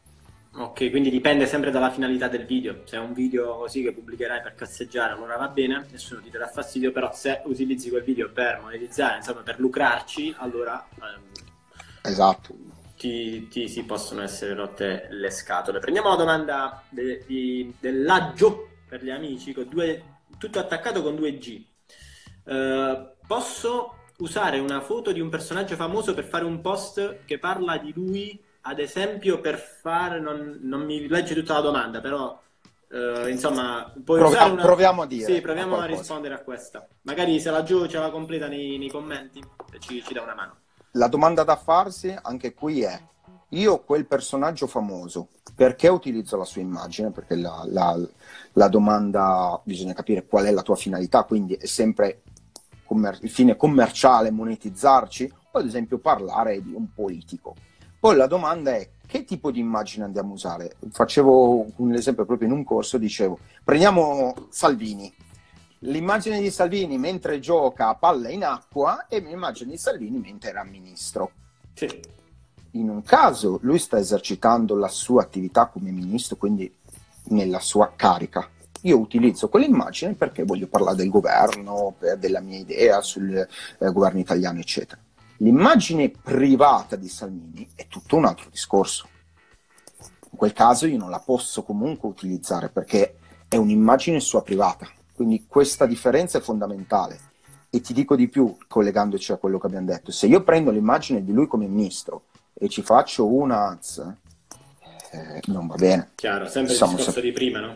Ok, 0.57 0.89
quindi 0.89 1.09
dipende 1.09 1.45
sempre 1.47 1.69
dalla 1.69 1.91
finalità 1.91 2.29
del 2.29 2.45
video. 2.45 2.81
Se 2.85 2.95
è 2.95 2.99
un 2.99 3.11
video 3.13 3.57
così 3.57 3.81
che 3.83 3.91
pubblicherai 3.91 4.41
per 4.41 4.55
casseggiare, 4.55 5.11
allora 5.13 5.35
va 5.35 5.49
bene, 5.49 5.85
nessuno 5.91 6.21
ti 6.21 6.29
darà 6.29 6.47
fastidio, 6.47 6.93
però 6.93 7.11
se 7.13 7.41
utilizzi 7.45 7.89
quel 7.89 8.03
video 8.03 8.31
per 8.31 8.59
monetizzare, 8.61 9.17
insomma, 9.17 9.41
per 9.41 9.59
lucrarci, 9.59 10.33
allora 10.37 10.87
ehm, 10.93 11.23
Esatto. 12.03 12.55
ti, 12.95 13.47
ti 13.49 13.67
si 13.67 13.83
possono 13.83 14.21
essere 14.21 14.53
rotte 14.53 15.07
le 15.09 15.29
scatole. 15.29 15.79
Prendiamo 15.79 16.09
la 16.09 16.15
domanda 16.15 16.83
de- 16.89 17.23
di- 17.27 17.73
dell'aggio 17.79 18.69
per 18.87 19.03
gli 19.03 19.09
amici, 19.09 19.53
con 19.53 19.67
due, 19.67 20.21
tutto 20.37 20.59
attaccato 20.59 21.01
con 21.03 21.15
2G. 21.15 21.65
Eh, 22.45 23.15
posso 23.27 24.03
usare 24.19 24.59
una 24.59 24.79
foto 24.81 25.11
di 25.11 25.19
un 25.19 25.29
personaggio 25.29 25.75
famoso 25.75 26.13
per 26.13 26.23
fare 26.25 26.45
un 26.45 26.61
post 26.61 27.25
che 27.25 27.39
parla 27.39 27.77
di 27.77 27.91
lui, 27.93 28.39
ad 28.67 28.79
esempio, 28.79 29.39
per 29.41 29.57
fare... 29.57 30.19
Non, 30.19 30.59
non 30.61 30.85
mi 30.85 31.07
legge 31.07 31.33
tutta 31.33 31.53
la 31.53 31.61
domanda, 31.61 32.01
però... 32.01 32.39
eh, 32.89 33.29
insomma, 33.29 33.91
puoi 34.03 34.19
Proviamo- 34.19 34.29
usare 34.29 34.51
una... 34.51 34.61
proviamo 34.63 35.01
a 35.01 35.05
dire 35.05 35.33
Sì, 35.33 35.41
proviamo 35.41 35.77
a 35.77 35.83
a, 35.83 35.85
rispondere 35.85 36.33
a 36.33 36.39
questa. 36.39 36.87
Magari 37.03 37.39
se 37.39 37.51
la 37.51 37.63
Gio 37.63 37.87
ce 37.87 37.97
la 37.99 38.09
completa 38.09 38.47
nei, 38.47 38.77
nei 38.77 38.89
commenti, 38.89 39.43
ci, 39.79 40.03
ci 40.03 40.13
dà 40.13 40.21
una 40.21 40.35
mano. 40.35 40.55
La 40.91 41.07
domanda 41.07 41.43
da 41.43 41.55
farsi 41.57 42.15
anche 42.21 42.53
qui 42.53 42.81
è: 42.81 42.99
io 43.49 43.79
quel 43.83 44.05
personaggio 44.05 44.65
famoso, 44.65 45.29
perché 45.53 45.87
utilizzo 45.89 46.37
la 46.37 46.45
sua 46.45 46.61
immagine? 46.61 47.11
Perché 47.11 47.35
la, 47.35 47.63
la- 47.67 47.99
la 48.53 48.67
domanda 48.69 49.59
bisogna 49.63 49.93
capire 49.93 50.25
qual 50.25 50.45
è 50.45 50.51
la 50.51 50.61
tua 50.61 50.75
finalità, 50.75 51.23
quindi 51.23 51.53
è 51.55 51.65
sempre 51.65 52.21
commer- 52.85 53.21
il 53.23 53.29
fine 53.29 53.55
commerciale, 53.57 54.31
monetizzarci, 54.31 55.33
o 55.51 55.59
ad 55.59 55.65
esempio 55.65 55.97
parlare 55.99 56.61
di 56.63 56.73
un 56.73 56.87
politico. 56.93 57.55
Poi 58.05 58.15
la 58.15 58.27
domanda 58.27 58.75
è 58.75 58.87
che 59.07 59.23
tipo 59.23 59.49
di 59.49 59.59
immagine 59.59 60.05
andiamo 60.05 60.29
a 60.29 60.33
usare? 60.35 60.75
Facevo 60.91 61.71
un 61.77 61.93
esempio 61.95 62.23
proprio 62.23 62.47
in 62.47 62.53
un 62.53 62.63
corso, 62.63 62.99
dicevo, 62.99 63.39
prendiamo 63.63 64.35
Salvini, 64.49 65.11
l'immagine 65.79 66.39
di 66.39 66.51
Salvini 66.51 66.99
mentre 66.99 67.39
gioca 67.39 67.87
a 67.87 67.95
palla 67.95 68.29
in 68.29 68.43
acqua 68.43 69.07
e 69.07 69.21
l'immagine 69.21 69.71
di 69.71 69.79
Salvini 69.79 70.19
mentre 70.19 70.51
era 70.51 70.63
ministro. 70.63 71.31
Sì. 71.73 71.99
In 72.73 72.89
un 72.89 73.01
caso 73.01 73.57
lui 73.63 73.79
sta 73.79 73.97
esercitando 73.97 74.75
la 74.75 74.87
sua 74.87 75.23
attività 75.23 75.65
come 75.65 75.89
ministro, 75.89 76.35
quindi 76.35 76.71
nella 77.29 77.59
sua 77.59 77.91
carica. 77.95 78.47
Io 78.81 78.99
utilizzo 78.99 79.49
quell'immagine 79.49 80.13
perché 80.13 80.43
voglio 80.43 80.67
parlare 80.67 80.97
del 80.97 81.09
governo, 81.09 81.95
della 82.19 82.39
mia 82.39 82.59
idea 82.59 83.01
sul 83.01 83.35
eh, 83.35 83.47
governo 83.91 84.19
italiano, 84.19 84.59
eccetera. 84.59 85.01
L'immagine 85.37 86.09
privata 86.09 86.95
di 86.95 87.09
Salvini 87.09 87.69
è 87.75 87.87
tutto 87.87 88.15
un 88.15 88.25
altro 88.25 88.49
discorso. 88.49 89.07
In 90.31 90.37
quel 90.37 90.53
caso 90.53 90.85
io 90.85 90.97
non 90.97 91.09
la 91.09 91.19
posso 91.19 91.63
comunque 91.63 92.07
utilizzare 92.07 92.69
perché 92.69 93.17
è 93.47 93.57
un'immagine 93.57 94.19
sua 94.19 94.43
privata. 94.43 94.87
Quindi 95.13 95.45
questa 95.47 95.85
differenza 95.85 96.37
è 96.37 96.41
fondamentale. 96.41 97.19
E 97.69 97.81
ti 97.81 97.93
dico 97.93 98.15
di 98.15 98.29
più, 98.29 98.57
collegandoci 98.67 99.33
a 99.33 99.37
quello 99.37 99.59
che 99.59 99.67
abbiamo 99.67 99.87
detto, 99.87 100.11
se 100.11 100.27
io 100.27 100.43
prendo 100.43 100.71
l'immagine 100.71 101.23
di 101.23 101.33
lui 101.33 101.47
come 101.47 101.67
ministro 101.67 102.25
e 102.53 102.69
ci 102.69 102.81
faccio 102.81 103.27
una 103.27 103.67
ANS, 103.67 104.13
eh, 105.11 105.41
non 105.47 105.67
va 105.67 105.75
bene. 105.75 106.11
Chiaro, 106.15 106.47
sempre 106.47 106.73
il 106.73 106.79
discorso 106.79 107.03
sempre... 107.03 107.21
di 107.21 107.31
prima, 107.33 107.59
no? 107.59 107.75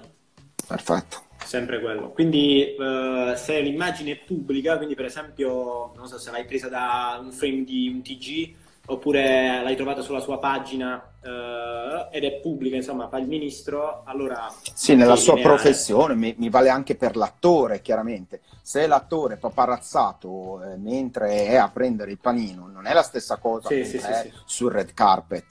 Perfetto. 0.69 1.23
Sempre 1.43 1.79
quello. 1.79 2.11
Quindi 2.11 2.75
uh, 2.77 3.35
se 3.35 3.59
l'immagine 3.59 4.11
è 4.11 4.17
pubblica, 4.17 4.77
quindi 4.77 4.93
per 4.93 5.05
esempio, 5.05 5.93
non 5.95 6.07
so 6.07 6.19
se 6.19 6.29
l'hai 6.29 6.45
presa 6.45 6.69
da 6.69 7.17
un 7.19 7.31
frame 7.31 7.63
di 7.63 7.89
un 7.91 8.03
TG 8.03 8.55
oppure 8.85 9.61
l'hai 9.63 9.75
trovata 9.75 10.01
sulla 10.01 10.19
sua 10.19 10.37
pagina 10.37 10.95
uh, 11.21 12.07
ed 12.11 12.23
è 12.23 12.39
pubblica, 12.39 12.75
insomma, 12.75 13.07
fa 13.07 13.17
il 13.17 13.27
ministro, 13.27 14.03
allora... 14.05 14.47
Sì, 14.73 14.93
nella 14.93 15.15
sua 15.15 15.39
professione, 15.39 16.13
mi, 16.13 16.35
mi, 16.37 16.49
vale 16.49 16.69
anche 16.69 16.95
per 16.95 17.15
l'attore, 17.15 17.81
chiaramente. 17.81 18.41
Se 18.61 18.85
l'attore 18.85 19.37
paparazzato 19.37 20.61
eh, 20.61 20.77
mentre 20.77 21.45
è 21.45 21.55
a 21.55 21.69
prendere 21.69 22.11
il 22.11 22.19
panino, 22.19 22.67
non 22.67 22.85
è 22.85 22.93
la 22.93 23.03
stessa 23.03 23.37
cosa 23.37 23.69
sì, 23.69 23.85
sì, 23.85 23.97
sì, 23.97 24.31
sul 24.45 24.71
red 24.71 24.93
carpet. 24.93 25.45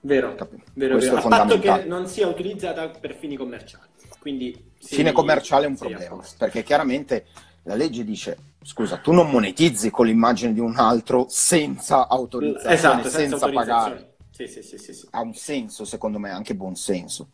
Vero, 0.00 0.36
vero, 0.74 0.98
vero. 0.98 1.16
A 1.16 1.28
patto 1.28 1.58
che 1.58 1.84
non 1.84 2.06
sia 2.06 2.26
utilizzata 2.26 2.88
per 2.88 3.14
fini 3.14 3.36
commerciali. 3.36 3.86
Quindi, 4.18 4.66
Fine 4.80 5.12
commerciale 5.12 5.66
è 5.66 5.68
un 5.68 5.76
problema, 5.76 6.22
perché 6.36 6.62
chiaramente 6.62 7.26
la 7.64 7.74
legge 7.74 8.04
dice 8.04 8.36
scusa, 8.62 8.98
tu 8.98 9.12
non 9.12 9.30
monetizzi 9.30 9.90
con 9.90 10.06
l'immagine 10.06 10.52
di 10.52 10.60
un 10.60 10.76
altro 10.76 11.26
senza 11.28 12.06
autorizzazione, 12.08 12.74
esatto, 12.74 13.08
senza, 13.08 13.18
senza 13.38 13.50
pagare. 13.50 14.14
Sì, 14.30 14.46
sì, 14.46 14.62
sì, 14.62 14.78
sì, 14.78 15.08
Ha 15.10 15.20
un 15.20 15.34
senso, 15.34 15.84
secondo 15.84 16.18
me, 16.18 16.30
anche 16.30 16.54
buon 16.54 16.76
senso. 16.76 17.30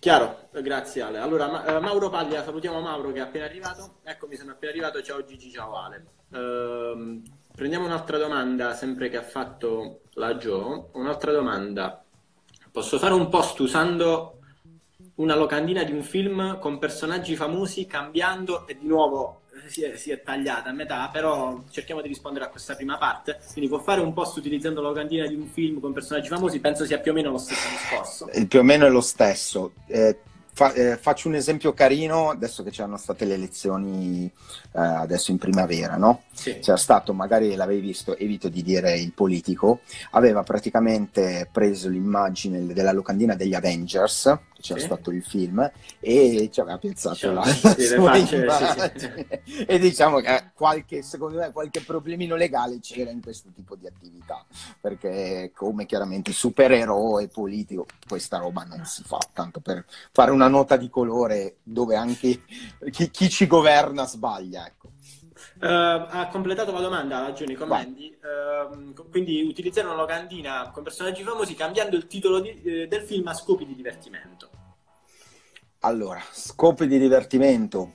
Chiaro, 0.00 0.48
grazie 0.62 1.02
Ale. 1.02 1.18
Allora, 1.18 1.64
eh, 1.66 1.78
Mauro 1.78 2.08
Paglia, 2.08 2.42
salutiamo 2.42 2.80
Mauro 2.80 3.12
che 3.12 3.18
è 3.18 3.22
appena 3.22 3.44
arrivato. 3.44 3.98
Eccomi, 4.02 4.34
sono 4.34 4.52
appena 4.52 4.72
arrivato. 4.72 5.02
Ciao 5.02 5.22
Gigi, 5.24 5.52
ciao 5.52 5.76
Ale. 5.76 6.06
Ehm, 6.32 7.22
prendiamo 7.54 7.84
un'altra 7.84 8.16
domanda, 8.16 8.74
sempre 8.74 9.10
che 9.10 9.18
ha 9.18 9.22
fatto 9.22 10.00
la 10.14 10.36
Jo. 10.36 10.88
Un'altra 10.94 11.32
domanda. 11.32 12.02
Posso 12.72 12.98
fare 12.98 13.12
un 13.12 13.28
post 13.28 13.60
usando 13.60 14.39
una 15.20 15.36
locandina 15.36 15.84
di 15.84 15.92
un 15.92 16.02
film 16.02 16.58
con 16.58 16.78
personaggi 16.78 17.36
famosi 17.36 17.86
cambiando 17.86 18.66
e 18.66 18.76
di 18.78 18.86
nuovo 18.86 19.42
si 19.66 19.82
è, 19.82 19.96
si 19.96 20.10
è, 20.10 20.22
tagliata 20.22 20.70
a 20.70 20.72
metà, 20.72 21.10
però 21.12 21.62
cerchiamo 21.70 22.00
di 22.00 22.08
rispondere 22.08 22.46
a 22.46 22.48
questa 22.48 22.74
prima 22.74 22.96
parte. 22.96 23.38
Quindi 23.52 23.68
può 23.68 23.78
fare 23.78 24.00
un 24.00 24.12
post 24.14 24.36
utilizzando 24.38 24.80
la 24.80 24.88
locandina 24.88 25.26
di 25.26 25.34
un 25.34 25.46
film 25.46 25.80
con 25.80 25.92
personaggi 25.92 26.28
famosi, 26.28 26.58
penso 26.60 26.86
sia 26.86 26.98
più 26.98 27.12
o 27.12 27.14
meno 27.14 27.30
lo 27.30 27.38
stesso 27.38 27.68
discorso. 27.68 28.28
Eh, 28.28 28.46
più 28.46 28.60
o 28.60 28.62
meno 28.62 28.86
è 28.86 28.90
lo 28.90 29.02
stesso. 29.02 29.72
Eh, 29.86 30.18
fa, 30.52 30.72
eh, 30.72 30.96
faccio 30.96 31.28
un 31.28 31.34
esempio 31.34 31.74
carino, 31.74 32.30
adesso 32.30 32.62
che 32.62 32.70
c'erano 32.70 32.96
state 32.96 33.26
le 33.26 33.34
elezioni 33.34 34.24
eh, 34.24 34.80
adesso 34.80 35.30
in 35.30 35.38
primavera, 35.38 35.96
no? 35.96 36.22
Sì. 36.32 36.58
C'era 36.60 36.78
stato, 36.78 37.12
magari 37.12 37.54
l'avevi 37.54 37.80
visto, 37.80 38.16
evito 38.16 38.48
di 38.48 38.62
dire 38.62 38.98
il 38.98 39.12
politico, 39.12 39.80
aveva 40.12 40.42
praticamente 40.42 41.48
preso 41.52 41.88
l'immagine 41.88 42.66
della 42.66 42.92
locandina 42.92 43.34
degli 43.34 43.54
Avengers, 43.54 44.38
c'era 44.60 44.78
sì. 44.78 44.86
stato 44.86 45.10
il 45.10 45.22
film 45.22 45.70
e 45.98 46.48
ci 46.52 46.60
aveva 46.60 46.78
piazzato 46.78 47.14
diciamo, 47.14 47.34
la, 47.34 47.44
sì, 47.50 47.84
sì, 47.84 49.64
e 49.66 49.78
diciamo 49.78 50.20
che 50.20 50.50
qualche, 50.54 51.02
secondo 51.02 51.38
me 51.38 51.50
qualche 51.52 51.80
problemino 51.80 52.36
legale 52.36 52.78
c'era 52.80 53.10
in 53.10 53.20
questo 53.20 53.50
tipo 53.54 53.74
di 53.76 53.86
attività 53.86 54.44
perché 54.80 55.50
come 55.54 55.86
chiaramente 55.86 56.32
supereroe 56.32 57.28
politico 57.28 57.86
questa 58.06 58.38
roba 58.38 58.64
non 58.64 58.84
si 58.84 59.02
fa 59.02 59.18
tanto 59.32 59.60
per 59.60 59.84
fare 60.12 60.30
una 60.30 60.48
nota 60.48 60.76
di 60.76 60.88
colore 60.88 61.56
dove 61.62 61.96
anche 61.96 62.42
chi, 62.90 63.10
chi 63.10 63.28
ci 63.28 63.46
governa 63.46 64.06
sbaglia 64.06 64.66
ecco. 64.66 64.89
Uh, 65.60 65.66
ha 66.08 66.28
completato 66.32 66.72
la 66.72 66.80
domanda 66.80 67.20
la 67.20 67.34
Giuni 67.34 67.54
Commendi, 67.54 68.16
uh, 68.22 68.94
quindi 69.10 69.42
utilizzare 69.42 69.86
una 69.86 69.96
locandina 69.96 70.70
con 70.72 70.82
personaggi 70.82 71.22
famosi 71.22 71.54
cambiando 71.54 71.96
il 71.96 72.06
titolo 72.06 72.40
di, 72.40 72.62
eh, 72.62 72.88
del 72.88 73.02
film 73.02 73.26
a 73.26 73.34
scopi 73.34 73.66
di 73.66 73.74
divertimento. 73.74 74.48
Allora, 75.80 76.18
scopi 76.32 76.86
di 76.86 76.98
divertimento, 76.98 77.92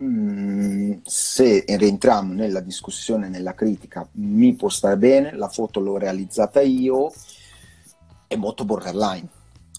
mm, 0.00 0.98
se 1.02 1.64
rientriamo 1.66 2.32
nella 2.32 2.60
discussione, 2.60 3.28
nella 3.28 3.54
critica, 3.54 4.06
mi 4.12 4.54
può 4.54 4.68
stare 4.68 4.96
bene, 4.96 5.34
la 5.34 5.48
foto 5.48 5.80
l'ho 5.80 5.98
realizzata 5.98 6.60
io, 6.60 7.12
è 8.28 8.36
molto 8.36 8.64
borderline, 8.64 9.28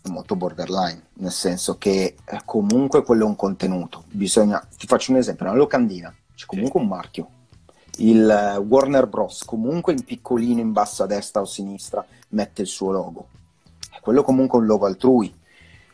è 0.04 0.10
molto 0.10 0.36
borderline, 0.36 1.08
nel 1.14 1.32
senso 1.32 1.78
che 1.78 2.16
eh, 2.26 2.42
comunque 2.44 3.04
quello 3.04 3.24
è 3.24 3.28
un 3.28 3.38
contenuto, 3.38 4.04
bisogna, 4.10 4.66
ti 4.78 4.86
faccio 4.86 5.12
un 5.12 5.18
esempio, 5.18 5.46
una 5.46 5.56
locandina, 5.56 6.14
c'è 6.42 6.48
comunque 6.48 6.80
un 6.80 6.88
marchio. 6.88 7.30
Il 7.98 8.56
uh, 8.58 8.60
Warner 8.62 9.08
Bros. 9.08 9.44
comunque 9.46 9.94
in 9.94 10.04
piccolino 10.04 10.60
in 10.60 10.72
basso 10.72 11.04
a 11.04 11.06
destra 11.06 11.42
o 11.42 11.44
a 11.44 11.48
sinistra 11.48 12.06
mette 12.30 12.64
il 12.64 12.68
suo 12.68 12.92
logo. 12.92 13.28
È 13.92 14.00
quello 14.00 14.24
comunque 14.24 14.58
un 14.58 14.66
logo 14.66 14.88
altrui. 14.88 15.32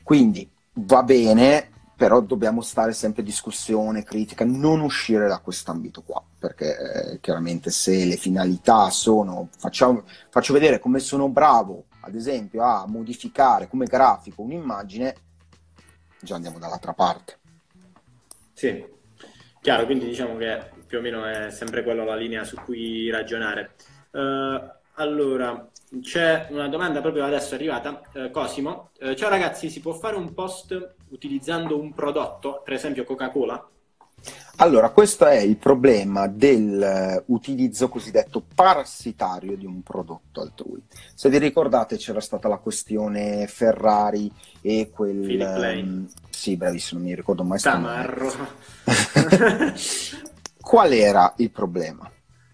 Quindi 0.03 0.49
va 0.73 1.03
bene, 1.03 1.69
però 1.97 2.21
dobbiamo 2.21 2.61
stare 2.61 2.93
sempre 2.93 3.21
in 3.21 3.27
discussione, 3.27 4.03
critica, 4.03 4.45
non 4.45 4.79
uscire 4.79 5.27
da 5.27 5.39
quest'ambito 5.39 6.01
qua, 6.03 6.23
perché 6.39 6.77
eh, 6.77 7.19
chiaramente 7.19 7.69
se 7.69 8.05
le 8.05 8.15
finalità 8.15 8.89
sono, 8.89 9.49
facciamo, 9.57 10.03
faccio 10.29 10.53
vedere 10.53 10.79
come 10.79 10.99
sono 10.99 11.27
bravo, 11.27 11.85
ad 12.01 12.15
esempio, 12.15 12.63
a 12.63 12.85
modificare 12.87 13.67
come 13.67 13.85
grafico 13.85 14.43
un'immagine, 14.43 15.15
già 16.21 16.35
andiamo 16.35 16.57
dall'altra 16.57 16.93
parte. 16.93 17.39
Sì, 18.53 18.95
Chiaro, 19.67 19.83
quindi 19.83 20.05
diciamo 20.05 20.37
che 20.37 20.61
più 20.87 20.99
o 20.99 21.01
meno 21.01 21.25
è 21.25 21.51
sempre 21.51 21.83
quella 21.83 22.05
la 22.05 22.15
linea 22.15 22.45
su 22.45 22.55
cui 22.55 23.09
ragionare. 23.09 23.71
Uh, 24.11 24.61
allora, 24.93 25.67
c'è 26.01 26.47
una 26.51 26.69
domanda 26.69 27.01
proprio 27.01 27.25
adesso 27.25 27.55
arrivata, 27.55 28.01
uh, 28.13 28.31
Cosimo. 28.31 28.91
Uh, 29.01 29.13
ciao 29.13 29.27
ragazzi, 29.29 29.69
si 29.69 29.81
può 29.81 29.91
fare 29.91 30.15
un 30.15 30.33
post 30.33 30.95
utilizzando 31.09 31.77
un 31.77 31.93
prodotto, 31.93 32.61
per 32.63 32.75
esempio 32.75 33.03
Coca-Cola? 33.03 33.69
Allora, 34.59 34.89
questo 34.91 35.25
è 35.25 35.39
il 35.39 35.57
problema 35.57 36.27
dell'utilizzo 36.27 37.89
cosiddetto 37.89 38.41
parassitario 38.55 39.57
di 39.57 39.65
un 39.65 39.83
prodotto 39.83 40.39
altrui. 40.39 40.81
Se 41.13 41.27
vi 41.27 41.39
ricordate 41.39 41.97
c'era 41.97 42.21
stata 42.21 42.47
la 42.47 42.57
questione 42.59 43.47
Ferrari 43.47 44.31
e 44.61 44.89
quel... 44.93 45.75
Um, 45.83 46.07
sì, 46.37 46.55
bravissimo, 46.55 46.99
non 46.99 47.09
mi 47.09 47.15
ricordo 47.15 47.43
mai. 47.43 47.59
Tamarro. 47.59 48.31
Qual 50.61 50.93
era 50.93 51.33
il 51.37 51.49
problema? 51.49 52.07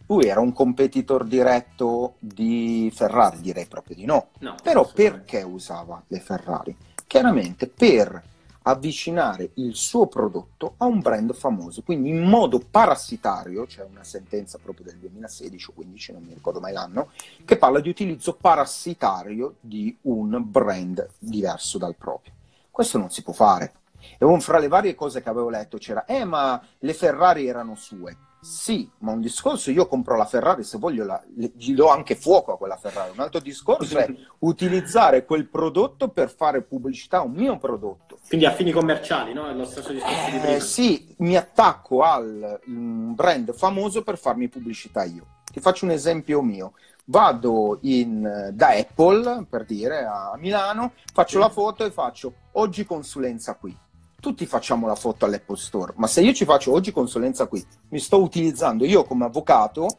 Lui 0.08 0.26
era 0.26 0.40
un 0.40 0.54
competitor 0.54 1.26
diretto 1.26 2.16
di 2.20 2.90
Ferrari, 2.96 3.42
direi 3.42 3.66
proprio 3.66 3.98
di 3.98 4.06
no. 4.06 4.30
no 4.40 4.56
Però 4.64 4.90
perché 4.90 5.42
usava 5.42 6.02
le 6.08 6.22
Ferrari? 6.22 6.74
Chiaramente 7.06 7.68
per 7.68 8.24
avvicinare 8.62 9.52
il 9.56 9.76
suo 9.76 10.08
prodotto 10.08 10.76
a 10.78 10.86
un 10.86 11.02
brand 11.02 11.34
famoso, 11.34 11.84
quindi 11.84 12.08
in 12.08 12.22
modo 12.22 12.60
parassitario, 12.60 13.66
c'è 13.66 13.84
una 13.84 14.06
sentenza 14.06 14.60
proprio 14.64 14.86
del 14.86 14.96
2016 14.96 15.72
o 15.72 15.74
15, 15.74 16.14
non 16.14 16.24
mi 16.24 16.34
ricordo 16.34 16.62
mai 16.62 16.72
l'anno, 16.72 17.10
che 17.44 17.58
parla 17.58 17.82
di 17.82 17.90
utilizzo 17.90 18.36
parassitario 18.36 19.56
di 19.60 19.94
un 20.04 20.42
brand 20.42 21.06
diverso 21.20 21.78
dal 21.78 21.98
proprio. 21.98 22.33
Questo 22.74 22.98
non 22.98 23.12
si 23.12 23.22
può 23.22 23.34
fare. 23.34 23.72
E 24.18 24.26
un, 24.26 24.42
fra 24.42 24.58
le 24.58 24.68
varie 24.68 24.96
cose 24.96 25.22
che 25.22 25.30
avevo 25.30 25.48
letto 25.48 25.78
c'era, 25.78 26.06
eh 26.06 26.26
ma 26.26 26.60
le 26.80 26.94
Ferrari 26.96 27.48
erano 27.48 27.76
sue. 27.76 28.18
Sì, 28.42 28.90
ma 29.02 29.12
un 29.12 29.22
discorso, 29.22 29.70
io 29.70 29.88
compro 29.88 30.18
la 30.18 30.26
Ferrari, 30.26 30.64
se 30.64 30.80
voglio 30.80 31.06
la, 31.06 31.24
gli 31.36 31.76
do 31.76 31.90
anche 31.90 32.16
fuoco 32.16 32.52
a 32.52 32.58
quella 32.58 32.76
Ferrari. 32.76 33.12
Un 33.12 33.20
altro 33.20 33.40
discorso 33.42 34.00
è 34.00 34.12
utilizzare 34.40 35.24
quel 35.24 35.48
prodotto 35.48 36.10
per 36.10 36.34
fare 36.34 36.64
pubblicità 36.64 37.20
a 37.20 37.22
un 37.22 37.34
mio 37.34 37.60
prodotto. 37.60 38.18
Quindi 38.28 38.48
a 38.48 38.52
fini 38.52 38.72
commerciali, 38.72 39.34
no? 39.34 39.48
È 39.48 39.54
lo 39.54 39.66
stesso 39.66 39.92
discorso 39.94 40.32
di 40.32 40.40
prima. 40.40 40.56
Eh, 40.56 40.60
sì, 40.60 41.14
mi 41.20 41.38
attacco 41.38 42.02
al 42.02 42.60
um, 42.66 43.14
brand 43.14 43.54
famoso 43.54 44.02
per 44.02 44.18
farmi 44.18 44.50
pubblicità 44.50 45.04
io. 45.04 45.28
Ti 45.46 45.60
faccio 45.60 45.86
un 45.86 45.92
esempio 45.92 46.42
mio. 46.42 46.74
Vado 47.06 47.80
in, 47.82 48.52
da 48.54 48.70
Apple, 48.70 49.46
per 49.50 49.66
dire, 49.66 50.06
a 50.06 50.36
Milano, 50.38 50.94
faccio 51.14 51.34
sì. 51.34 51.38
la 51.40 51.50
foto 51.50 51.86
e 51.86 51.92
faccio 51.92 52.34
oggi 52.54 52.86
consulenza 52.86 53.56
qui 53.56 53.78
tutti 54.24 54.46
facciamo 54.46 54.88
la 54.88 54.96
foto 54.96 55.26
all'Apple 55.26 55.58
Store, 55.58 55.92
ma 55.98 56.08
se 56.08 56.22
io 56.22 56.32
ci 56.32 56.46
faccio 56.46 56.72
oggi 56.72 56.94
consulenza 56.94 57.46
qui, 57.48 57.62
mi 57.90 58.00
sto 58.00 58.22
utilizzando 58.22 58.86
io 58.86 59.04
come 59.04 59.26
avvocato 59.26 59.98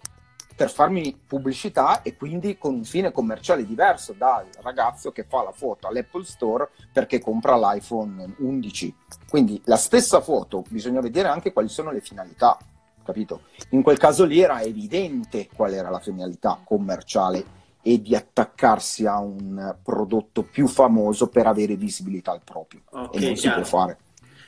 per 0.57 0.71
farmi 0.71 1.15
pubblicità 1.27 2.03
e 2.03 2.17
quindi 2.17 2.57
con 2.57 2.75
un 2.75 2.85
fine 2.85 3.11
commerciale 3.11 3.67
diverso 3.67 4.13
dal 4.13 4.47
ragazzo 4.63 5.11
che 5.11 5.25
fa 5.25 5.43
la 5.43 5.53
foto 5.53 5.89
all'Apple 5.89 6.25
Store 6.25 6.71
perché 6.93 7.19
compra 7.19 7.57
l'iPhone 7.57 8.37
11. 8.39 8.97
Quindi 9.29 9.61
la 9.65 9.77
stessa 9.77 10.21
foto, 10.21 10.63
bisogna 10.69 11.01
vedere 11.01 11.29
anche 11.29 11.53
quali 11.53 11.69
sono 11.69 11.91
le 11.91 12.01
finalità. 12.01 12.57
Capito? 13.05 13.43
In 13.71 13.83
quel 13.83 13.99
caso 13.99 14.25
lì 14.25 14.41
era 14.41 14.61
evidente 14.63 15.49
qual 15.55 15.73
era 15.73 15.91
la 15.91 16.01
finalità 16.01 16.61
commerciale 16.65 17.63
e 17.83 18.01
di 18.01 18.17
attaccarsi 18.17 19.07
a 19.07 19.19
un 19.19 19.77
prodotto 19.83 20.43
più 20.43 20.67
famoso 20.67 21.29
per 21.29 21.47
avere 21.47 21.77
visibilità 21.77 22.33
al 22.33 22.41
proprio. 22.43 22.81
Okay, 22.91 23.23
e 23.23 23.27
non 23.27 23.35
chiaro. 23.35 23.65
si 23.65 23.71
può 23.71 23.81
fare. 23.81 23.99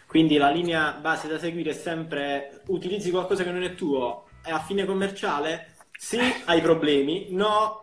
Quindi 0.07 0.36
la 0.38 0.50
linea 0.50 0.92
base 0.92 1.28
da 1.28 1.38
seguire 1.38 1.70
è 1.70 1.74
sempre 1.74 2.62
utilizzi 2.68 3.11
qualcosa 3.11 3.44
che 3.44 3.50
non 3.50 3.62
è 3.62 3.74
tuo, 3.74 4.28
è 4.42 4.50
a 4.50 4.61
fine 4.61 4.86
commerciale, 4.86 5.74
sì, 5.98 6.18
hai 6.46 6.61
problemi, 6.62 7.26
no, 7.30 7.82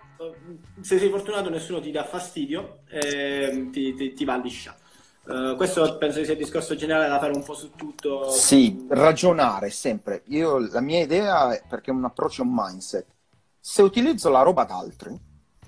se 0.82 0.98
sei 0.98 1.10
fortunato 1.10 1.50
nessuno 1.50 1.80
ti 1.80 1.92
dà 1.92 2.04
fastidio, 2.04 2.80
eh, 2.90 3.70
ti, 3.72 3.94
ti, 3.94 4.14
ti 4.14 4.26
va 4.26 4.38
liscia. 4.38 4.76
Uh, 5.26 5.56
questo 5.56 5.98
penso 5.98 6.22
sia 6.24 6.34
il 6.34 6.38
discorso 6.38 6.76
generale 6.76 7.08
da 7.08 7.18
fare 7.18 7.32
un 7.34 7.44
po' 7.44 7.54
su 7.54 7.72
tutto. 7.72 8.30
Sì, 8.30 8.86
ragionare 8.90 9.70
sempre. 9.70 10.24
Io, 10.28 10.60
la 10.60 10.82
mia 10.82 11.02
idea 11.02 11.54
è 11.54 11.64
perché 11.68 11.92
è 11.92 11.94
un 11.94 12.04
approccio, 12.04 12.44
un 12.44 12.52
mindset. 12.54 13.06
Se 13.60 13.82
utilizzo 13.82 14.30
la 14.30 14.42
roba 14.42 14.66
d'altri, 14.66 15.18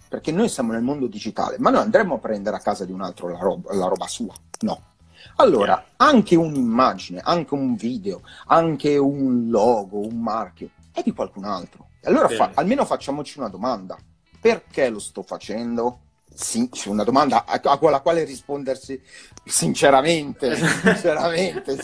perché 0.10 0.34
noi 0.34 0.50
siamo 0.50 0.74
nel 0.74 0.82
mondo 0.82 1.08
digitale, 1.08 1.58
ma 1.60 1.70
noi 1.70 1.82
andremo 1.82 2.16
a 2.16 2.20
prendere 2.20 2.58
a 2.58 2.60
casa 2.60 2.84
di 2.84 2.92
un 2.92 3.02
altro 3.02 3.30
la 3.30 3.40
roba, 3.40 3.74
la 3.74 3.88
roba 3.88 4.08
sua? 4.08 4.34
No. 4.60 4.94
Allora, 5.38 5.86
anche 5.96 6.36
un'immagine, 6.36 7.22
anche 7.24 7.54
un 7.54 7.76
video, 7.76 8.22
anche 8.48 8.98
un 8.98 9.50
logo, 9.50 10.00
un 10.00 10.22
marchio, 10.22 10.70
è 10.92 11.02
di 11.02 11.14
qualcun 11.14 11.46
altro. 11.46 11.88
Allora 12.04 12.28
fa, 12.28 12.52
almeno 12.54 12.86
facciamoci 12.86 13.40
una 13.40 13.50
domanda. 13.50 13.98
Perché 14.40 14.90
lo 14.90 15.00
sto 15.00 15.24
facendo? 15.24 16.02
Sì, 16.36 16.70
una 16.88 17.04
domanda 17.04 17.46
alla 17.46 18.02
quale 18.02 18.26
rispondersi 18.26 19.02
sinceramente, 19.46 20.56
sinceramente 20.84 21.78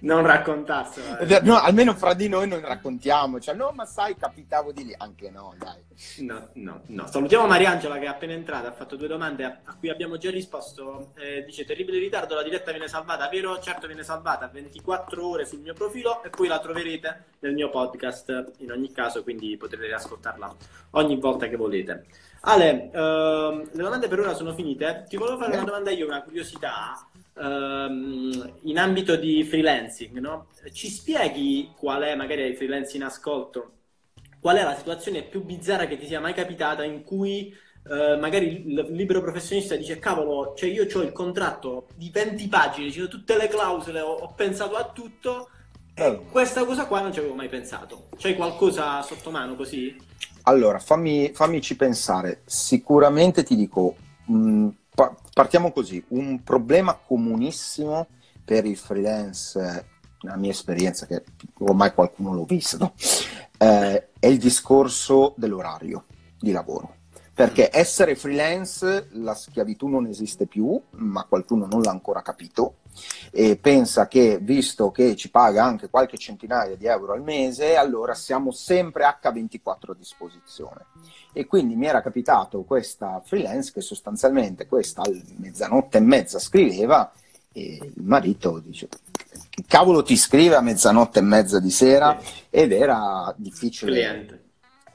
non 0.00 0.26
raccontarsela. 0.26 1.18
Eh. 1.18 1.40
No, 1.42 1.60
almeno 1.60 1.94
fra 1.94 2.12
di 2.12 2.28
noi 2.28 2.48
non 2.48 2.60
raccontiamo, 2.60 3.38
cioè 3.38 3.54
no, 3.54 3.70
ma 3.72 3.84
sai, 3.84 4.16
capitavo 4.16 4.72
di 4.72 4.86
lì, 4.86 4.94
anche 4.96 5.30
no, 5.30 5.54
dai. 5.56 5.82
No, 6.24 6.48
no, 6.54 6.80
no. 6.86 7.06
Salutiamo 7.06 7.46
Mariangela 7.46 7.98
che 7.98 8.04
è 8.04 8.08
appena 8.08 8.32
entrata, 8.32 8.68
ha 8.68 8.72
fatto 8.72 8.96
due 8.96 9.06
domande 9.06 9.44
a, 9.44 9.58
a 9.64 9.76
cui 9.78 9.90
abbiamo 9.90 10.16
già 10.16 10.30
risposto. 10.30 11.12
Eh, 11.16 11.44
dice, 11.44 11.64
terribile 11.64 11.98
ritardo, 11.98 12.34
la 12.34 12.42
diretta 12.42 12.72
viene 12.72 12.88
salvata, 12.88 13.28
vero? 13.28 13.60
Certo 13.60 13.86
viene 13.86 14.02
salvata 14.02 14.48
24 14.48 15.28
ore 15.28 15.46
sul 15.46 15.60
mio 15.60 15.74
profilo 15.74 16.22
e 16.24 16.30
poi 16.30 16.48
la 16.48 16.58
troverete 16.58 17.24
nel 17.40 17.54
mio 17.54 17.70
podcast 17.70 18.52
in 18.58 18.72
ogni 18.72 18.90
caso, 18.90 19.22
quindi 19.22 19.56
potrete 19.56 19.92
ascoltarla 19.92 20.56
ogni 20.90 21.16
volta 21.16 21.46
che 21.46 21.56
volete. 21.56 22.06
Ale, 22.46 22.90
uh, 22.92 23.68
le 23.72 23.82
domande 23.82 24.06
per 24.06 24.20
ora 24.20 24.34
sono 24.34 24.54
finite. 24.54 25.06
Ti 25.08 25.16
volevo 25.16 25.38
fare 25.38 25.54
una 25.54 25.64
domanda 25.64 25.90
io, 25.90 26.06
una 26.06 26.22
curiosità. 26.22 27.08
Uh, 27.34 28.52
in 28.62 28.78
ambito 28.78 29.16
di 29.16 29.42
freelancing, 29.42 30.18
no? 30.18 30.46
ci 30.72 30.88
spieghi 30.88 31.72
qual 31.76 32.02
è, 32.02 32.14
magari 32.14 32.42
ai 32.42 32.54
freelance 32.54 32.96
in 32.96 33.02
ascolto, 33.02 33.72
qual 34.40 34.56
è 34.58 34.62
la 34.62 34.76
situazione 34.76 35.22
più 35.22 35.42
bizzarra 35.42 35.86
che 35.86 35.98
ti 35.98 36.06
sia 36.06 36.20
mai 36.20 36.32
capitata 36.32 36.84
in 36.84 37.02
cui 37.02 37.52
uh, 37.88 38.18
magari 38.20 38.68
il 38.68 38.86
libero 38.90 39.20
professionista 39.20 39.74
dice 39.74 39.98
cavolo, 39.98 40.54
cioè 40.54 40.70
io 40.70 40.86
ho 40.92 41.00
il 41.00 41.10
contratto 41.10 41.88
di 41.96 42.10
20 42.12 42.46
pagine, 42.46 42.90
ci 42.90 42.98
sono 42.98 43.08
tutte 43.08 43.36
le 43.36 43.48
clausole, 43.48 44.00
ho, 44.00 44.12
ho 44.12 44.32
pensato 44.34 44.76
a 44.76 44.92
tutto 44.94 45.48
e 45.96 46.22
questa 46.28 46.64
cosa 46.64 46.86
qua 46.86 47.00
non 47.00 47.12
ci 47.12 47.20
avevo 47.20 47.34
mai 47.34 47.48
pensato. 47.48 48.08
C'hai 48.16 48.34
qualcosa 48.34 49.00
sotto 49.02 49.30
mano 49.30 49.54
così? 49.54 49.96
Allora, 50.46 50.78
fammi, 50.78 51.30
fammici 51.32 51.76
pensare. 51.76 52.42
Sicuramente 52.44 53.42
ti 53.42 53.56
dico, 53.56 53.96
mh, 54.26 54.36
mm, 54.36 54.68
pa- 54.94 55.14
partiamo 55.32 55.72
così, 55.72 56.02
un 56.08 56.42
problema 56.42 56.94
comunissimo 56.94 58.08
per 58.44 58.66
il 58.66 58.76
freelance, 58.76 59.86
nella 60.20 60.36
mia 60.36 60.50
esperienza, 60.50 61.06
che 61.06 61.24
ormai 61.60 61.94
qualcuno 61.94 62.34
l'ho 62.34 62.44
visto, 62.44 62.92
eh, 63.58 64.10
è 64.18 64.26
il 64.26 64.38
discorso 64.38 65.34
dell'orario 65.36 66.04
di 66.38 66.52
lavoro. 66.52 66.96
Perché 67.34 67.68
essere 67.72 68.14
freelance, 68.14 69.08
la 69.12 69.34
schiavitù 69.34 69.88
non 69.88 70.06
esiste 70.06 70.46
più, 70.46 70.80
ma 70.90 71.24
qualcuno 71.24 71.66
non 71.66 71.80
l'ha 71.82 71.90
ancora 71.90 72.22
capito 72.22 72.76
e 73.32 73.56
pensa 73.56 74.06
che 74.06 74.38
visto 74.40 74.90
che 74.92 75.16
ci 75.16 75.30
paga 75.30 75.64
anche 75.64 75.90
qualche 75.90 76.16
centinaia 76.16 76.76
di 76.76 76.86
euro 76.86 77.12
al 77.14 77.22
mese, 77.22 77.74
allora 77.74 78.14
siamo 78.14 78.52
sempre 78.52 79.04
H24 79.04 79.90
a 79.90 79.94
disposizione. 79.98 80.86
E 81.32 81.46
quindi 81.46 81.74
mi 81.74 81.86
era 81.86 82.00
capitato 82.00 82.62
questa 82.62 83.20
freelance 83.24 83.72
che 83.72 83.80
sostanzialmente 83.80 84.66
questa 84.66 85.02
a 85.02 85.10
mezzanotte 85.38 85.98
e 85.98 86.02
mezza 86.02 86.38
scriveva 86.38 87.10
e 87.52 87.78
il 87.80 88.02
marito 88.04 88.58
dice 88.58 88.88
che 89.48 89.64
cavolo 89.66 90.02
ti 90.02 90.16
scrive 90.16 90.56
a 90.56 90.60
mezzanotte 90.60 91.20
e 91.20 91.22
mezza 91.22 91.60
di 91.60 91.70
sera 91.70 92.20
ed 92.50 92.72
era 92.72 93.32
difficile. 93.36 93.92
Cliente. 93.92 94.43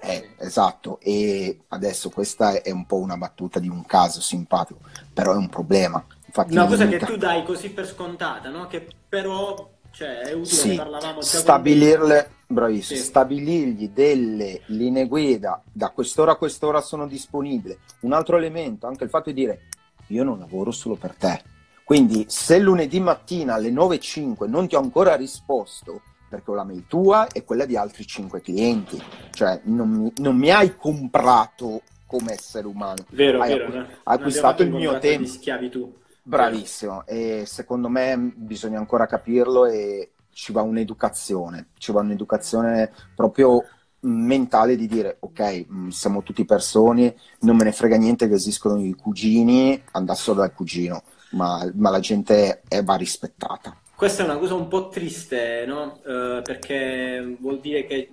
Eh, 0.02 0.30
esatto, 0.38 1.00
e 1.02 1.62
adesso 1.70 2.10
questa 2.10 2.62
è 2.62 2.72
un 2.72 2.86
po' 2.86 2.98
una 2.98 3.18
battuta 3.18 3.60
di 3.60 3.68
un 3.68 3.86
caso 3.86 4.22
simpatico, 4.22 4.80
però 5.14 5.34
è 5.34 5.36
un 5.36 5.50
problema 5.50 6.04
Infatti 6.30 6.54
una 6.54 6.68
cosa 6.68 6.88
che 6.88 7.00
tu 7.00 7.18
dai 7.18 7.44
così 7.44 7.72
per 7.72 7.88
scontata, 7.88 8.50
no? 8.50 8.68
Che 8.68 8.88
però 9.10 9.68
cioè, 9.90 10.20
è 10.20 10.34
utile, 10.34 10.46
sì, 10.46 10.76
parlavamo 10.76 11.22
stabilirle, 11.22 12.32
bravissimo, 12.46 13.00
sì. 13.00 13.06
stabilirgli 13.06 13.90
delle 13.90 14.62
linee 14.68 15.08
guida, 15.08 15.60
da 15.72 15.90
quest'ora 15.90 16.34
a 16.34 16.36
quest'ora 16.36 16.82
sono 16.82 17.08
disponibile. 17.08 17.80
Un 18.02 18.14
altro 18.14 18.38
elemento, 18.38 18.86
anche 18.86 19.06
il 19.06 19.10
fatto 19.10 19.32
di 19.32 19.42
dire 19.42 19.62
io 20.08 20.24
non 20.24 20.38
lavoro 20.38 20.70
solo 20.70 20.94
per 20.96 21.16
te. 21.16 21.42
Quindi 21.84 22.26
se 22.28 22.60
lunedì 22.60 23.00
mattina 23.00 23.56
alle 23.56 23.72
9.05 23.72 24.48
non 24.48 24.68
ti 24.68 24.76
ho 24.76 24.80
ancora 24.80 25.16
risposto 25.16 26.02
perché 26.30 26.52
ho 26.52 26.54
la 26.54 26.64
mail 26.64 26.86
tua 26.88 27.28
e 27.28 27.44
quella 27.44 27.66
di 27.66 27.76
altri 27.76 28.06
5 28.06 28.42
clienti, 28.42 29.02
cioè 29.32 29.60
non 29.64 29.90
mi, 29.90 30.14
non 30.18 30.38
mi 30.38 30.52
hai 30.52 30.76
comprato 30.76 31.82
come 32.06 32.34
essere 32.34 32.68
umano. 32.68 33.04
Vero, 33.10 33.42
hai 33.42 33.58
vero. 33.58 33.66
Acqu- 33.66 34.00
acquistato 34.04 34.64
il 34.64 34.72
mio 34.72 34.98
tempo. 35.00 35.24
Di 35.24 35.28
schiavitù. 35.28 35.94
Bravissimo, 36.22 37.06
e 37.08 37.44
secondo 37.48 37.90
me 37.90 38.16
bisogna 38.36 38.78
ancora 38.78 39.08
capirlo 39.08 39.66
e 39.66 40.12
ci 40.32 40.52
va 40.52 40.62
un'educazione, 40.62 41.70
ci 41.78 41.92
va 41.92 42.02
un'educazione 42.02 42.92
proprio 43.16 43.64
mentale 44.02 44.76
di 44.76 44.88
dire 44.88 45.18
ok, 45.20 45.66
mm, 45.72 45.88
siamo 45.90 46.24
tutti 46.24 46.46
persone, 46.46 47.16
non 47.40 47.56
me 47.56 47.64
ne 47.64 47.72
frega 47.72 47.98
niente 47.98 48.28
che 48.28 48.36
esistono 48.36 48.80
i 48.80 48.94
cugini, 48.94 49.82
andassero 49.92 50.36
dal 50.36 50.54
cugino, 50.54 51.04
ma, 51.32 51.70
ma 51.76 51.90
la 51.90 52.00
gente 52.00 52.62
è, 52.68 52.84
va 52.84 52.96
rispettata. 52.96 53.76
Questa 54.00 54.24
è 54.24 54.26
una 54.26 54.38
cosa 54.38 54.54
un 54.54 54.70
po' 54.70 54.88
triste, 54.88 55.66
no? 55.68 56.00
Uh, 56.06 56.42
perché 56.42 57.36
vuol 57.38 57.60
dire 57.60 57.84
che 57.84 58.10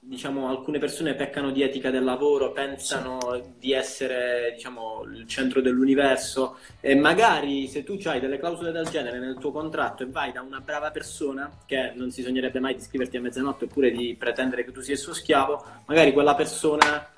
diciamo, 0.00 0.48
alcune 0.48 0.80
persone 0.80 1.14
peccano 1.14 1.52
di 1.52 1.62
etica 1.62 1.92
del 1.92 2.02
lavoro, 2.02 2.50
pensano 2.50 3.40
di 3.56 3.70
essere 3.70 4.54
diciamo, 4.56 5.04
il 5.04 5.24
centro 5.28 5.60
dell'universo 5.60 6.58
e 6.80 6.96
magari 6.96 7.68
se 7.68 7.84
tu 7.84 7.96
hai 8.06 8.18
delle 8.18 8.40
clausole 8.40 8.72
del 8.72 8.88
genere 8.88 9.20
nel 9.20 9.38
tuo 9.38 9.52
contratto 9.52 10.02
e 10.02 10.06
vai 10.06 10.32
da 10.32 10.42
una 10.42 10.58
brava 10.58 10.90
persona, 10.90 11.48
che 11.64 11.92
non 11.94 12.10
si 12.10 12.22
sognerebbe 12.22 12.58
mai 12.58 12.74
di 12.74 12.80
iscriverti 12.80 13.18
a 13.18 13.20
mezzanotte 13.20 13.66
oppure 13.66 13.92
di 13.92 14.16
pretendere 14.18 14.64
che 14.64 14.72
tu 14.72 14.80
sia 14.80 14.94
il 14.94 14.98
suo 14.98 15.14
schiavo, 15.14 15.64
magari 15.86 16.12
quella 16.12 16.34
persona... 16.34 17.08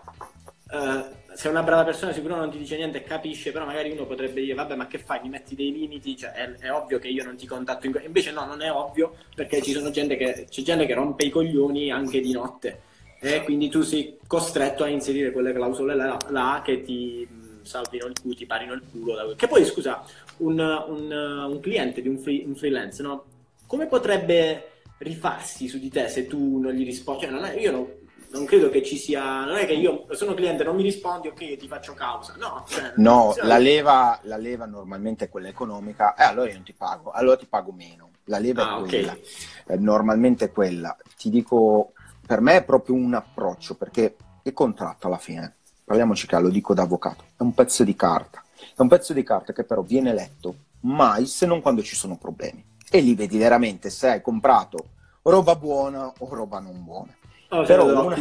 Eh, 0.70 1.20
se 1.35 1.49
una 1.49 1.62
brava 1.62 1.85
persona 1.85 2.12
sicuro 2.12 2.37
non 2.37 2.51
ti 2.51 2.59
dice 2.59 2.76
niente 2.76 2.99
e 2.99 3.03
capisce, 3.03 3.53
però 3.53 3.64
magari 3.64 3.91
uno 3.91 4.07
potrebbe 4.07 4.41
dire 4.41 4.55
vabbè 4.55 4.74
ma 4.74 4.87
che 4.87 4.99
fai, 4.99 5.20
mi 5.22 5.28
metti 5.28 5.55
dei 5.55 5.72
limiti, 5.72 6.16
cioè 6.16 6.33
è, 6.33 6.51
è 6.59 6.72
ovvio 6.72 6.99
che 6.99 7.09
io 7.09 7.24
non 7.24 7.37
ti 7.37 7.47
contatto 7.47 7.87
in... 7.87 8.01
invece 8.05 8.33
no, 8.33 8.45
non 8.47 8.62
è 8.62 8.70
ovvio 8.70 9.14
perché 9.35 9.61
gente 9.61 10.16
che, 10.16 10.47
c'è 10.49 10.62
gente 10.62 10.87
che 10.87 10.95
rompe 10.95 11.24
i 11.24 11.31
coglioni 11.31 11.91
anche 11.91 12.20
di 12.20 12.33
notte 12.33 12.83
e 13.20 13.43
quindi 13.45 13.68
tu 13.68 13.83
sei 13.83 14.16
costretto 14.26 14.83
a 14.83 14.89
inserire 14.89 15.31
quelle 15.31 15.53
clausole 15.53 15.95
là, 15.95 16.16
là 16.28 16.62
che 16.64 16.83
ti 16.83 17.28
salvino 17.62 18.07
il 18.07 18.18
culo, 18.20 18.35
ti 18.35 18.47
parino 18.47 18.72
il 18.72 18.83
culo. 18.91 19.14
Da... 19.14 19.35
Che 19.35 19.47
poi 19.47 19.64
scusa, 19.64 20.05
un, 20.39 20.59
un, 20.59 21.12
un 21.51 21.61
cliente 21.61 22.01
di 22.01 22.09
un, 22.09 22.18
free, 22.18 22.45
un 22.45 22.57
freelance, 22.57 23.03
no? 23.03 23.24
come 23.66 23.87
potrebbe 23.87 24.70
rifarsi 24.99 25.68
su 25.68 25.78
di 25.78 25.89
te 25.91 26.09
se 26.09 26.26
tu 26.26 26.59
non 26.59 26.72
gli 26.72 26.85
rispondi? 26.85 27.22
Cioè, 27.22 27.31
non 27.31 27.45
è, 27.45 27.57
io 27.57 27.70
non, 27.70 27.87
non 28.33 28.45
credo 28.45 28.70
che 28.70 28.83
ci 28.83 28.97
sia, 28.97 29.45
non 29.45 29.57
è 29.57 29.66
che 29.66 29.72
io 29.72 30.07
sono 30.11 30.35
cliente, 30.35 30.62
non 30.62 30.76
mi 30.76 30.83
rispondi, 30.83 31.28
ok, 31.28 31.57
ti 31.57 31.66
faccio 31.66 31.95
causa. 31.95 32.35
No, 32.39 32.64
cioè, 32.68 32.93
no 32.97 33.35
la, 33.43 33.59
leva, 33.59 34.18
la, 34.22 34.37
leva, 34.37 34.66
normalmente 34.66 35.26
è 35.26 35.28
quella 35.28 35.49
economica, 35.49 36.14
e 36.14 36.22
eh, 36.22 36.26
allora 36.26 36.49
io 36.49 36.55
non 36.55 36.64
ti 36.64 36.72
pago, 36.72 37.11
allora 37.11 37.37
ti 37.37 37.47
pago 37.47 37.72
meno. 37.72 38.11
La 38.24 38.39
leva 38.39 38.74
ah, 38.74 38.78
è 38.78 38.89
quella, 38.89 39.12
okay. 39.12 39.24
eh, 39.66 39.76
normalmente 39.76 40.45
è 40.47 40.53
quella. 40.53 40.97
Ti 41.16 41.31
dico, 41.31 41.93
per 42.24 42.41
me 42.41 42.57
è 42.57 42.64
proprio 42.64 42.95
un 42.95 43.14
approccio, 43.14 43.74
perché 43.74 44.16
il 44.43 44.53
contratto 44.53 45.09
alla 45.09 45.18
fine, 45.18 45.57
parliamoci 45.85 46.26
che 46.26 46.39
lo 46.39 46.49
dico 46.49 46.72
da 46.72 46.83
avvocato, 46.83 47.24
è 47.37 47.43
un 47.43 47.53
pezzo 47.53 47.83
di 47.83 47.97
carta. 47.97 48.45
È 48.76 48.81
un 48.81 48.89
pezzo 48.89 49.12
di 49.12 49.22
carta 49.22 49.53
che 49.53 49.64
però 49.64 49.83
viene 49.83 50.12
letto 50.12 50.55
mai 50.81 51.26
se 51.26 51.47
non 51.47 51.61
quando 51.61 51.83
ci 51.83 51.97
sono 51.97 52.16
problemi. 52.16 52.64
E 52.89 53.01
lì 53.01 53.14
vedi 53.14 53.39
veramente 53.39 53.91
se 53.91 54.09
hai 54.09 54.20
comprato 54.20 54.91
roba 55.22 55.57
buona 55.57 56.12
o 56.18 56.35
roba 56.35 56.61
non 56.61 56.85
buona. 56.85 57.14
Oh, 57.51 57.64
Però 57.64 58.07
una... 58.07 58.16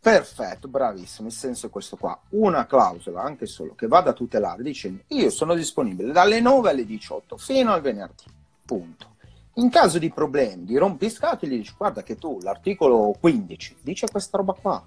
Perfetto, 0.00 0.68
bravissimo, 0.68 1.28
il 1.28 1.34
senso 1.34 1.66
è 1.66 1.70
questo 1.70 1.96
qua. 1.96 2.18
Una 2.30 2.66
clausola, 2.66 3.22
anche 3.22 3.46
solo, 3.46 3.74
che 3.74 3.88
vada 3.88 4.10
a 4.10 4.12
tutelare 4.12 4.62
dicendo 4.62 5.02
io 5.08 5.30
sono 5.30 5.54
disponibile 5.54 6.12
dalle 6.12 6.40
9 6.40 6.70
alle 6.70 6.84
18 6.84 7.36
fino 7.36 7.72
al 7.72 7.80
venerdì, 7.80 8.24
punto. 8.64 9.14
In 9.54 9.70
caso 9.70 9.98
di 9.98 10.10
problemi, 10.10 10.64
di 10.64 10.76
rompiscatole, 10.76 11.50
gli 11.50 11.56
dici 11.56 11.74
guarda 11.76 12.02
che 12.02 12.16
tu 12.16 12.38
l'articolo 12.42 13.16
15 13.18 13.78
dice 13.80 14.06
questa 14.08 14.36
roba 14.36 14.52
qua, 14.52 14.86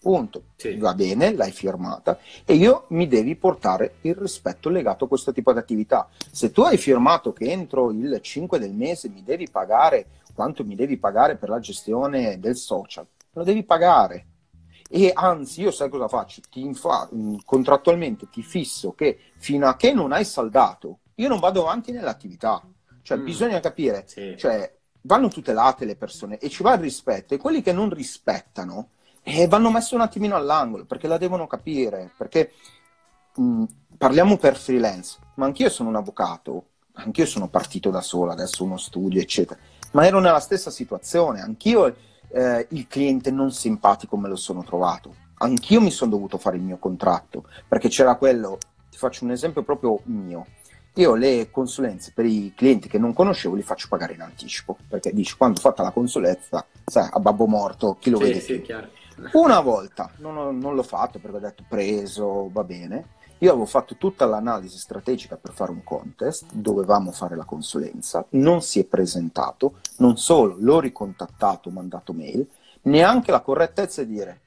punto, 0.00 0.42
sì. 0.56 0.76
va 0.76 0.94
bene, 0.94 1.34
l'hai 1.34 1.52
firmata 1.52 2.18
e 2.44 2.54
io 2.54 2.86
mi 2.88 3.06
devi 3.06 3.36
portare 3.36 3.96
il 4.02 4.14
rispetto 4.14 4.68
legato 4.68 5.04
a 5.04 5.08
questo 5.08 5.32
tipo 5.32 5.52
di 5.52 5.58
attività. 5.58 6.08
Se 6.30 6.50
tu 6.50 6.62
hai 6.62 6.76
firmato 6.78 7.32
che 7.32 7.50
entro 7.50 7.90
il 7.90 8.18
5 8.20 8.58
del 8.58 8.72
mese 8.72 9.08
mi 9.10 9.22
devi 9.22 9.48
pagare 9.48 10.06
quanto 10.36 10.64
mi 10.64 10.76
devi 10.76 10.98
pagare 10.98 11.36
per 11.36 11.48
la 11.48 11.58
gestione 11.58 12.38
del 12.38 12.54
social, 12.54 13.04
lo 13.32 13.42
devi 13.42 13.64
pagare. 13.64 14.26
E 14.88 15.10
anzi, 15.12 15.62
io 15.62 15.72
sai 15.72 15.88
cosa 15.88 16.06
faccio? 16.06 16.42
Ti 16.48 16.60
infa- 16.60 17.08
contrattualmente 17.44 18.28
ti 18.28 18.44
fisso 18.44 18.92
che 18.92 19.18
fino 19.38 19.66
a 19.66 19.74
che 19.74 19.92
non 19.92 20.12
hai 20.12 20.24
saldato, 20.24 21.00
io 21.16 21.26
non 21.26 21.40
vado 21.40 21.62
avanti 21.62 21.90
nell'attività 21.90 22.62
cioè, 23.06 23.18
mm. 23.18 23.24
bisogna 23.24 23.60
capire, 23.60 24.02
sì. 24.08 24.34
cioè, 24.36 24.68
vanno 25.02 25.28
tutelate 25.28 25.84
le 25.84 25.94
persone 25.94 26.38
e 26.38 26.48
ci 26.48 26.64
va 26.64 26.74
il 26.74 26.80
rispetto 26.80 27.34
e 27.34 27.38
quelli 27.38 27.62
che 27.62 27.72
non 27.72 27.88
rispettano 27.88 28.88
eh, 29.22 29.46
vanno 29.46 29.70
messi 29.70 29.94
un 29.94 30.00
attimino 30.00 30.34
all'angolo 30.34 30.86
perché 30.86 31.06
la 31.06 31.16
devono 31.16 31.46
capire, 31.46 32.10
perché 32.16 32.50
mh, 33.36 33.42
mm, 33.44 33.64
parliamo 33.96 34.36
per 34.38 34.56
freelance, 34.56 35.18
ma 35.34 35.46
anch'io 35.46 35.68
sono 35.68 35.88
un 35.88 35.94
avvocato, 35.94 36.70
anch'io 36.94 37.26
sono 37.26 37.48
partito 37.48 37.90
da 37.90 38.00
solo, 38.00 38.32
adesso 38.32 38.64
uno 38.64 38.76
studio, 38.76 39.20
eccetera, 39.20 39.60
ma 39.96 40.04
ero 40.04 40.20
nella 40.20 40.40
stessa 40.40 40.70
situazione, 40.70 41.40
anch'io 41.40 41.86
eh, 42.28 42.66
il 42.70 42.86
cliente 42.86 43.30
non 43.30 43.50
simpatico 43.50 44.18
me 44.18 44.28
lo 44.28 44.36
sono 44.36 44.62
trovato, 44.62 45.14
anch'io 45.38 45.80
mi 45.80 45.90
sono 45.90 46.10
dovuto 46.10 46.36
fare 46.36 46.56
il 46.56 46.62
mio 46.62 46.76
contratto, 46.76 47.48
perché 47.66 47.88
c'era 47.88 48.16
quello, 48.16 48.58
ti 48.90 48.98
faccio 48.98 49.24
un 49.24 49.30
esempio 49.30 49.62
proprio 49.62 49.98
mio, 50.04 50.44
io 50.96 51.14
le 51.14 51.50
consulenze 51.50 52.12
per 52.14 52.26
i 52.26 52.52
clienti 52.54 52.88
che 52.88 52.98
non 52.98 53.14
conoscevo 53.14 53.54
li 53.54 53.62
faccio 53.62 53.86
pagare 53.88 54.12
in 54.12 54.20
anticipo, 54.20 54.76
perché 54.86 55.14
dici 55.14 55.34
quando 55.34 55.60
fatta 55.60 55.82
la 55.82 55.92
consulenza, 55.92 56.62
sai, 56.84 57.08
a 57.10 57.18
babbo 57.18 57.46
morto, 57.46 57.96
chi 57.98 58.10
lo 58.10 58.18
sì, 58.18 58.24
vede? 58.24 58.40
sì, 58.40 58.66
Una 59.32 59.60
volta, 59.60 60.10
non, 60.18 60.36
ho, 60.36 60.50
non 60.50 60.74
l'ho 60.74 60.82
fatto 60.82 61.18
perché 61.18 61.36
ho 61.38 61.40
detto 61.40 61.64
preso, 61.66 62.50
va 62.52 62.64
bene, 62.64 63.14
io 63.38 63.50
avevo 63.50 63.66
fatto 63.66 63.96
tutta 63.96 64.24
l'analisi 64.24 64.78
strategica 64.78 65.36
per 65.36 65.52
fare 65.52 65.70
un 65.70 65.84
contest, 65.84 66.46
dovevamo 66.52 67.12
fare 67.12 67.36
la 67.36 67.44
consulenza, 67.44 68.24
non 68.30 68.62
si 68.62 68.80
è 68.80 68.84
presentato, 68.84 69.80
non 69.98 70.16
solo 70.16 70.56
l'ho 70.58 70.80
ricontattato, 70.80 71.70
mandato 71.70 72.12
mail, 72.12 72.46
neanche 72.82 73.30
la 73.30 73.40
correttezza 73.40 74.02
di 74.04 74.12
dire 74.12 74.40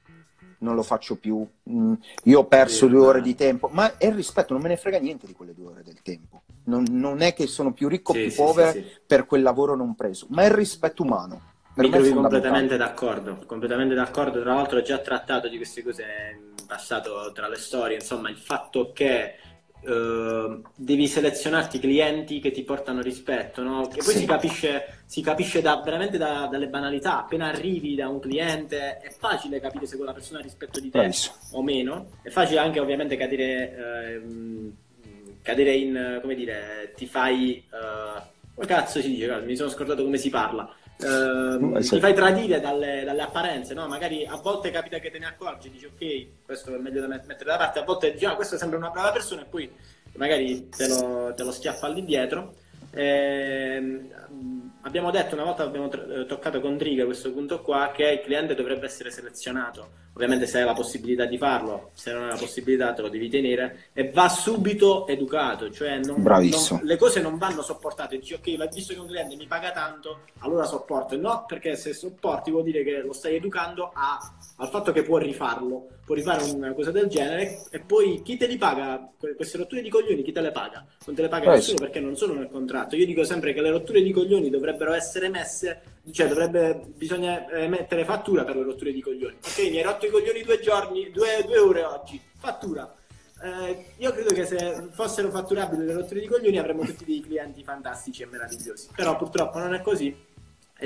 non 0.60 0.76
lo 0.76 0.84
faccio 0.84 1.16
più, 1.16 1.46
mm, 1.70 1.94
io 2.24 2.40
ho 2.40 2.46
perso 2.46 2.86
sì, 2.86 2.92
due 2.92 3.06
ore 3.06 3.22
di 3.22 3.36
tempo, 3.36 3.70
ma 3.72 3.98
è 3.98 4.08
il 4.08 4.14
rispetto, 4.14 4.54
non 4.54 4.62
me 4.62 4.70
ne 4.70 4.78
frega 4.78 5.00
niente 5.00 5.26
di 5.26 5.34
quelle 5.34 5.54
due 5.54 5.68
ore 5.72 5.84
del 5.84 6.02
tempo. 6.02 6.42
Non, 6.66 6.86
non 6.90 7.22
è 7.22 7.34
che 7.34 7.48
sono 7.48 7.72
più 7.72 7.88
ricco 7.88 8.12
o 8.12 8.16
sì, 8.16 8.24
più 8.24 8.32
sì, 8.32 8.38
povero 8.38 8.80
per 9.06 9.26
quel 9.26 9.42
lavoro 9.42 9.76
non 9.76 9.96
preso, 9.96 10.28
ma 10.30 10.44
è 10.44 10.46
il 10.46 10.52
rispetto 10.52 11.04
umano. 11.04 11.42
Per 11.74 11.86
Mi 11.86 11.92
trovi 11.92 12.12
completamente 12.12 12.76
d'accordo, 12.76 13.44
completamente 13.46 13.96
d'accordo. 13.96 14.42
Tra 14.42 14.56
l'altro 14.56 14.80
ho 14.80 14.82
già 14.82 14.98
trattato 14.98 15.48
di 15.48 15.56
queste 15.56 15.82
cose 15.82 16.49
passato 16.70 17.32
tra 17.34 17.50
le 17.50 17.58
storie, 17.58 17.96
insomma, 17.96 18.30
il 18.30 18.38
fatto 18.38 18.92
che 18.94 19.36
Uh, 19.82 20.62
devi 20.76 21.08
selezionarti 21.08 21.80
clienti 21.80 22.42
che 22.42 22.52
ti 22.52 22.64
portano 22.64 23.02
rispetto, 23.02 23.64
no? 23.64 23.88
che 23.88 24.02
poi 24.04 24.12
sì. 24.12 24.20
si 24.20 24.26
capisce, 24.26 25.04
si 25.06 25.22
capisce 25.22 25.62
da, 25.62 25.78
veramente 25.78 26.18
da, 26.18 26.50
dalle 26.52 26.68
banalità. 26.68 27.20
Appena 27.20 27.48
arrivi 27.48 27.96
da 27.96 28.10
un 28.10 28.20
cliente 28.20 28.98
è 28.98 29.10
facile 29.10 29.62
capire 29.62 29.86
se 29.86 29.96
quella 29.96 30.12
persona 30.12 30.40
ha 30.40 30.42
rispetto 30.42 30.82
di 30.82 30.90
te 30.90 31.00
Penso. 31.00 31.32
o 31.52 31.64
meno. 31.64 32.10
È 32.22 32.28
facile 32.28 32.60
anche 32.60 32.82
ovviamente 32.82 33.16
cadere, 33.16 34.20
uh, 34.22 34.74
cadere 35.42 35.74
in, 35.76 36.20
come 36.22 36.36
dire, 36.36 36.92
ti 36.98 37.06
fai... 37.06 37.64
Uh, 37.72 38.66
cazzo 38.66 39.00
si 39.00 39.12
dice? 39.12 39.40
Mi 39.46 39.56
sono 39.56 39.70
scordato 39.70 40.04
come 40.04 40.18
si 40.18 40.30
parla. 40.30 40.76
Uh, 41.02 41.80
ti 41.80 41.98
fai 41.98 42.14
tradire 42.14 42.60
dalle, 42.60 43.04
dalle 43.06 43.22
apparenze, 43.22 43.74
no? 43.74 43.88
Magari 43.88 44.26
a 44.26 44.36
volte 44.36 44.70
capita 44.70 45.00
che 45.00 45.10
te 45.10 45.18
ne 45.18 45.28
accorgi, 45.28 45.70
dici 45.70 45.86
ok, 45.86 46.44
questo 46.46 46.76
è 46.76 46.78
meglio 46.78 47.00
da 47.00 47.08
mettere 47.08 47.46
da 47.46 47.56
parte, 47.56 47.80
a 47.80 47.84
volte 47.84 48.12
dici 48.12 48.26
ah, 48.26 48.36
questo 48.36 48.58
sembra 48.58 48.78
una 48.78 48.90
brava 48.90 49.14
persona 49.14 49.44
e 49.44 49.46
poi 49.46 49.72
magari 50.18 50.68
te 50.68 50.90
lo, 50.90 51.34
te 51.34 51.44
lo 51.44 51.52
schiaffa 51.52 51.86
all'indietro. 51.86 52.54
Eh, 52.92 54.10
abbiamo 54.82 55.12
detto 55.12 55.36
una 55.36 55.44
volta, 55.44 55.64
abbiamo 55.64 55.88
t- 55.88 56.26
toccato 56.26 56.62
con 56.62 56.78
Driga 56.78 57.06
questo 57.06 57.32
punto 57.32 57.62
qua, 57.62 57.92
che 57.94 58.10
il 58.10 58.22
cliente 58.22 58.56
dovrebbe 58.56 58.86
essere 58.86 59.12
selezionato. 59.12 60.08
Ovviamente 60.14 60.48
se 60.48 60.60
hai 60.60 60.66
la 60.66 60.74
possibilità 60.74 61.26
di 61.26 61.38
farlo, 61.38 61.92
se 61.94 62.12
non 62.12 62.24
hai 62.24 62.30
la 62.30 62.38
possibilità 62.38 62.94
te 62.94 63.02
lo 63.02 63.10
devi 63.10 63.30
tenere, 63.30 63.90
e 63.94 64.12
va 64.12 64.28
subito 64.28 65.08
educato, 65.08 65.72
cioè 65.72 66.00
non, 66.00 66.22
non, 66.22 66.82
le 66.84 66.98
cose 66.98 67.22
non 67.22 67.38
vanno 67.38 67.62
sopportate, 67.62 68.18
dici 68.18 68.34
ok, 68.34 68.70
visto 68.70 68.94
che 68.94 69.00
un 69.00 69.08
cliente 69.08 69.36
mi 69.36 69.48
paga 69.48 69.72
tanto, 69.72 70.22
allora 70.40 70.66
sopporto, 70.66 71.16
no, 71.16 71.46
perché 71.48 71.76
se 71.76 71.94
sopporti 71.94 72.52
vuol 72.52 72.64
dire 72.64 72.84
che 72.84 73.02
lo 73.02 73.14
stai 73.14 73.36
educando 73.36 73.92
a, 73.94 74.20
al 74.58 74.70
fatto 74.70 74.92
che 74.92 75.04
può 75.04 75.18
rifarlo, 75.18 75.88
può 76.10 76.16
rifare 76.16 76.44
una 76.50 76.74
cosa 76.74 76.90
del 76.90 77.06
genere, 77.06 77.66
e 77.70 77.82
poi 77.82 78.24
chi 78.24 78.36
te 78.36 78.48
li 78.48 78.58
paga, 78.58 79.12
queste 79.36 79.60
rotture 79.60 79.84
di 79.84 79.92
coglioni, 79.92 80.24
chi 80.24 80.32
te 80.32 80.42
le 80.42 80.50
paga? 80.50 80.84
Non 81.06 81.16
te 81.16 81.22
le 81.22 81.28
paga 81.28 81.52
nessuno 81.52 81.78
perché 81.78 82.00
non 82.00 82.16
sono 82.16 82.34
nel 82.34 82.50
contratto, 82.50 82.96
io 82.96 83.06
dico 83.06 83.24
sempre 83.24 83.54
che 83.54 83.62
le 83.62 83.70
rotture 83.70 84.02
di 84.02 84.12
coglioni 84.12 84.50
dovrebbero 84.50 84.94
essere 84.94 85.30
messe 85.30 85.82
cioè 86.12 86.28
dovrebbe, 86.28 86.82
bisogna 86.96 87.48
eh, 87.50 87.68
mettere 87.68 88.06
fattura 88.06 88.44
per 88.44 88.56
le 88.56 88.64
rotture 88.64 88.92
di 88.92 89.02
coglioni. 89.02 89.36
Ok, 89.36 89.70
mi 89.70 89.78
hai 89.78 89.84
rotto 89.84 90.08
i 90.08 90.10
coglioni 90.10 90.42
due 90.42 90.60
giorni, 90.60 91.12
due, 91.12 91.44
due 91.46 91.60
ore 91.60 91.84
oggi, 91.84 92.20
fattura. 92.40 92.92
Eh, 93.42 93.86
io 93.98 94.12
credo 94.12 94.34
che 94.34 94.46
se 94.46 94.88
fossero 94.90 95.30
fatturabili 95.30 95.86
le 95.86 95.94
rotture 95.94 96.22
di 96.22 96.26
coglioni 96.28 96.58
avremmo 96.58 96.84
tutti 96.84 97.06
dei 97.06 97.22
clienti 97.22 97.64
fantastici 97.64 98.24
e 98.24 98.26
meravigliosi. 98.26 98.90
Però 98.96 99.16
purtroppo 99.16 99.60
non 99.60 99.76
è 99.76 99.82
così. 99.82 100.16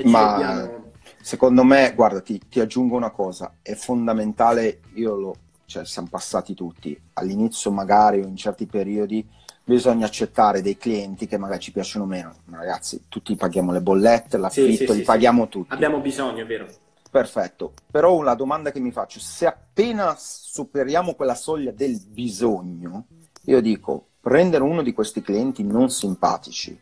Ma 0.04 0.32
dobbiamo... 0.32 0.92
secondo 1.20 1.64
me, 1.64 1.92
guarda, 1.94 2.20
ti, 2.20 2.40
ti, 2.48 2.60
aggiungo 2.60 2.96
una 2.96 3.10
cosa, 3.10 3.56
è 3.62 3.74
fondamentale, 3.74 4.80
io 4.94 5.14
lo, 5.14 5.36
cioè 5.66 5.84
siamo 5.84 6.08
passati 6.10 6.54
tutti, 6.54 7.00
all'inizio 7.14 7.70
magari 7.70 8.20
o 8.20 8.26
in 8.26 8.36
certi 8.36 8.66
periodi 8.66 9.26
bisogna 9.66 10.04
accettare 10.04 10.60
dei 10.60 10.76
clienti 10.76 11.26
che 11.26 11.38
magari 11.38 11.60
ci 11.60 11.72
piacciono 11.72 12.04
meno. 12.04 12.34
Ragazzi, 12.50 13.04
tutti 13.08 13.34
paghiamo 13.34 13.72
le 13.72 13.80
bollette, 13.80 14.36
l'affitto, 14.36 14.84
sì, 14.84 14.86
sì, 14.86 14.96
li 14.98 15.02
paghiamo 15.02 15.48
tutti. 15.48 15.72
Abbiamo 15.72 16.00
bisogno, 16.00 16.44
vero? 16.44 16.68
Perfetto, 17.10 17.72
però 17.90 18.14
una 18.14 18.34
domanda 18.34 18.72
che 18.72 18.80
mi 18.80 18.90
faccio, 18.90 19.20
se 19.20 19.46
appena 19.46 20.16
superiamo 20.18 21.14
quella 21.14 21.36
soglia 21.36 21.70
del 21.70 22.00
bisogno, 22.04 23.06
io 23.42 23.60
dico, 23.60 24.08
prendere 24.20 24.64
uno 24.64 24.82
di 24.82 24.92
questi 24.92 25.22
clienti 25.22 25.62
non 25.62 25.90
simpatici 25.90 26.80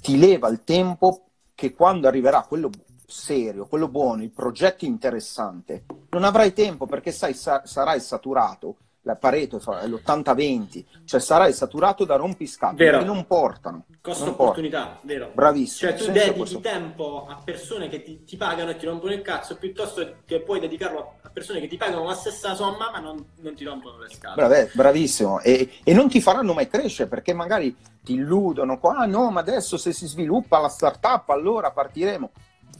ti 0.00 0.18
leva 0.18 0.48
il 0.48 0.62
tempo 0.64 1.28
che 1.62 1.74
quando 1.74 2.08
arriverà 2.08 2.42
quello 2.42 2.70
serio, 3.06 3.66
quello 3.66 3.86
buono, 3.86 4.24
il 4.24 4.32
progetto 4.32 4.84
interessante, 4.84 5.84
non 6.10 6.24
avrai 6.24 6.52
tempo 6.52 6.86
perché 6.86 7.12
sai, 7.12 7.34
sa- 7.34 7.62
sarai 7.64 8.00
saturato 8.00 8.78
la 9.04 9.16
Pareto 9.16 9.56
è 9.56 9.86
l'80-20, 9.86 10.84
cioè 11.04 11.18
sarai 11.18 11.52
saturato 11.52 12.04
da 12.04 12.16
rompiscatole 12.16 12.98
che 12.98 13.04
non 13.04 13.26
portano. 13.26 13.86
Costo 14.00 14.24
non 14.24 14.34
opportunità, 14.34 14.82
portano. 14.82 15.00
vero. 15.02 15.30
Bravissimo. 15.34 15.90
Cioè 15.90 15.98
tu 15.98 16.12
dedichi 16.12 16.38
questo... 16.38 16.60
tempo 16.60 17.26
a 17.28 17.40
persone 17.44 17.88
che 17.88 18.02
ti, 18.02 18.22
ti, 18.24 18.36
pagano 18.36 18.70
e 18.70 18.76
ti 18.76 18.86
rompono 18.86 19.12
il 19.12 19.22
cazzo 19.22 19.56
piuttosto 19.56 20.18
che 20.24 20.40
puoi 20.40 20.60
dedicarlo 20.60 21.14
a 21.22 21.30
persone 21.30 21.60
che 21.60 21.66
ti 21.66 21.76
pagano 21.76 22.04
la 22.04 22.14
stessa 22.14 22.54
somma 22.54 22.90
ma 22.92 23.00
non, 23.00 23.24
non 23.40 23.54
ti 23.54 23.64
rompono 23.64 23.98
le 23.98 24.08
scatole. 24.08 24.46
Brave, 24.46 24.70
bravissimo. 24.72 25.40
E, 25.40 25.68
e, 25.82 25.92
non 25.94 26.08
ti 26.08 26.20
faranno 26.20 26.52
mai 26.52 26.68
crescere 26.68 27.08
perché 27.08 27.32
magari 27.32 27.74
ti 28.04 28.14
illudono, 28.14 28.78
ah 28.80 29.06
no, 29.06 29.30
ma 29.30 29.40
adesso 29.40 29.76
se 29.76 29.92
si 29.92 30.06
sviluppa 30.06 30.60
la 30.60 30.68
startup 30.68 31.28
allora 31.30 31.72
partiremo. 31.72 32.30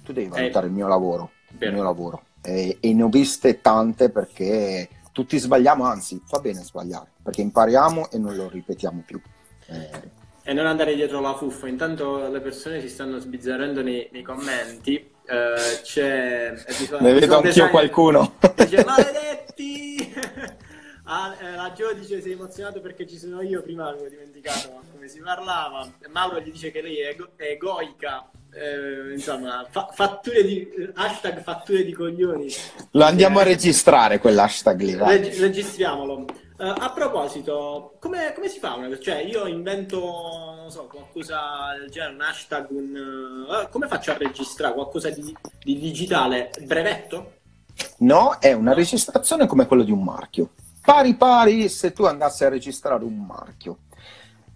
Tu 0.04 0.12
devi 0.12 0.28
valutare 0.28 0.66
eh, 0.66 0.68
il 0.68 0.74
mio 0.74 0.86
lavoro. 0.86 1.30
Vero. 1.50 1.70
Il 1.70 1.74
mio 1.74 1.82
lavoro. 1.82 2.22
E, 2.40 2.78
e 2.80 2.94
ne 2.94 3.02
ho 3.02 3.08
viste 3.08 3.60
tante 3.60 4.08
perché 4.10 4.88
tutti 5.12 5.38
sbagliamo, 5.38 5.84
anzi 5.84 6.20
fa 6.26 6.40
bene 6.40 6.62
sbagliare, 6.62 7.10
perché 7.22 7.42
impariamo 7.42 8.10
e 8.10 8.18
non 8.18 8.34
lo 8.34 8.48
ripetiamo 8.48 9.02
più. 9.06 9.20
Eh. 9.66 10.20
E 10.44 10.52
non 10.52 10.66
andare 10.66 10.94
dietro 10.94 11.20
la 11.20 11.34
fuffa, 11.34 11.68
intanto 11.68 12.28
le 12.28 12.40
persone 12.40 12.80
si 12.80 12.88
stanno 12.88 13.18
sbizzarrendo 13.18 13.82
nei, 13.82 14.08
nei 14.10 14.22
commenti. 14.22 14.96
Eh, 14.96 15.80
c'è... 15.82 16.52
Ne 16.98 17.12
vedo 17.12 17.38
anch'io 17.38 17.70
qualcuno. 17.70 18.34
Dice, 18.56 18.82
maledetti! 18.84 20.12
ah, 21.04 21.36
eh, 21.40 21.54
la 21.54 21.72
Gio 21.72 21.92
dice 21.92 22.20
sei 22.20 22.32
emozionato 22.32 22.80
perché 22.80 23.06
ci 23.06 23.18
sono 23.18 23.40
io, 23.40 23.62
prima 23.62 23.86
avevo 23.86 24.08
dimenticato 24.08 24.80
come 24.90 25.06
si 25.06 25.20
parlava. 25.20 25.88
Mauro 26.10 26.40
gli 26.40 26.50
dice 26.50 26.72
che 26.72 26.82
lei 26.82 26.98
è, 26.98 27.08
ego- 27.10 27.30
è 27.36 27.44
egoica 27.44 28.28
eh, 28.54 29.12
insomma, 29.12 29.66
fa- 29.70 29.88
fatture 29.92 30.44
di, 30.44 30.68
hashtag 30.94 31.42
fatture 31.42 31.84
di 31.84 31.92
coglioni. 31.92 32.48
Lo 32.92 33.04
andiamo 33.04 33.38
eh, 33.38 33.42
a 33.42 33.44
registrare 33.44 34.18
quell'hashtag 34.18 34.80
lì. 34.80 34.94
Reg- 34.94 35.38
registriamolo. 35.38 36.26
Uh, 36.58 36.74
a 36.78 36.92
proposito, 36.94 37.96
come, 37.98 38.32
come, 38.34 38.48
si 38.48 38.60
fa 38.60 38.74
una 38.74 38.96
Cioè, 38.96 39.16
io 39.22 39.46
invento, 39.46 39.98
non 40.56 40.70
so, 40.70 40.84
qualcosa 40.84 41.74
del 41.78 41.90
genere, 41.90 42.14
un 42.14 42.20
hashtag, 42.20 42.66
un... 42.70 43.46
Uh, 43.48 43.68
come 43.70 43.88
faccio 43.88 44.12
a 44.12 44.16
registrare 44.18 44.74
qualcosa 44.74 45.10
di, 45.10 45.34
di 45.60 45.78
digitale? 45.78 46.50
Brevetto? 46.60 47.38
No, 47.98 48.36
è 48.38 48.52
una 48.52 48.74
registrazione 48.74 49.46
come 49.46 49.66
quello 49.66 49.82
di 49.82 49.90
un 49.90 50.04
marchio. 50.04 50.50
Pari 50.80 51.14
pari 51.14 51.68
se 51.68 51.92
tu 51.92 52.04
andassi 52.04 52.44
a 52.44 52.48
registrare 52.48 53.02
un 53.02 53.24
marchio 53.24 53.78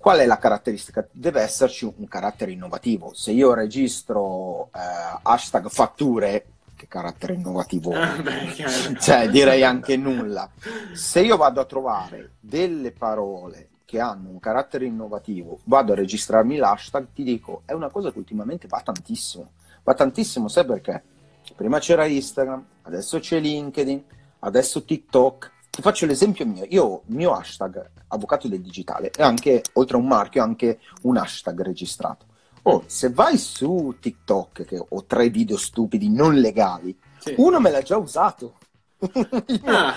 Qual 0.07 0.21
è 0.21 0.25
la 0.25 0.39
caratteristica? 0.39 1.05
Deve 1.11 1.41
esserci 1.41 1.85
un 1.85 2.07
carattere 2.07 2.53
innovativo. 2.53 3.11
Se 3.13 3.33
io 3.33 3.55
registro 3.55 4.67
eh, 4.67 4.79
hashtag 5.21 5.69
fatture, 5.69 6.47
che 6.77 6.87
carattere 6.87 7.35
innovativo, 7.35 7.93
ah, 7.93 8.15
cioè 9.01 9.29
direi 9.29 9.65
anche 9.65 9.97
nulla. 9.97 10.49
Se 10.93 11.23
io 11.23 11.37
vado 11.37 11.61
a 11.61 11.65
trovare 11.65 12.35
delle 12.39 12.93
parole 12.93 13.71
che 13.85 13.99
hanno 13.99 14.29
un 14.29 14.39
carattere 14.39 14.85
innovativo, 14.85 15.59
vado 15.65 15.91
a 15.91 15.97
registrarmi 15.97 16.55
l'hashtag, 16.57 17.09
ti 17.13 17.25
dico, 17.25 17.63
è 17.65 17.73
una 17.73 17.89
cosa 17.89 18.13
che 18.13 18.19
ultimamente 18.19 18.69
va 18.69 18.81
tantissimo. 18.85 19.55
Va 19.83 19.95
tantissimo, 19.95 20.47
sai 20.47 20.67
perché? 20.67 21.03
Prima 21.57 21.81
c'era 21.81 22.07
Instagram, 22.07 22.65
adesso 22.83 23.19
c'è 23.19 23.41
LinkedIn, 23.41 24.05
adesso 24.39 24.85
TikTok. 24.85 25.55
Ti 25.77 25.83
faccio 25.83 26.07
l'esempio 26.07 26.47
mio. 26.47 26.65
Io, 26.71 27.03
il 27.07 27.15
mio 27.15 27.35
hashtag, 27.35 27.91
avvocato 28.09 28.49
del 28.49 28.63
digitale, 28.63 29.11
è 29.11 29.23
anche, 29.23 29.63
oltre 29.75 29.99
a 29.99 30.01
un 30.01 30.07
marchio, 30.07 30.43
anche 30.43 30.81
un 31.03 31.19
hashtag 31.19 31.61
registrato. 31.61 32.25
Oh, 32.63 32.85
se 32.87 33.11
vai 33.11 33.37
su 33.37 33.95
TikTok, 34.01 34.65
che 34.65 34.83
ho 34.89 35.05
tre 35.05 35.29
video 35.29 35.59
stupidi 35.59 36.09
non 36.09 36.37
legali, 36.37 36.99
sì. 37.19 37.35
uno 37.37 37.61
me 37.61 37.71
l'ha 37.71 37.83
già 37.83 37.99
usato. 37.99 38.55
ah, 39.65 39.93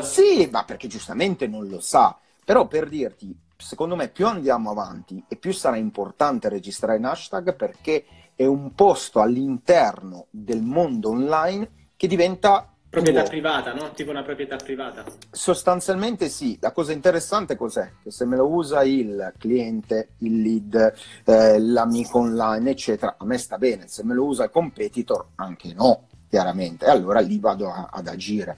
sì, 0.00 0.48
ma 0.50 0.64
perché 0.64 0.88
giustamente 0.88 1.46
non 1.46 1.68
lo 1.68 1.80
sa. 1.80 2.18
Però 2.42 2.66
per 2.66 2.88
dirti, 2.88 3.38
secondo 3.58 3.96
me 3.96 4.08
più 4.08 4.26
andiamo 4.26 4.70
avanti 4.70 5.22
e 5.28 5.36
più 5.36 5.52
sarà 5.52 5.76
importante 5.76 6.48
registrare 6.48 6.96
un 6.96 7.04
hashtag 7.04 7.54
perché 7.54 8.06
è 8.34 8.46
un 8.46 8.74
posto 8.74 9.20
all'interno 9.20 10.28
del 10.30 10.62
mondo 10.62 11.10
online 11.10 11.88
che 11.94 12.06
diventa 12.06 12.69
Proprietà 12.90 13.22
privata, 13.22 13.72
no? 13.72 13.92
Tipo 13.92 14.10
una 14.10 14.24
proprietà 14.24 14.56
privata. 14.56 15.04
Sostanzialmente 15.30 16.28
sì, 16.28 16.58
la 16.60 16.72
cosa 16.72 16.90
interessante 16.90 17.54
cos'è? 17.54 17.88
Che 18.02 18.10
se 18.10 18.24
me 18.24 18.34
lo 18.34 18.48
usa 18.48 18.82
il 18.82 19.32
cliente, 19.38 20.08
il 20.18 20.42
lead, 20.42 20.94
eh, 21.24 21.60
l'amico 21.60 22.18
online, 22.18 22.70
eccetera, 22.70 23.14
a 23.16 23.24
me 23.24 23.38
sta 23.38 23.58
bene, 23.58 23.86
se 23.86 24.02
me 24.02 24.12
lo 24.12 24.24
usa 24.24 24.42
il 24.42 24.50
competitor, 24.50 25.24
anche 25.36 25.72
no, 25.72 26.08
chiaramente, 26.28 26.86
e 26.86 26.90
allora 26.90 27.20
lì 27.20 27.38
vado 27.38 27.70
a, 27.70 27.90
ad 27.92 28.08
agire. 28.08 28.56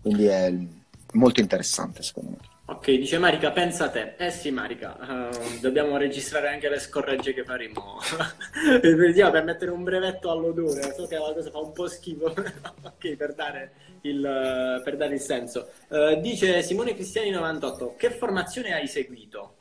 Quindi 0.00 0.24
è 0.24 0.50
molto 1.12 1.40
interessante 1.40 2.02
secondo 2.02 2.30
me. 2.30 2.53
Ok, 2.66 2.86
dice 2.92 3.18
Marica, 3.18 3.50
pensa 3.50 3.84
a 3.84 3.88
te. 3.90 4.14
Eh 4.16 4.30
sì, 4.30 4.50
Marica, 4.50 4.96
uh, 4.98 5.60
dobbiamo 5.60 5.98
registrare 5.98 6.48
anche 6.48 6.70
le 6.70 6.78
scorregge 6.78 7.34
che 7.34 7.44
faremo. 7.44 7.98
per 8.80 9.44
mettere 9.44 9.70
un 9.70 9.82
brevetto 9.82 10.30
all'odore. 10.30 10.94
So 10.94 11.06
che 11.06 11.18
la 11.18 11.34
cosa 11.34 11.50
fa 11.50 11.58
un 11.58 11.72
po' 11.72 11.86
schifo. 11.88 12.32
ok, 12.82 13.16
per 13.16 13.34
dare 13.34 13.72
il, 14.02 14.80
per 14.82 14.96
dare 14.96 15.12
il 15.12 15.20
senso. 15.20 15.68
Uh, 15.88 16.18
dice 16.22 16.62
Simone 16.62 16.94
Cristiani 16.94 17.28
98, 17.28 17.96
che 17.98 18.10
formazione 18.10 18.72
hai 18.72 18.88
seguito? 18.88 19.56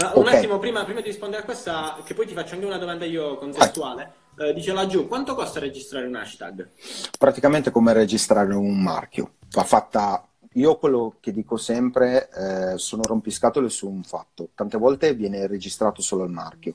Uh, 0.00 0.06
okay. 0.06 0.22
Un 0.22 0.28
attimo, 0.28 0.58
prima, 0.58 0.84
prima, 0.84 1.02
di 1.02 1.08
rispondere 1.08 1.42
a 1.42 1.44
questa, 1.44 1.98
che 2.06 2.14
poi 2.14 2.26
ti 2.26 2.32
faccio 2.32 2.54
anche 2.54 2.64
una 2.64 2.78
domanda 2.78 3.04
io 3.04 3.36
contestuale. 3.36 4.12
Uh, 4.34 4.52
dice 4.54 4.72
laggiù, 4.72 5.06
quanto 5.08 5.34
costa 5.34 5.60
registrare 5.60 6.06
un 6.06 6.16
hashtag? 6.16 6.70
Praticamente 7.18 7.70
come 7.70 7.92
registrare 7.92 8.54
un 8.54 8.80
marchio. 8.80 9.32
Va 9.50 9.64
fatta 9.64 10.27
io 10.58 10.76
quello 10.76 11.14
che 11.20 11.32
dico 11.32 11.56
sempre, 11.56 12.28
eh, 12.30 12.78
sono 12.78 13.02
rompiscatole 13.02 13.68
su 13.68 13.88
un 13.88 14.02
fatto. 14.02 14.48
Tante 14.54 14.76
volte 14.76 15.14
viene 15.14 15.46
registrato 15.46 16.02
solo 16.02 16.24
il 16.24 16.30
marchio, 16.30 16.74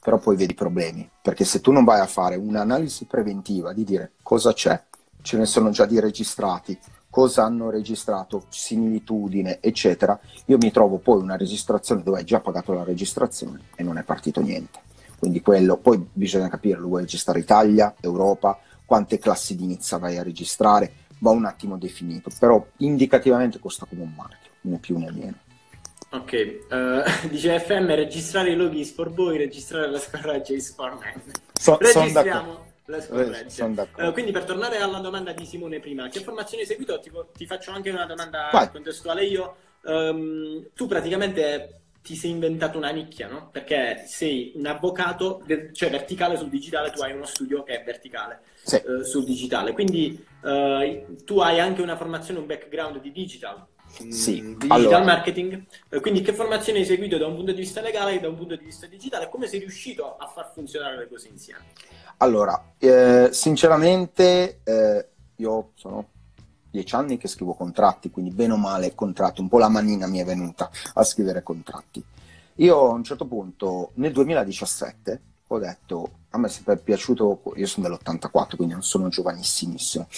però 0.00 0.18
poi 0.18 0.36
vedi 0.36 0.54
problemi, 0.54 1.08
perché 1.20 1.44
se 1.44 1.60
tu 1.60 1.72
non 1.72 1.84
vai 1.84 2.00
a 2.00 2.06
fare 2.06 2.36
un'analisi 2.36 3.06
preventiva 3.06 3.72
di 3.72 3.84
dire 3.84 4.12
cosa 4.22 4.52
c'è, 4.52 4.80
ce 5.20 5.36
ne 5.36 5.46
sono 5.46 5.70
già 5.70 5.84
di 5.84 5.98
registrati, 5.98 6.78
cosa 7.10 7.44
hanno 7.44 7.70
registrato, 7.70 8.44
similitudine, 8.48 9.58
eccetera, 9.60 10.18
io 10.46 10.56
mi 10.58 10.70
trovo 10.70 10.98
poi 10.98 11.20
una 11.20 11.36
registrazione 11.36 12.02
dove 12.02 12.18
hai 12.18 12.24
già 12.24 12.40
pagato 12.40 12.72
la 12.72 12.84
registrazione 12.84 13.62
e 13.74 13.82
non 13.82 13.98
è 13.98 14.02
partito 14.02 14.40
niente. 14.40 14.80
Quindi 15.18 15.40
quello, 15.40 15.76
poi 15.76 16.04
bisogna 16.12 16.48
capire, 16.48 16.78
lo 16.78 16.88
vuoi 16.88 17.02
registrare 17.02 17.40
Italia, 17.40 17.94
Europa, 18.00 18.58
quante 18.84 19.18
classi 19.18 19.56
di 19.56 19.64
inizia 19.64 19.98
vai 19.98 20.18
a 20.18 20.22
registrare, 20.22 20.92
va 21.22 21.30
un 21.30 21.44
attimo 21.44 21.78
definito, 21.78 22.30
però 22.38 22.64
indicativamente 22.78 23.58
costa 23.58 23.86
come 23.86 24.02
un 24.02 24.12
marchio, 24.14 24.50
né 24.62 24.78
più 24.78 24.98
né 24.98 25.10
meno. 25.12 25.38
Ok, 26.10 26.58
uh, 26.68 27.28
dice 27.30 27.58
FM 27.58 27.94
registrare 27.94 28.50
i 28.50 28.56
loghi 28.56 28.84
for 28.84 29.10
voi, 29.10 29.38
registrare 29.38 29.88
la 29.88 29.98
scorreggia 29.98 30.52
is 30.52 30.74
for 30.74 30.98
me. 30.98 31.22
So, 31.52 31.78
Registriamo 31.78 32.66
la 32.86 33.00
scorreggia. 33.00 33.66
Uh, 33.96 34.12
quindi 34.12 34.32
per 34.32 34.44
tornare 34.44 34.78
alla 34.78 34.98
domanda 34.98 35.32
di 35.32 35.46
Simone 35.46 35.78
prima, 35.78 36.08
che 36.08 36.20
formazione 36.20 36.62
hai 36.62 36.68
seguito? 36.68 36.98
Ti, 36.98 37.10
ti 37.36 37.46
faccio 37.46 37.70
anche 37.70 37.90
una 37.90 38.04
domanda 38.04 38.50
Vai. 38.52 38.70
contestuale 38.70 39.24
io. 39.24 39.56
Um, 39.84 40.66
tu 40.74 40.86
praticamente 40.86 41.81
ti 42.02 42.16
sei 42.16 42.30
inventato 42.30 42.78
una 42.78 42.90
nicchia, 42.90 43.28
no? 43.28 43.48
Perché 43.50 44.04
sei 44.06 44.52
un 44.56 44.66
avvocato, 44.66 45.42
cioè 45.72 45.88
verticale 45.88 46.36
sul 46.36 46.48
digitale, 46.48 46.90
tu 46.90 47.00
hai 47.00 47.12
uno 47.12 47.24
studio 47.24 47.62
che 47.62 47.80
è 47.80 47.84
verticale 47.84 48.40
sì. 48.62 48.82
uh, 48.84 49.02
sul 49.02 49.24
digitale. 49.24 49.72
Quindi 49.72 50.24
uh, 50.42 51.24
tu 51.24 51.38
hai 51.38 51.60
anche 51.60 51.80
una 51.80 51.96
formazione, 51.96 52.40
un 52.40 52.46
background 52.46 53.00
di 53.00 53.12
digital. 53.12 53.64
Mm, 54.02 54.10
sì. 54.10 54.40
Di 54.40 54.56
digital 54.56 54.70
allora. 54.70 55.04
marketing. 55.04 55.64
Uh, 55.90 56.00
quindi 56.00 56.22
che 56.22 56.32
formazione 56.32 56.80
hai 56.80 56.84
seguito 56.84 57.18
da 57.18 57.26
un 57.26 57.36
punto 57.36 57.52
di 57.52 57.60
vista 57.60 57.80
legale 57.80 58.14
e 58.14 58.20
da 58.20 58.28
un 58.28 58.36
punto 58.36 58.56
di 58.56 58.64
vista 58.64 58.86
digitale? 58.86 59.28
Come 59.28 59.46
sei 59.46 59.60
riuscito 59.60 60.16
a 60.16 60.26
far 60.26 60.50
funzionare 60.52 60.98
le 60.98 61.08
cose 61.08 61.28
insieme? 61.28 61.66
Allora, 62.16 62.74
eh, 62.78 63.28
sinceramente 63.32 64.60
eh, 64.64 65.08
io 65.36 65.70
sono 65.74 66.08
dieci 66.72 66.94
anni 66.94 67.18
che 67.18 67.28
scrivo 67.28 67.52
contratti, 67.52 68.10
quindi 68.10 68.30
bene 68.30 68.54
o 68.54 68.56
male 68.56 68.94
contratti, 68.94 69.42
un 69.42 69.48
po' 69.48 69.58
la 69.58 69.68
manina 69.68 70.06
mi 70.06 70.18
è 70.18 70.24
venuta 70.24 70.70
a 70.94 71.04
scrivere 71.04 71.42
contratti. 71.42 72.02
Io 72.56 72.88
a 72.88 72.92
un 72.92 73.04
certo 73.04 73.26
punto, 73.26 73.90
nel 73.94 74.12
2017, 74.12 75.20
ho 75.46 75.58
detto, 75.58 76.10
a 76.30 76.38
me 76.38 76.46
è 76.46 76.50
sempre 76.50 76.78
piaciuto, 76.78 77.42
io 77.56 77.66
sono 77.66 77.86
dell'84, 77.86 78.56
quindi 78.56 78.72
non 78.72 78.82
sono 78.82 79.08
giovanissimissimo, 79.08 80.08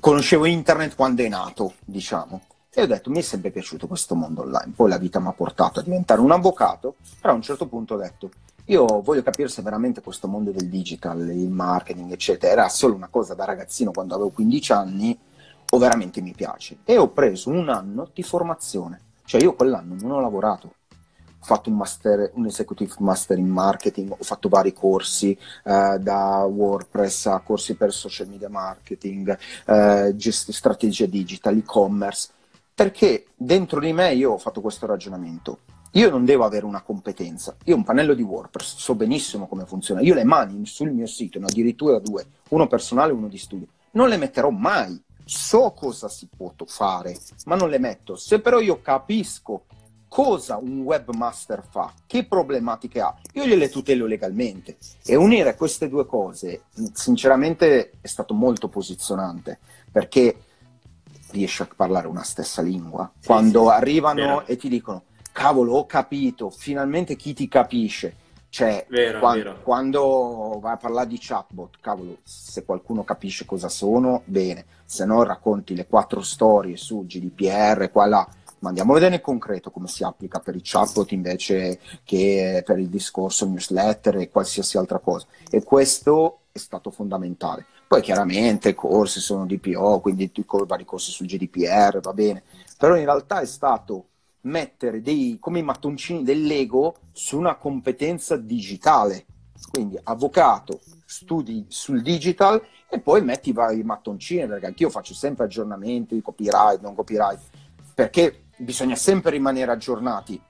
conoscevo 0.00 0.44
internet 0.44 0.96
quando 0.96 1.22
è 1.22 1.28
nato, 1.28 1.74
diciamo, 1.84 2.42
e 2.72 2.82
ho 2.82 2.86
detto, 2.86 3.10
mi 3.10 3.18
è 3.18 3.22
sempre 3.22 3.50
piaciuto 3.50 3.86
questo 3.86 4.16
mondo 4.16 4.42
online, 4.42 4.72
poi 4.74 4.88
la 4.88 4.98
vita 4.98 5.20
mi 5.20 5.28
ha 5.28 5.32
portato 5.32 5.78
a 5.78 5.82
diventare 5.82 6.20
un 6.20 6.32
avvocato, 6.32 6.96
però 7.20 7.32
a 7.32 7.36
un 7.36 7.42
certo 7.42 7.68
punto 7.68 7.94
ho 7.94 7.98
detto, 7.98 8.30
io 8.64 9.02
voglio 9.02 9.22
capire 9.22 9.48
se 9.48 9.62
veramente 9.62 10.00
questo 10.00 10.26
mondo 10.26 10.50
del 10.50 10.68
digital, 10.68 11.28
il 11.30 11.48
marketing, 11.48 12.10
eccetera, 12.12 12.52
era 12.52 12.68
solo 12.68 12.94
una 12.94 13.08
cosa 13.08 13.34
da 13.34 13.44
ragazzino 13.44 13.92
quando 13.92 14.14
avevo 14.14 14.30
15 14.30 14.72
anni 14.72 15.18
o 15.70 15.78
veramente 15.78 16.20
mi 16.20 16.32
piace. 16.32 16.78
E 16.84 16.98
ho 16.98 17.08
preso 17.08 17.50
un 17.50 17.68
anno 17.68 18.08
di 18.12 18.22
formazione, 18.22 19.00
cioè 19.24 19.42
io 19.42 19.54
quell'anno 19.54 19.94
non 19.98 20.12
ho 20.12 20.20
lavorato, 20.20 20.74
ho 21.42 21.44
fatto 21.44 21.70
un, 21.70 21.76
master, 21.76 22.32
un 22.34 22.46
executive 22.46 22.94
master 22.98 23.38
in 23.38 23.48
marketing, 23.48 24.10
ho 24.10 24.22
fatto 24.22 24.48
vari 24.48 24.74
corsi 24.74 25.32
eh, 25.64 25.96
da 25.98 26.44
WordPress 26.44 27.26
a 27.26 27.40
corsi 27.40 27.74
per 27.74 27.92
social 27.92 28.28
media 28.28 28.50
marketing, 28.50 29.38
eh, 29.66 30.12
gest- 30.16 30.50
strategia 30.50 31.06
digital, 31.06 31.56
e-commerce, 31.56 32.28
perché 32.74 33.26
dentro 33.34 33.80
di 33.80 33.92
me 33.92 34.12
io 34.12 34.32
ho 34.32 34.38
fatto 34.38 34.60
questo 34.60 34.86
ragionamento. 34.86 35.60
Io 35.94 36.08
non 36.08 36.24
devo 36.24 36.44
avere 36.44 36.66
una 36.66 36.82
competenza, 36.82 37.56
io 37.64 37.74
un 37.74 37.82
pannello 37.82 38.14
di 38.14 38.22
WordPress, 38.22 38.76
so 38.76 38.94
benissimo 38.94 39.48
come 39.48 39.66
funziona, 39.66 40.00
io 40.00 40.14
le 40.14 40.22
mani 40.22 40.64
sul 40.64 40.92
mio 40.92 41.06
sito, 41.06 41.40
ne 41.40 41.46
ho 41.46 41.48
addirittura 41.48 41.98
due, 41.98 42.24
uno 42.50 42.68
personale 42.68 43.10
e 43.10 43.14
uno 43.14 43.26
di 43.26 43.38
studio, 43.38 43.66
non 43.92 44.08
le 44.08 44.16
metterò 44.16 44.50
mai 44.50 45.02
so 45.30 45.70
cosa 45.76 46.08
si 46.08 46.28
può 46.34 46.52
fare, 46.66 47.16
ma 47.44 47.54
non 47.54 47.68
le 47.70 47.78
metto. 47.78 48.16
Se 48.16 48.40
però 48.40 48.58
io 48.58 48.80
capisco 48.82 49.64
cosa 50.08 50.56
un 50.56 50.80
webmaster 50.80 51.62
fa, 51.70 51.92
che 52.04 52.24
problematiche 52.24 53.00
ha, 53.00 53.14
io 53.34 53.46
gliele 53.46 53.68
tutelo 53.68 54.06
legalmente. 54.06 54.76
E 55.04 55.14
unire 55.14 55.54
queste 55.54 55.88
due 55.88 56.04
cose, 56.04 56.64
sinceramente, 56.92 57.92
è 58.00 58.08
stato 58.08 58.34
molto 58.34 58.66
posizionante, 58.66 59.60
perché 59.92 60.36
riesci 61.30 61.62
a 61.62 61.68
parlare 61.76 62.08
una 62.08 62.24
stessa 62.24 62.60
lingua. 62.60 63.08
Sì, 63.20 63.28
Quando 63.28 63.66
sì, 63.66 63.70
arrivano 63.70 64.44
e 64.46 64.56
ti 64.56 64.68
dicono, 64.68 65.04
cavolo, 65.30 65.74
ho 65.74 65.86
capito, 65.86 66.50
finalmente 66.50 67.14
chi 67.14 67.34
ti 67.34 67.46
capisce 67.46 68.16
cioè, 68.50 68.84
vero, 68.88 69.20
quando, 69.20 69.42
vero. 69.42 69.62
quando 69.62 70.58
vai 70.60 70.72
a 70.72 70.76
parlare 70.76 71.06
di 71.06 71.18
chatbot, 71.20 71.78
cavolo, 71.80 72.18
se 72.24 72.64
qualcuno 72.64 73.04
capisce 73.04 73.46
cosa 73.46 73.68
sono, 73.68 74.22
bene, 74.24 74.66
se 74.84 75.04
no 75.04 75.22
racconti 75.22 75.76
le 75.76 75.86
quattro 75.86 76.20
storie 76.20 76.76
su 76.76 77.06
GDPR, 77.06 77.90
qua 77.92 78.06
là, 78.06 78.28
ma 78.58 78.68
andiamo 78.68 78.90
a 78.90 78.94
vedere 78.94 79.12
nel 79.12 79.20
concreto 79.20 79.70
come 79.70 79.86
si 79.86 80.02
applica 80.02 80.40
per 80.40 80.56
i 80.56 80.60
chatbot 80.62 81.12
invece 81.12 81.78
che 82.04 82.62
per 82.66 82.78
il 82.80 82.88
discorso 82.88 83.46
newsletter 83.46 84.16
e 84.16 84.28
qualsiasi 84.28 84.76
altra 84.76 84.98
cosa. 84.98 85.26
E 85.48 85.62
questo 85.62 86.40
è 86.50 86.58
stato 86.58 86.90
fondamentale. 86.90 87.66
Poi 87.86 88.02
chiaramente 88.02 88.74
corsi 88.74 89.20
sono 89.20 89.46
DPO, 89.46 90.00
quindi 90.00 90.30
vari 90.66 90.84
corsi 90.84 91.12
sul 91.12 91.26
GDPR, 91.26 92.00
va 92.00 92.12
bene, 92.12 92.42
però 92.76 92.96
in 92.96 93.04
realtà 93.04 93.40
è 93.40 93.46
stato 93.46 94.06
mettere 94.42 95.02
dei, 95.02 95.38
come 95.40 95.58
i 95.58 95.62
mattoncini 95.62 96.22
dell'ego 96.22 96.96
su 97.12 97.38
una 97.38 97.56
competenza 97.56 98.36
digitale. 98.36 99.26
Quindi 99.70 99.98
avvocato, 100.02 100.80
studi 101.04 101.66
sul 101.68 102.02
digital 102.02 102.62
e 102.88 103.00
poi 103.00 103.22
metti 103.22 103.50
i 103.50 103.52
vari 103.52 103.82
mattoncini, 103.82 104.46
perché 104.46 104.66
anch'io 104.66 104.90
faccio 104.90 105.14
sempre 105.14 105.44
aggiornamenti 105.44 106.14
di 106.14 106.22
copyright, 106.22 106.80
non 106.80 106.94
copyright, 106.94 107.40
perché 107.94 108.44
bisogna 108.56 108.96
sempre 108.96 109.32
rimanere 109.32 109.70
aggiornati 109.70 110.40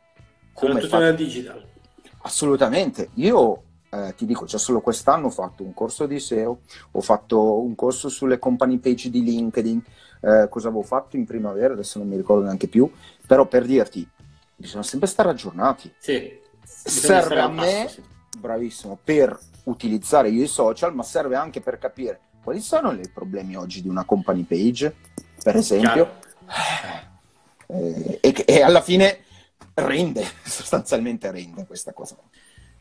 come 0.53 0.81
Soprattutto 0.81 0.99
nel 0.99 1.17
digital. 1.17 1.65
Assolutamente. 2.23 3.11
Io 3.15 3.63
eh, 3.91 4.15
ti 4.17 4.27
dico, 4.27 4.45
già 4.45 4.59
solo 4.59 4.81
quest'anno 4.81 5.27
ho 5.27 5.31
fatto 5.31 5.63
un 5.63 5.75
corso 5.75 6.07
di 6.07 6.21
SEO, 6.21 6.61
ho 6.91 7.01
fatto 7.01 7.61
un 7.61 7.75
corso 7.75 8.09
sulle 8.09 8.39
company 8.39 8.79
page 8.79 9.11
di 9.11 9.23
LinkedIn, 9.23 9.83
eh, 10.23 10.47
cosa 10.49 10.69
avevo 10.69 10.83
fatto 10.83 11.17
in 11.17 11.25
primavera, 11.25 11.73
adesso 11.73 11.99
non 11.99 12.09
mi 12.09 12.17
ricordo 12.17 12.45
neanche 12.45 12.69
più, 12.69 12.91
però 13.31 13.47
per 13.47 13.65
dirti, 13.65 14.05
bisogna 14.57 14.83
sempre 14.83 15.07
stare 15.07 15.29
aggiornati. 15.29 15.95
Sì. 16.01 16.37
Serve 16.65 17.39
a 17.39 17.47
me, 17.49 17.85
passo, 17.85 18.03
sì. 18.03 18.03
bravissimo, 18.37 18.99
per 19.05 19.39
utilizzare 19.67 20.31
i 20.31 20.47
social, 20.49 20.93
ma 20.97 21.05
serve 21.05 21.37
anche 21.37 21.61
per 21.61 21.79
capire 21.79 22.23
quali 22.43 22.61
sono 22.61 22.91
i 22.91 23.09
problemi 23.09 23.55
oggi 23.55 23.83
di 23.83 23.89
una 23.89 24.05
company 24.05 24.43
page, 24.43 24.97
per 25.45 25.55
esempio. 25.55 26.19
Eh, 27.69 28.19
e, 28.21 28.45
e 28.45 28.63
alla 28.63 28.81
fine 28.81 29.21
rende, 29.75 30.27
sostanzialmente 30.43 31.31
rende 31.31 31.67
questa 31.67 31.93
cosa. 31.93 32.17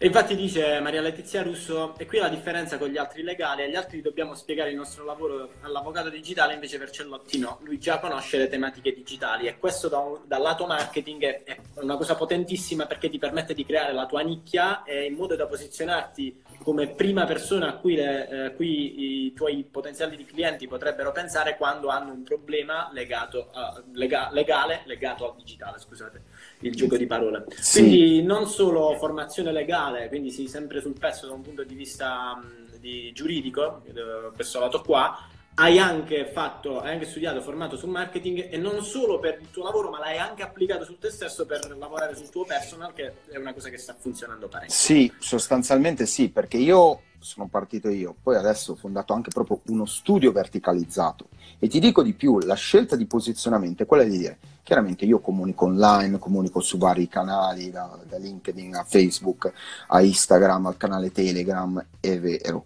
E 0.02 0.06
infatti 0.06 0.34
dice 0.34 0.80
Maria 0.80 1.02
Letizia 1.02 1.44
Russo, 1.44 1.94
e 1.98 2.06
qui 2.06 2.20
la 2.20 2.30
differenza 2.30 2.78
con 2.78 2.88
gli 2.88 2.96
altri 2.96 3.22
legali, 3.22 3.64
agli 3.64 3.76
altri 3.76 4.02
dobbiamo 4.02 4.34
spiegare 4.34 4.70
il 4.70 4.78
nostro 4.78 5.04
lavoro 5.04 5.56
all'avvocato 5.60 6.08
digitale, 6.08 6.54
invece 6.54 6.78
per 6.78 6.90
Cellotti 6.90 7.38
no, 7.38 7.60
lui 7.64 7.80
già 7.80 8.00
conosce 8.00 8.38
le 8.38 8.48
tematiche 8.48 8.94
digitali 8.94 9.48
e 9.48 9.58
questo 9.58 9.90
da 9.90 9.98
un, 9.98 10.22
dal 10.26 10.42
lato 10.42 10.66
marketing 10.66 11.22
è, 11.24 11.44
è, 11.44 11.60
una 11.82 11.98
cosa 11.98 12.16
potentissima 12.16 12.86
perché 12.86 13.10
ti 13.10 13.20
permette 13.20 13.54
di 13.54 13.66
creare 13.66 13.92
la 13.92 14.06
tua 14.06 14.22
nicchia 14.22 14.84
e 14.84 15.04
in 15.04 15.16
modo 15.16 15.36
da 15.36 15.48
posizionarti 15.48 16.44
come 16.64 16.88
prima 16.88 17.26
persona 17.26 17.68
a 17.68 17.74
cui, 17.74 17.96
le, 17.96 18.46
eh, 18.46 18.56
cui 18.56 19.26
i 19.26 19.34
tuoi 19.34 19.68
potenziali 19.70 20.24
clienti 20.24 20.66
potrebbero 20.66 21.12
pensare 21.12 21.58
quando 21.58 21.90
hanno 21.90 22.14
un 22.14 22.24
problema 22.24 22.90
legato 22.94 23.50
a, 23.52 23.84
lega, 23.92 24.30
legale 24.32 24.84
legato 24.86 25.30
al 25.30 25.36
digitale, 25.36 25.78
scusate 25.78 26.22
il 26.60 26.76
gioco 26.76 26.98
di 26.98 27.06
parole. 27.06 27.46
Sì. 27.60 27.80
Quindi 27.80 28.22
non 28.24 28.48
solo 28.48 28.96
formazione 28.98 29.52
legale, 29.52 30.08
quindi 30.08 30.32
sei 30.32 30.48
sempre 30.48 30.82
sul 30.82 30.98
pezzo 30.98 31.28
da 31.28 31.34
un 31.34 31.42
punto 31.42 31.64
di 31.64 31.76
vista 31.76 32.36
mh, 32.36 32.80
di 32.80 33.12
giuridico, 33.14 33.82
eh, 33.86 34.32
questo 34.34 34.60
lato 34.60 34.82
qua, 34.82 35.29
hai 35.60 35.78
anche 35.78 36.26
fatto, 36.26 36.80
hai 36.80 36.94
anche 36.94 37.06
studiato, 37.06 37.42
formato 37.42 37.76
sul 37.76 37.90
marketing 37.90 38.48
e 38.50 38.58
non 38.58 38.82
solo 38.82 39.20
per 39.20 39.40
il 39.42 39.52
tuo 39.52 39.64
lavoro, 39.64 39.90
ma 39.90 40.00
l'hai 40.00 40.18
anche 40.18 40.42
applicato 40.42 40.86
su 40.86 40.98
te 40.98 41.10
stesso 41.10 41.46
per 41.46 41.76
lavorare 41.78 42.16
sul 42.16 42.30
tuo 42.30 42.46
personal, 42.46 42.94
che 42.94 43.14
è 43.30 43.38
una 43.38 43.54
cosa 43.54 43.70
che 43.70 43.78
sta 43.78 43.94
funzionando 43.98 44.48
parecchio. 44.48 44.74
Sì, 44.74 45.12
sostanzialmente 45.20 46.06
sì, 46.06 46.30
perché 46.30 46.56
io 46.56 47.02
sono 47.20 47.50
partito 47.50 47.90
io, 47.90 48.16
poi 48.24 48.38
adesso 48.38 48.72
ho 48.72 48.76
fondato 48.76 49.12
anche 49.12 49.30
proprio 49.34 49.60
uno 49.66 49.86
studio 49.86 50.32
verticalizzato 50.32 51.28
e 51.60 51.68
ti 51.68 51.80
dico 51.80 52.02
di 52.02 52.14
più, 52.14 52.40
la 52.40 52.56
scelta 52.56 52.96
di 52.96 53.06
posizionamento 53.06 53.84
è 53.84 53.86
quella 53.86 54.04
di 54.04 54.18
dire, 54.18 54.38
chiaramente 54.64 55.04
io 55.04 55.20
comunico 55.20 55.66
online, 55.66 56.20
comunico 56.20 56.62
su 56.62 56.78
vari 56.78 57.10
canali, 57.10 57.70
da, 57.70 58.00
da 58.08 58.18
LinkedIn 58.18 58.76
a 58.76 58.86
Facebook, 58.86 59.52
a 59.88 60.02
Instagram, 60.02 60.68
al 60.68 60.78
canale 60.78 61.12
Telegram, 61.12 61.86
è 62.00 62.18
vero 62.18 62.64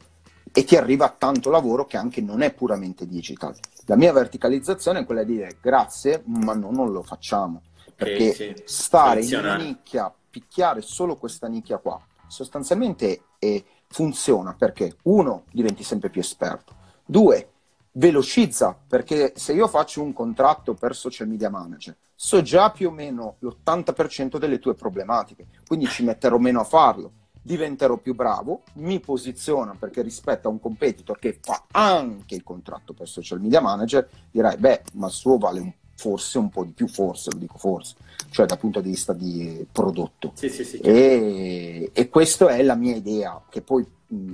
e 0.55 0.63
ti 0.63 0.75
arriva 0.75 1.09
tanto 1.09 1.49
lavoro 1.49 1.85
che 1.85 1.97
anche 1.97 2.21
non 2.21 2.43
è 2.43 2.53
puramente 2.53 3.07
digital. 3.07 3.55
La 3.85 3.95
mia 3.95 4.13
verticalizzazione 4.13 4.99
è 4.99 5.05
quella 5.05 5.23
di 5.23 5.33
dire 5.33 5.57
grazie, 5.59 6.21
ma 6.27 6.53
no, 6.53 6.69
non 6.71 6.91
lo 6.91 7.01
facciamo. 7.01 7.63
Perché 7.95 8.33
sì, 8.33 8.53
sì. 8.55 8.63
stare 8.65 9.23
in 9.23 9.35
una 9.35 9.55
nicchia, 9.55 10.13
picchiare 10.29 10.81
solo 10.81 11.15
questa 11.15 11.47
nicchia 11.47 11.77
qua, 11.77 11.99
sostanzialmente 12.27 13.21
è, 13.39 13.63
funziona 13.87 14.53
perché 14.53 14.97
uno, 15.03 15.45
diventi 15.51 15.83
sempre 15.83 16.09
più 16.09 16.21
esperto, 16.21 16.75
due, 17.03 17.49
velocizza 17.93 18.77
perché 18.87 19.33
se 19.35 19.53
io 19.53 19.67
faccio 19.67 20.01
un 20.01 20.13
contratto 20.13 20.73
per 20.73 20.95
social 20.95 21.27
media 21.27 21.49
manager 21.49 21.95
so 22.15 22.41
già 22.41 22.71
più 22.71 22.87
o 22.87 22.91
meno 22.91 23.35
l'80% 23.39 24.37
delle 24.37 24.57
tue 24.57 24.73
problematiche, 24.73 25.45
quindi 25.67 25.85
ci 25.85 26.03
metterò 26.03 26.37
meno 26.37 26.61
a 26.61 26.63
farlo 26.63 27.11
diventerò 27.43 27.97
più 27.97 28.15
bravo, 28.15 28.63
mi 28.75 28.99
posiziona 28.99 29.75
perché 29.77 30.01
rispetto 30.01 30.47
a 30.47 30.51
un 30.51 30.59
competitor 30.59 31.19
che 31.19 31.37
fa 31.41 31.65
anche 31.71 32.35
il 32.35 32.43
contratto 32.43 32.93
per 32.93 33.07
social 33.07 33.41
media 33.41 33.61
manager, 33.61 34.09
direi, 34.31 34.57
beh, 34.57 34.81
ma 34.93 35.07
il 35.07 35.13
suo 35.13 35.37
vale 35.37 35.59
un, 35.59 35.71
forse 35.95 36.37
un 36.37 36.49
po' 36.49 36.63
di 36.63 36.71
più, 36.71 36.87
forse, 36.87 37.31
lo 37.31 37.37
dico 37.37 37.57
forse, 37.57 37.95
cioè 38.31 38.45
dal 38.45 38.57
punto 38.57 38.79
di 38.79 38.89
vista 38.89 39.13
di 39.13 39.65
prodotto. 39.71 40.31
Sì, 40.35 40.49
sì, 40.49 40.63
sì, 40.63 40.77
e, 40.77 41.91
e 41.93 42.09
questa 42.09 42.47
è 42.47 42.63
la 42.63 42.75
mia 42.75 42.95
idea, 42.95 43.41
che 43.49 43.61
poi 43.61 43.85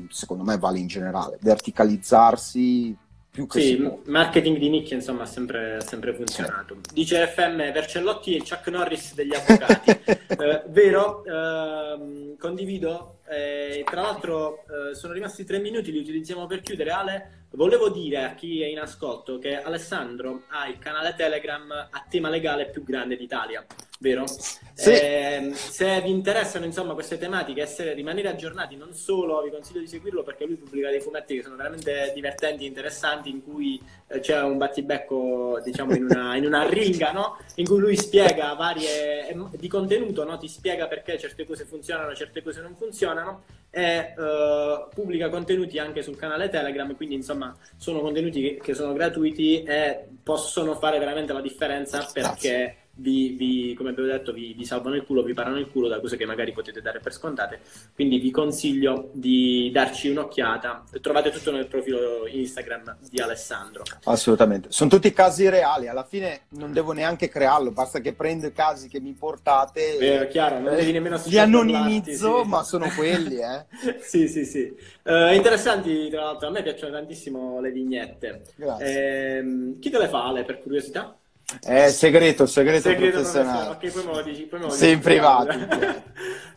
secondo 0.09 0.43
me 0.43 0.57
vale 0.57 0.79
in 0.79 0.87
generale, 0.87 1.37
verticalizzarsi 1.41 2.95
più 3.39 3.47
che 3.47 3.61
sì, 3.61 3.89
marketing 4.05 4.57
di 4.57 4.69
nicchia 4.69 4.97
insomma 4.97 5.23
ha 5.23 5.25
sempre, 5.25 5.79
sempre, 5.79 6.13
funzionato. 6.13 6.77
Dice 6.91 7.25
FM 7.25 7.71
Vercellotti 7.71 8.35
e 8.35 8.39
Chuck 8.39 8.67
Norris 8.67 9.13
degli 9.13 9.33
avvocati. 9.33 9.91
eh, 10.11 10.63
vero, 10.67 11.23
eh, 11.23 12.35
condivido. 12.37 13.19
Eh, 13.29 13.85
tra 13.89 14.01
l'altro 14.01 14.65
eh, 14.65 14.95
sono 14.95 15.13
rimasti 15.13 15.45
tre 15.45 15.59
minuti, 15.59 15.91
li 15.91 15.99
utilizziamo 15.99 16.47
per 16.47 16.61
chiudere. 16.61 16.91
Ale, 16.91 17.31
Volevo 17.51 17.89
dire 17.89 18.25
a 18.25 18.35
chi 18.35 18.61
è 18.61 18.67
in 18.67 18.77
ascolto 18.77 19.39
che 19.39 19.59
Alessandro 19.59 20.43
ha 20.49 20.67
il 20.67 20.77
canale 20.77 21.15
Telegram 21.17 21.71
a 21.71 22.05
tema 22.07 22.29
legale 22.29 22.69
più 22.69 22.83
grande 22.83 23.17
d'Italia, 23.17 23.65
vero? 23.99 24.25
Sì. 24.27 24.91
Eh, 24.91 25.51
se 25.53 26.01
vi 26.01 26.09
interessano 26.09 26.65
insomma 26.65 26.93
queste 26.93 27.17
tematiche, 27.17 27.61
essere, 27.61 27.93
rimanere 27.93 28.29
aggiornati, 28.29 28.77
non 28.77 28.93
solo 28.93 29.41
vi 29.41 29.49
consiglio 29.49 29.81
di 29.81 29.87
seguirlo 29.87 30.23
perché 30.23 30.45
lui 30.45 30.55
pubblica 30.55 30.89
dei 30.89 31.01
fumetti 31.01 31.35
che 31.35 31.43
sono 31.43 31.57
veramente 31.57 32.11
divertenti 32.15 32.63
e 32.63 32.67
interessanti 32.67 33.29
in 33.29 33.43
cui 33.43 33.79
eh, 34.07 34.21
c'è 34.21 34.41
un 34.41 34.57
battibecco 34.57 35.59
diciamo 35.63 35.93
in 35.95 36.05
una, 36.05 36.35
in 36.37 36.45
una 36.45 36.67
ringa, 36.67 37.11
no? 37.11 37.37
In 37.55 37.65
cui 37.65 37.79
lui 37.79 37.97
spiega 37.97 38.53
varie 38.53 39.27
eh, 39.27 39.37
di 39.57 39.67
contenuto, 39.67 40.23
no? 40.23 40.37
Ti 40.37 40.47
spiega 40.47 40.87
perché 40.87 41.19
certe 41.19 41.45
cose 41.45 41.65
funzionano, 41.65 42.15
certe 42.15 42.41
cose 42.41 42.61
non 42.61 42.75
funzionano 42.75 43.43
e 43.71 44.13
uh, 44.17 44.89
pubblica 44.91 45.29
contenuti 45.29 45.77
anche 45.77 46.01
sul 46.01 46.15
canale 46.15 46.49
Telegram, 46.49 46.95
quindi 46.95 47.15
insomma 47.15 47.55
sono 47.77 47.99
contenuti 47.99 48.41
che, 48.41 48.59
che 48.63 48.73
sono 48.73 48.93
gratuiti 48.93 49.61
e 49.63 50.07
possono 50.23 50.73
fare 50.75 50.97
veramente 50.99 51.33
la 51.33 51.41
differenza 51.41 52.09
perché 52.11 52.29
Grazie 52.49 52.88
vi, 52.99 53.29
vi, 53.29 53.73
come 53.75 53.89
abbiamo 53.89 54.09
detto, 54.09 54.31
vi, 54.31 54.53
vi, 54.53 54.65
salvano 54.65 54.95
il 54.95 55.03
culo, 55.03 55.23
vi 55.23 55.33
parano 55.33 55.57
il 55.57 55.69
culo 55.69 55.87
da 55.87 55.99
cose 55.99 56.17
che 56.17 56.25
magari 56.25 56.51
potete 56.51 56.81
dare 56.81 56.99
per 56.99 57.13
scontate. 57.13 57.59
Quindi 57.93 58.19
vi 58.19 58.31
consiglio 58.31 59.09
di 59.13 59.69
darci 59.71 60.09
un'occhiata. 60.09 60.83
Trovate 61.01 61.31
tutto 61.31 61.51
nel 61.51 61.67
profilo 61.67 62.27
Instagram 62.27 62.97
di 63.09 63.19
Alessandro. 63.21 63.83
Assolutamente. 64.03 64.71
Sono 64.71 64.89
tutti 64.89 65.11
casi 65.13 65.49
reali. 65.49 65.87
Alla 65.87 66.03
fine 66.03 66.41
non 66.49 66.73
devo 66.73 66.91
neanche 66.91 67.29
crearlo, 67.29 67.71
basta 67.71 67.99
che 67.99 68.13
prendo 68.13 68.47
i 68.47 68.53
casi 68.53 68.87
che 68.87 68.99
mi 68.99 69.13
portate. 69.13 69.97
Eh, 69.97 70.27
chiaro, 70.27 70.59
non 70.59 70.75
devi 70.75 70.91
nemmeno 70.91 71.21
Li 71.25 71.37
anonimizzo, 71.37 72.43
sì. 72.43 72.49
ma 72.49 72.63
sono 72.63 72.89
quelli, 72.95 73.37
eh. 73.37 73.65
sì, 74.01 74.27
sì, 74.27 74.45
sì. 74.45 74.73
Uh, 75.03 75.33
interessanti, 75.33 76.09
tra 76.09 76.23
l'altro, 76.23 76.47
a 76.47 76.51
me 76.51 76.61
piacciono 76.61 76.93
tantissimo 76.93 77.59
le 77.61 77.71
vignette. 77.71 78.41
Grazie. 78.55 79.39
Eh, 79.39 79.77
chi 79.79 79.89
te 79.89 79.97
le 79.97 80.07
fa, 80.07 80.25
Ale, 80.25 80.43
per 80.43 80.59
curiosità? 80.59 81.18
È 81.61 81.89
segreto, 81.89 82.45
segreto, 82.45 82.89
segreto 82.89 83.17
professionale. 83.17 83.69
Ok, 83.69 83.91
poi 83.91 84.05
me 84.05 84.13
lo 84.13 84.21
dici. 84.21 84.43
Poi 84.43 84.59
me 84.59 84.65
lo. 84.65 84.71
Sì, 84.71 84.91
in 84.91 84.99
privato. 84.99 85.49
uh, 85.57 86.03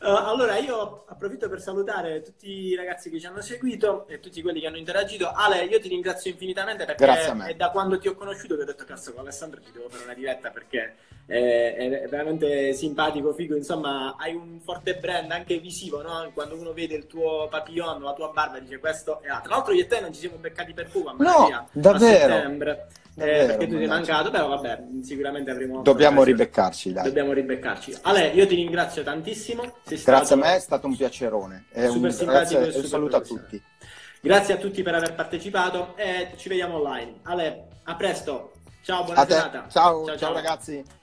allora, 0.00 0.58
io 0.58 1.04
approfitto 1.06 1.48
per 1.48 1.62
salutare 1.62 2.20
tutti 2.20 2.50
i 2.50 2.74
ragazzi 2.74 3.08
che 3.08 3.18
ci 3.18 3.26
hanno 3.26 3.40
seguito 3.40 4.06
e 4.06 4.20
tutti 4.20 4.42
quelli 4.42 4.60
che 4.60 4.66
hanno 4.66 4.76
interagito. 4.76 5.30
Ale, 5.32 5.64
io 5.64 5.80
ti 5.80 5.88
ringrazio 5.88 6.30
infinitamente 6.30 6.84
perché 6.84 7.06
è 7.46 7.54
da 7.54 7.70
quando 7.70 7.98
ti 7.98 8.08
ho 8.08 8.14
conosciuto 8.14 8.54
che 8.56 8.62
ho 8.62 8.66
detto, 8.66 8.84
cazzo, 8.84 9.12
con 9.12 9.22
Alessandro 9.22 9.60
ti 9.60 9.70
devo 9.72 9.88
fare 9.88 10.04
una 10.04 10.14
diretta 10.14 10.50
perché 10.50 10.94
è, 11.24 11.74
è, 12.02 12.08
veramente 12.08 12.74
simpatico, 12.74 13.32
figo. 13.32 13.56
Insomma, 13.56 14.16
hai 14.18 14.34
un 14.34 14.60
forte 14.60 14.96
brand 14.96 15.30
anche 15.30 15.58
visivo, 15.58 16.02
no? 16.02 16.30
Quando 16.34 16.54
uno 16.54 16.74
vede 16.74 16.96
il 16.96 17.06
tuo 17.06 17.48
papillon, 17.48 18.02
la 18.02 18.12
tua 18.12 18.30
barba, 18.30 18.58
dice 18.58 18.78
questo 18.78 19.22
e 19.22 19.28
ah, 19.28 19.40
Tra 19.40 19.54
l'altro 19.54 19.72
io 19.72 19.82
e 19.82 19.86
te 19.86 20.00
non 20.00 20.12
ci 20.12 20.20
siamo 20.20 20.36
beccati 20.36 20.74
per 20.74 20.90
poco 20.90 21.08
a 21.08 21.14
no, 21.16 21.68
davvero. 21.72 22.34
a 22.34 22.36
settembre. 22.36 22.86
Eh, 23.14 23.44
perché 23.46 23.66
tu 23.66 23.76
sei 23.76 23.86
mancato, 23.86 24.30
però 24.30 24.48
vabbè, 24.48 24.84
sicuramente 25.02 25.50
avremo. 25.50 25.82
Dobbiamo 25.82 26.22
ribeccarci, 26.22 26.92
dai. 26.92 27.04
Dobbiamo 27.04 27.32
ribeccarci. 27.32 27.98
Ale, 28.02 28.28
io 28.28 28.46
ti 28.46 28.54
ringrazio 28.54 29.02
tantissimo. 29.02 29.62
Sei 29.84 30.00
Grazie 30.02 30.34
a 30.34 30.38
me, 30.38 30.54
è 30.56 30.58
stato 30.60 30.86
un 30.86 30.96
piacerone. 30.96 31.66
È 31.70 31.86
super 31.88 32.08
un, 32.08 32.10
simpatico 32.10 32.60
grazie, 32.60 32.78
e 32.78 32.82
un 32.82 32.86
saluto 32.86 33.16
a 33.16 33.20
tutti. 33.20 33.62
Grazie 34.20 34.54
a 34.54 34.56
tutti 34.56 34.82
per 34.82 34.94
aver 34.94 35.14
partecipato 35.14 35.94
e 35.96 36.32
ci 36.36 36.48
vediamo 36.48 36.76
online. 36.76 37.16
Ale, 37.24 37.66
a 37.84 37.96
presto. 37.96 38.52
Ciao, 38.82 39.04
buona 39.04 39.26
serata. 39.26 39.66
Ciao, 39.68 39.70
ciao, 39.70 40.06
ciao, 40.06 40.16
ciao 40.16 40.32
ragazzi. 40.32 41.00